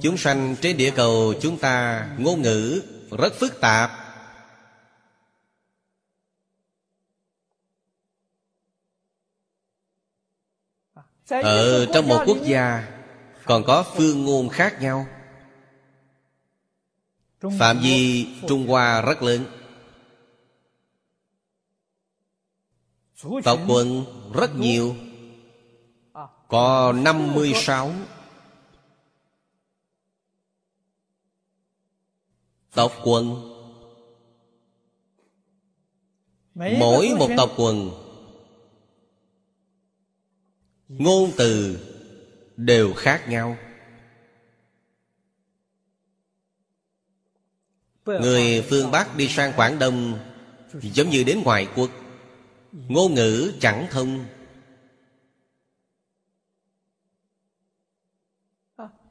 [0.02, 2.82] Chúng sanh trên địa cầu chúng ta ngôn ngữ
[3.18, 3.90] rất phức tạp.
[11.28, 12.90] Ở trong một quốc gia,
[13.44, 15.06] Còn có phương ngôn khác nhau.
[17.58, 19.44] Phạm vi Trung Hoa rất lớn.
[23.44, 24.04] Tộc quần
[24.34, 24.96] rất nhiều.
[26.48, 27.92] Có 56
[32.74, 33.50] Tộc quần
[36.54, 37.90] Mỗi một tộc quần
[40.88, 41.78] Ngôn từ
[42.56, 43.56] đều khác nhau
[48.06, 50.18] Người phương Bắc đi sang Quảng Đông
[50.72, 51.90] Giống như đến ngoại quốc
[52.72, 54.26] Ngôn ngữ chẳng thông.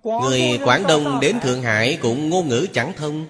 [0.03, 3.28] Người Quảng Đông đến Thượng Hải cũng ngôn ngữ chẳng thông.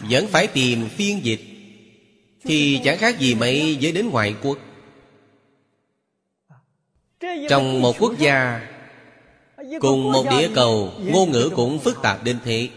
[0.00, 1.40] Vẫn phải tìm phiên dịch
[2.40, 4.58] Thì chẳng khác gì mấy với đến ngoại quốc
[7.48, 8.71] Trong một quốc gia
[9.80, 12.68] Cùng một địa cầu Ngôn ngữ cũng phức tạp đến thế.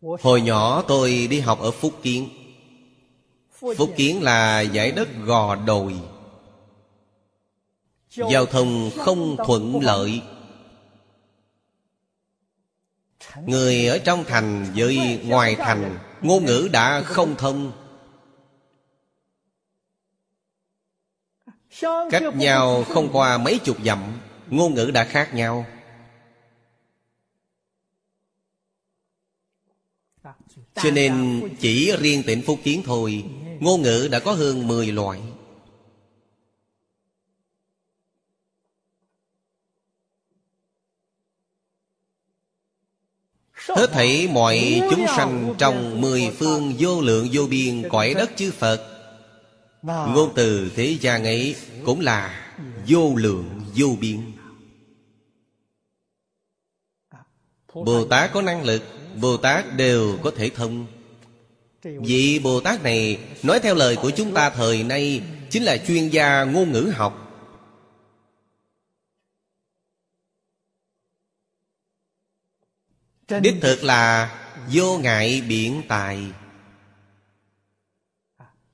[0.00, 2.28] Hồi nhỏ tôi đi học ở Phúc Kiến.
[3.76, 4.22] Phúc Kiến.
[4.22, 5.94] Là giải đất gò đồi.
[8.10, 10.20] Giao thông không thuận lợi.
[13.46, 17.72] Người ở trong thành với ngoài thành Ngôn ngữ đã không thông
[22.10, 24.18] Cách nhau không qua mấy chục dặm
[24.50, 25.66] Ngôn ngữ đã khác nhau.
[30.74, 33.24] Cho nên chỉ riêng tỉnh Phúc Kiến thôi
[33.60, 35.20] Ngôn ngữ đã có hơn 10 loại.
[43.52, 48.50] Hết thảy mọi chúng sanh trong mười phương vô lượng vô biên cõi đất chư
[48.50, 48.91] Phật
[49.82, 50.14] Vâng.
[50.14, 52.52] Ngôn từ thế gian ấy cũng là
[52.86, 54.32] vô lượng, vô biên.
[57.74, 58.82] Bồ Tát có năng lực,
[59.20, 60.86] Bồ Tát đều có thể thông.
[61.82, 66.08] Vị Bồ Tát này Nói theo lời của chúng ta thời nay Chính là chuyên
[66.08, 67.18] gia ngôn ngữ học.
[73.40, 74.30] Đích thực là
[74.72, 76.32] vô ngại biện tài.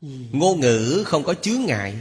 [0.00, 1.94] Ngôn ngữ không có chướng ngại.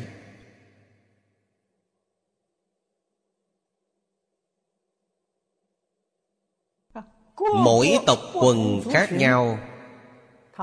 [7.56, 9.60] Mỗi tộc quần khác nhau.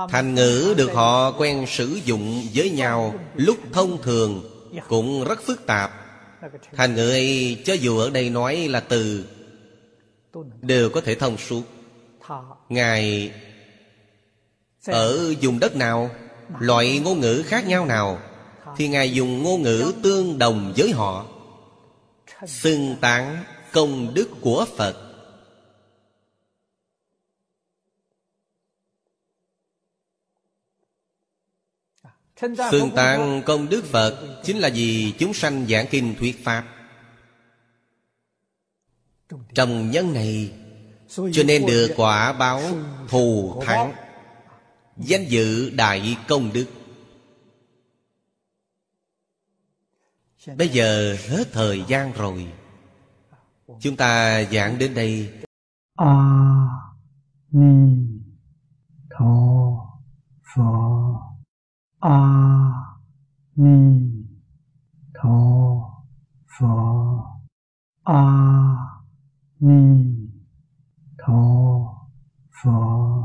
[0.09, 4.43] Thành ngữ được họ quen sử dụng với nhau Lúc thông thường
[4.87, 5.91] cũng rất phức tạp.
[6.71, 9.25] Thành ngữ ấy, cho dù ở đây nói là từ,
[10.61, 11.63] Đều có thể thông suốt.
[12.69, 13.31] Ngài
[14.85, 16.09] Ở vùng đất nào?
[16.59, 18.19] Loại ngôn ngữ khác nhau nào?
[18.77, 21.25] Thì Ngài dùng ngôn ngữ tương đồng với họ.
[22.47, 25.01] Xưng tán công đức của Phật.
[32.71, 36.65] Xưng tán công đức Phật Chính là vì chúng sanh giảng kinh thuyết Pháp.
[39.53, 40.51] Trong nhân này,
[41.07, 42.61] Cho nên được quả báo
[43.07, 44.04] thù thắng
[44.97, 46.65] danh dự đại công đức.
[50.57, 52.47] Bây giờ hết thời gian rồi.
[53.79, 55.33] Chúng ta giảng đến đây.
[55.95, 56.15] A
[57.51, 57.97] ni
[59.09, 59.35] tho
[60.55, 61.21] pho.
[61.99, 62.19] A
[63.55, 64.01] ni
[65.13, 65.29] tho
[66.59, 67.21] pho.
[68.03, 68.21] a
[69.59, 70.05] ni
[71.17, 71.43] tho
[72.63, 73.15] pho